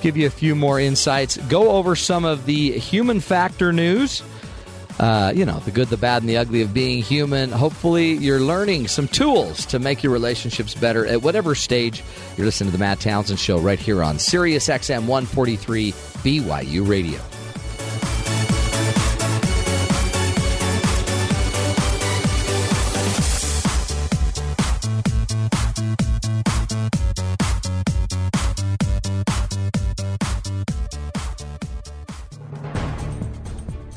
[0.01, 4.21] give you a few more insights, go over some of the human factor news.
[4.99, 7.51] Uh, you know, the good, the bad, and the ugly of being human.
[7.51, 12.03] Hopefully, you're learning some tools to make your relationships better at whatever stage
[12.37, 17.19] you're listening to the Matt Townsend Show right here on Sirius XM 143 BYU Radio.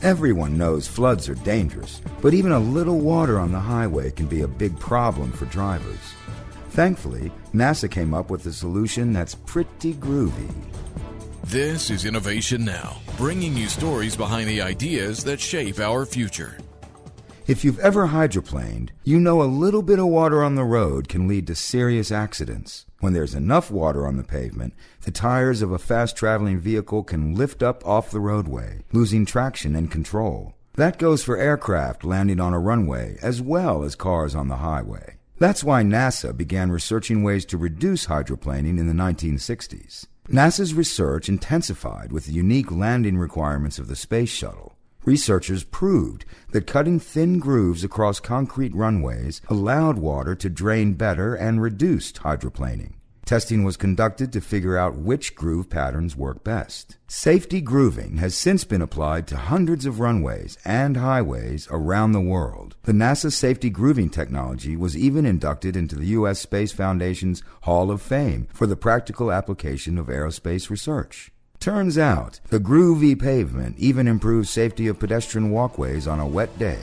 [0.06, 4.42] Everyone knows floods are dangerous, but even a little water on the highway can be
[4.42, 6.14] a big problem for drivers.
[6.70, 10.48] Thankfully, NASA came up with a solution that's pretty groovy.
[11.42, 16.56] This is Innovation Now, bringing you stories behind the ideas that shape our future.
[17.48, 21.26] If you've ever hydroplaned, you know a little bit of water on the road can
[21.26, 22.86] lead to serious accidents.
[23.06, 27.36] When there's enough water on the pavement, the tires of a fast traveling vehicle can
[27.36, 30.54] lift up off the roadway, losing traction and control.
[30.74, 35.18] That goes for aircraft landing on a runway as well as cars on the highway.
[35.38, 40.06] That's why NASA began researching ways to reduce hydroplaning in the 1960s.
[40.28, 44.75] NASA's research intensified with the unique landing requirements of the space shuttle.
[45.06, 51.62] Researchers proved that cutting thin grooves across concrete runways allowed water to drain better and
[51.62, 52.94] reduced hydroplaning.
[53.24, 56.96] Testing was conducted to figure out which groove patterns work best.
[57.06, 62.74] Safety grooving has since been applied to hundreds of runways and highways around the world.
[62.82, 66.40] The NASA safety grooving technology was even inducted into the U.S.
[66.40, 71.30] Space Foundation's Hall of Fame for the practical application of aerospace research.
[71.60, 76.80] Turns out, the groovy pavement even improves safety of pedestrian walkways on a wet day.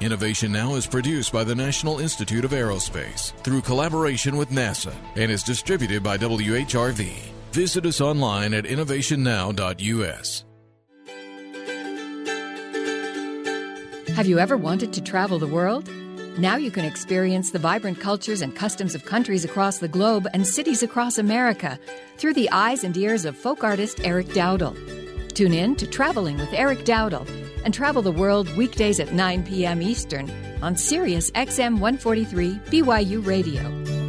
[0.00, 5.30] Innovation Now is produced by the National Institute of Aerospace through collaboration with NASA and
[5.30, 7.12] is distributed by WHRV.
[7.52, 10.44] Visit us online at innovationnow.us.
[14.16, 15.88] Have you ever wanted to travel the world?
[16.38, 20.44] Now you can experience the vibrant cultures and customs of countries across the globe and
[20.44, 21.78] cities across America
[22.16, 24.74] through the eyes and ears of folk artist Eric Dowdle.
[25.32, 27.28] Tune in to Traveling with Eric Dowdle
[27.64, 29.80] and travel the world weekdays at 9 p.m.
[29.80, 30.28] Eastern
[30.60, 34.03] on Sirius XM 143 BYU Radio.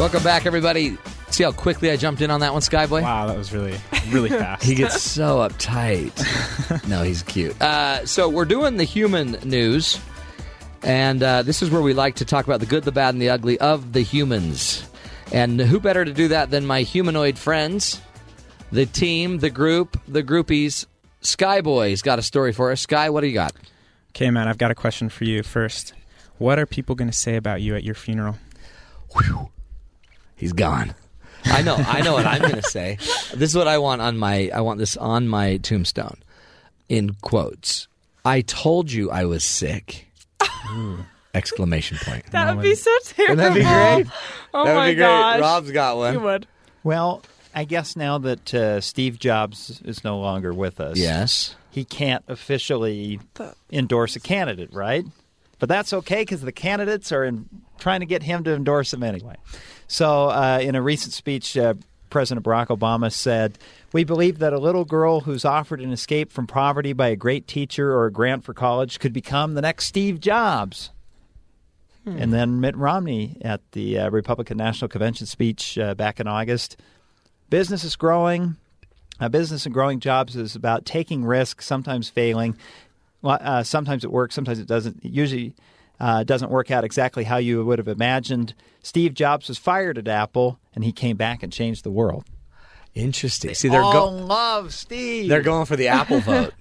[0.00, 0.96] Welcome back, everybody.
[1.28, 3.02] See how quickly I jumped in on that one, Skyboy?
[3.02, 3.78] Wow, that was really,
[4.08, 4.64] really fast.
[4.64, 6.88] he gets so uptight.
[6.88, 7.60] no, he's cute.
[7.60, 10.00] Uh, so we're doing the human news,
[10.82, 13.20] and uh, this is where we like to talk about the good, the bad, and
[13.20, 14.88] the ugly of the humans.
[15.32, 18.00] And who better to do that than my humanoid friends,
[18.72, 20.86] the team, the group, the groupies.
[21.20, 22.80] Skyboy's got a story for us.
[22.80, 23.52] Sky, what do you got?
[24.12, 25.92] Okay, man, I've got a question for you first.
[26.38, 28.38] What are people going to say about you at your funeral?
[30.40, 30.94] He's gone.
[31.44, 31.76] I know.
[31.76, 32.96] I know what I'm going to say.
[33.34, 34.50] This is what I want on my.
[34.52, 36.16] I want this on my tombstone,
[36.88, 37.86] in quotes.
[38.24, 40.08] I told you I was sick.
[41.34, 42.26] Exclamation point.
[42.32, 43.36] That would be so terrible.
[43.36, 44.12] That Wouldn't that be great?
[44.52, 45.04] Oh That would my be great.
[45.06, 45.40] gosh.
[45.40, 46.14] Rob's got one.
[46.14, 46.46] You would.
[46.82, 47.22] Well,
[47.54, 51.54] I guess now that uh, Steve Jobs is no longer with us, Yes.
[51.70, 53.20] he can't officially
[53.70, 55.04] endorse a candidate, right?
[55.60, 59.04] But that's okay because the candidates are in, trying to get him to endorse him
[59.04, 59.36] anyway.
[59.86, 61.74] So, uh, in a recent speech, uh,
[62.08, 63.58] President Barack Obama said,
[63.92, 67.46] "We believe that a little girl who's offered an escape from poverty by a great
[67.46, 70.90] teacher or a grant for college could become the next Steve Jobs."
[72.06, 76.76] And then Mitt Romney at the uh, Republican National Convention speech uh, back in August.
[77.50, 78.56] Business is growing.
[79.20, 82.56] Uh, business and growing jobs is about taking risks, sometimes failing.
[83.22, 85.04] Well, Uh, sometimes it works, sometimes it doesn't.
[85.04, 85.54] It usually
[85.98, 88.54] uh, doesn't work out exactly how you would have imagined.
[88.82, 92.24] Steve Jobs was fired at Apple, and he came back and changed the world.
[92.94, 93.54] Interesting.
[93.54, 95.28] See, they're all go- love Steve.
[95.28, 96.54] They're going for the Apple vote.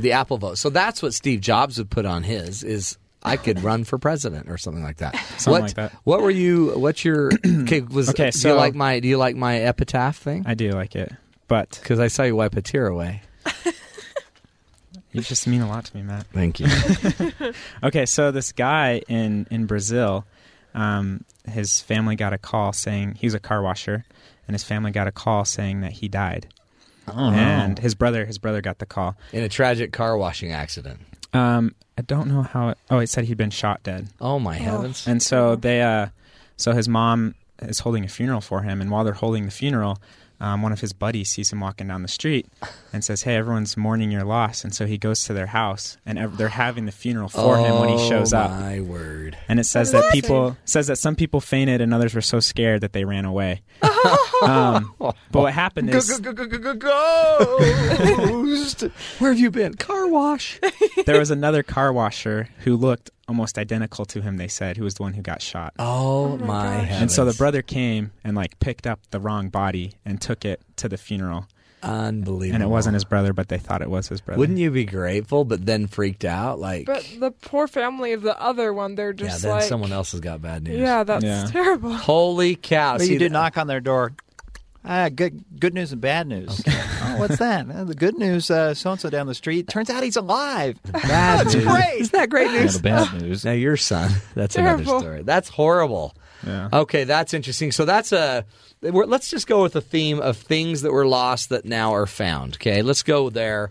[0.00, 0.58] the Apple vote.
[0.58, 4.48] So that's what Steve Jobs would put on his is I could run for president
[4.50, 5.14] or something like that.
[5.36, 5.92] Something what, like that.
[6.04, 6.70] What were you?
[6.78, 7.30] What's your?
[7.62, 8.98] Okay, was Okay, do so- you like my?
[9.00, 10.44] Do you like my epitaph thing?
[10.46, 11.12] I do like it,
[11.46, 13.22] but because I saw you wipe a tear away.
[15.18, 16.26] You just mean a lot to me, Matt.
[16.32, 16.66] Thank you.
[17.82, 20.24] okay, so this guy in in Brazil,
[20.74, 24.04] um, his family got a call saying he was a car washer,
[24.46, 26.46] and his family got a call saying that he died.
[27.10, 27.36] Oh, no.
[27.36, 31.00] and his brother, his brother got the call in a tragic car washing accident.
[31.32, 32.70] Um, I don't know how.
[32.70, 34.08] It, oh, it said he'd been shot dead.
[34.20, 35.06] Oh my heavens!
[35.06, 36.08] And so they, uh,
[36.56, 39.98] so his mom is holding a funeral for him, and while they're holding the funeral,
[40.40, 42.46] um, one of his buddies sees him walking down the street
[42.92, 46.18] and says, "Hey, everyone's mourning your loss." And so he goes to their house, and
[46.18, 48.50] ev- they're having the funeral for him when he shows Oh, up.
[48.52, 49.36] My word!
[49.48, 50.02] And it says What?
[50.02, 53.24] that people says that some people fainted and others were so scared that they ran
[53.24, 53.62] away.
[54.42, 56.24] um, but what happened is Ghost.
[59.18, 59.74] Where have you been?
[59.74, 60.60] Car wash.
[61.06, 64.36] there was another car washer who looked almost identical to him.
[64.38, 65.74] They said who was the one who got shot.
[65.78, 67.02] Oh, oh my heavens!
[67.02, 70.60] And so the brother came and like picked up the wrong body and took it
[70.76, 71.46] to the funeral.
[71.80, 72.54] Unbelievable.
[72.56, 74.38] And it wasn't his brother, but they thought it was his brother.
[74.40, 76.58] Wouldn't you be grateful, but then freaked out?
[76.58, 79.92] Like, But the poor family of the other one, they're just yeah, then like, someone
[79.92, 80.76] else has got bad news.
[80.80, 81.46] yeah, that's Yeah.
[81.46, 81.92] terrible.
[81.94, 82.96] Holy cow!
[82.96, 84.12] Well, See, you do that- knock on their door.
[84.84, 86.62] Ah, good, good news and bad news.
[86.68, 87.68] oh, what's that?
[87.70, 89.68] Uh, the good news: so and so down the street.
[89.68, 90.80] Turns out he's alive.
[90.92, 91.02] Bad
[91.46, 91.64] That's news.
[91.66, 92.00] great.
[92.00, 92.74] Isn't that great Yeah, news?
[92.76, 93.44] the bad news.
[93.44, 94.10] Now your son.
[94.34, 95.22] That's another story.
[95.22, 96.14] That's horrible.
[96.46, 96.68] Yeah.
[96.72, 97.72] Okay, that's interesting.
[97.72, 98.44] So that's a.
[98.80, 102.06] We're, let's just go with the theme of things that were lost that now are
[102.06, 102.54] found.
[102.54, 103.70] Okay, let's go there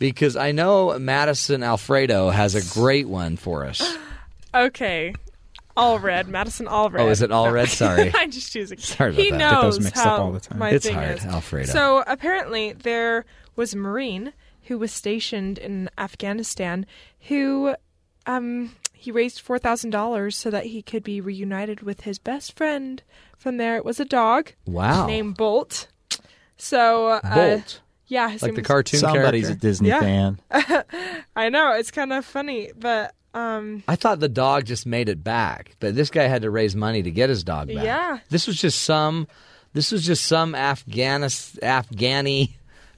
[0.00, 3.96] because I know Madison Alfredo has a great one for us.
[4.54, 5.14] Okay.
[5.78, 7.06] All red, Madison All red.
[7.06, 7.52] Oh, is it all No.
[7.52, 7.68] red?
[7.84, 8.10] Sorry.
[8.14, 8.78] I'm just choosing.
[8.78, 9.36] Sorry about he that.
[9.38, 10.58] knows Get those mixed up how all the time.
[10.58, 11.24] my It's thing hard, is.
[11.24, 11.72] Alfredo.
[11.72, 13.24] So apparently there
[13.56, 14.32] was a Marine
[14.64, 16.84] who was stationed in Afghanistan
[17.28, 17.74] who
[18.26, 22.56] um he raised four thousand dollars so that he could be reunited with his best
[22.56, 23.02] friend
[23.36, 23.76] from there.
[23.76, 24.52] It was a dog.
[24.66, 25.06] Wow.
[25.06, 25.86] Named Bolt.
[26.56, 27.80] So uh, Bolt?
[28.08, 29.58] Yeah, his Like name the was- cartoon Somebody's character?
[29.66, 30.00] a Disney Yeah.
[30.00, 30.40] fan.
[31.36, 35.22] I know it's kind of funny, but um, I thought the dog just made it
[35.22, 37.84] back, but this guy had to raise money to get his dog back.
[37.84, 38.18] Yeah.
[38.30, 39.28] This was just some.
[39.74, 42.52] This was just some Afghanis Afghani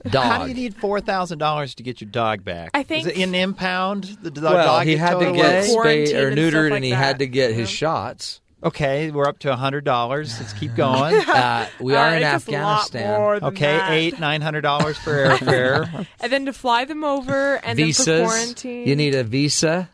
[0.08, 0.24] dog.
[0.24, 2.70] How do you need four thousand dollars to get your dog back?
[2.74, 4.04] I think- is it in impound.
[4.22, 6.90] The dog, well, dog he had to get spayed or Quarantined and neutered, and, he
[6.90, 6.96] that.
[6.96, 8.40] had to get his shots.
[8.62, 10.38] Okay, we're up to hundred dollars.
[10.38, 11.16] Let's keep going.
[11.16, 13.18] Uh, we are Uh, in it costs a lot Afghanistan.
[13.18, 13.90] more than okay, that.
[13.92, 16.06] eight nine hundred dollars for airfare.
[16.20, 18.86] and then to fly them over and then for quarantine.
[18.86, 19.88] You need a visa,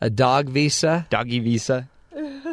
[0.00, 1.88] a dog visa, doggy visa.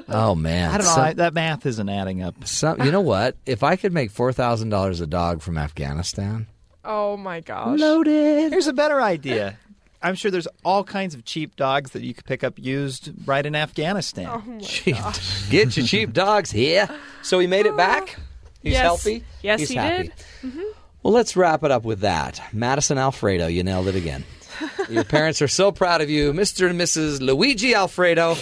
[0.10, 0.94] Oh man, I don't know.
[0.94, 2.46] Some- I, that math isn't adding up.
[2.48, 3.36] some- you know what?
[3.46, 6.48] If I could make four thousand dollars a dog from Afghanistan,
[6.86, 7.80] Oh my gosh.
[7.80, 8.52] loaded.
[8.52, 9.58] Here's a better idea.
[10.02, 13.44] I'm sure there's all kinds of cheap dogs that you could pick up used right
[13.44, 14.30] in Afghanistan.
[14.32, 14.96] Oh my Cheap.
[14.96, 15.42] gosh.
[15.50, 16.88] Get your cheap dogs here.
[17.24, 18.16] So he made it back.
[18.62, 18.82] He's Yes.
[18.84, 19.24] healthy.
[19.42, 20.04] Yes, He's he happy.
[20.04, 20.52] did.
[20.52, 20.64] Mhm.
[21.02, 22.40] Well, let's wrap it up with that.
[22.54, 24.24] Madison Alfredo, you nailed it again.
[24.90, 26.70] Your parents are so proud of you, Mr.
[26.70, 27.22] and Mrs.
[27.22, 28.36] Luigi Alfredo.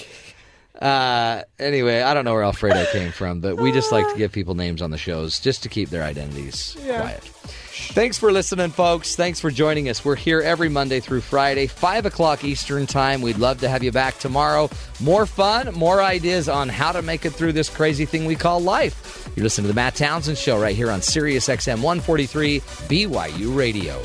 [0.79, 4.33] Uh, anyway, I don't know where Alfredo came from, but we just like to give
[4.33, 6.99] people names on the shows just to keep their identities Yeah.
[6.99, 7.23] quiet.
[7.93, 9.15] Thanks for listening, folks.
[9.15, 10.03] Thanks for joining us.
[10.03, 13.21] We're here every Monday through Friday, 5 o'clock Eastern Time.
[13.21, 14.69] We'd love to have you back tomorrow.
[14.99, 18.59] More fun, more ideas on how to make it through this crazy thing we call
[18.61, 19.29] life.
[19.35, 22.59] You're listening to the Matt Townsend Show right here on Sirius XM 143
[22.89, 24.01] BYU Radio.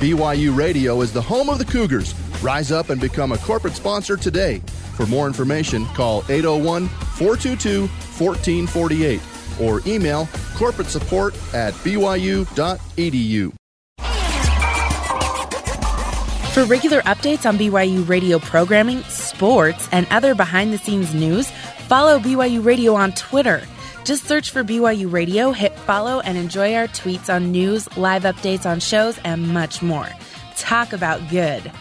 [0.00, 2.14] BYU Radio is the home of the Cougars.
[2.42, 4.58] Rise up and become a corporate sponsor today.
[4.96, 9.20] For more information, call 801 422 1448
[9.60, 13.52] or email corporate support at byu.edu.
[16.52, 21.50] For regular updates on BYU radio programming, sports, and other behind the scenes news,
[21.88, 23.62] follow BYU Radio on Twitter.
[24.04, 28.70] Just search for BYU Radio, hit follow, and enjoy our tweets on news, live updates
[28.70, 30.08] on shows, and much more.
[30.56, 31.72] Talk about good.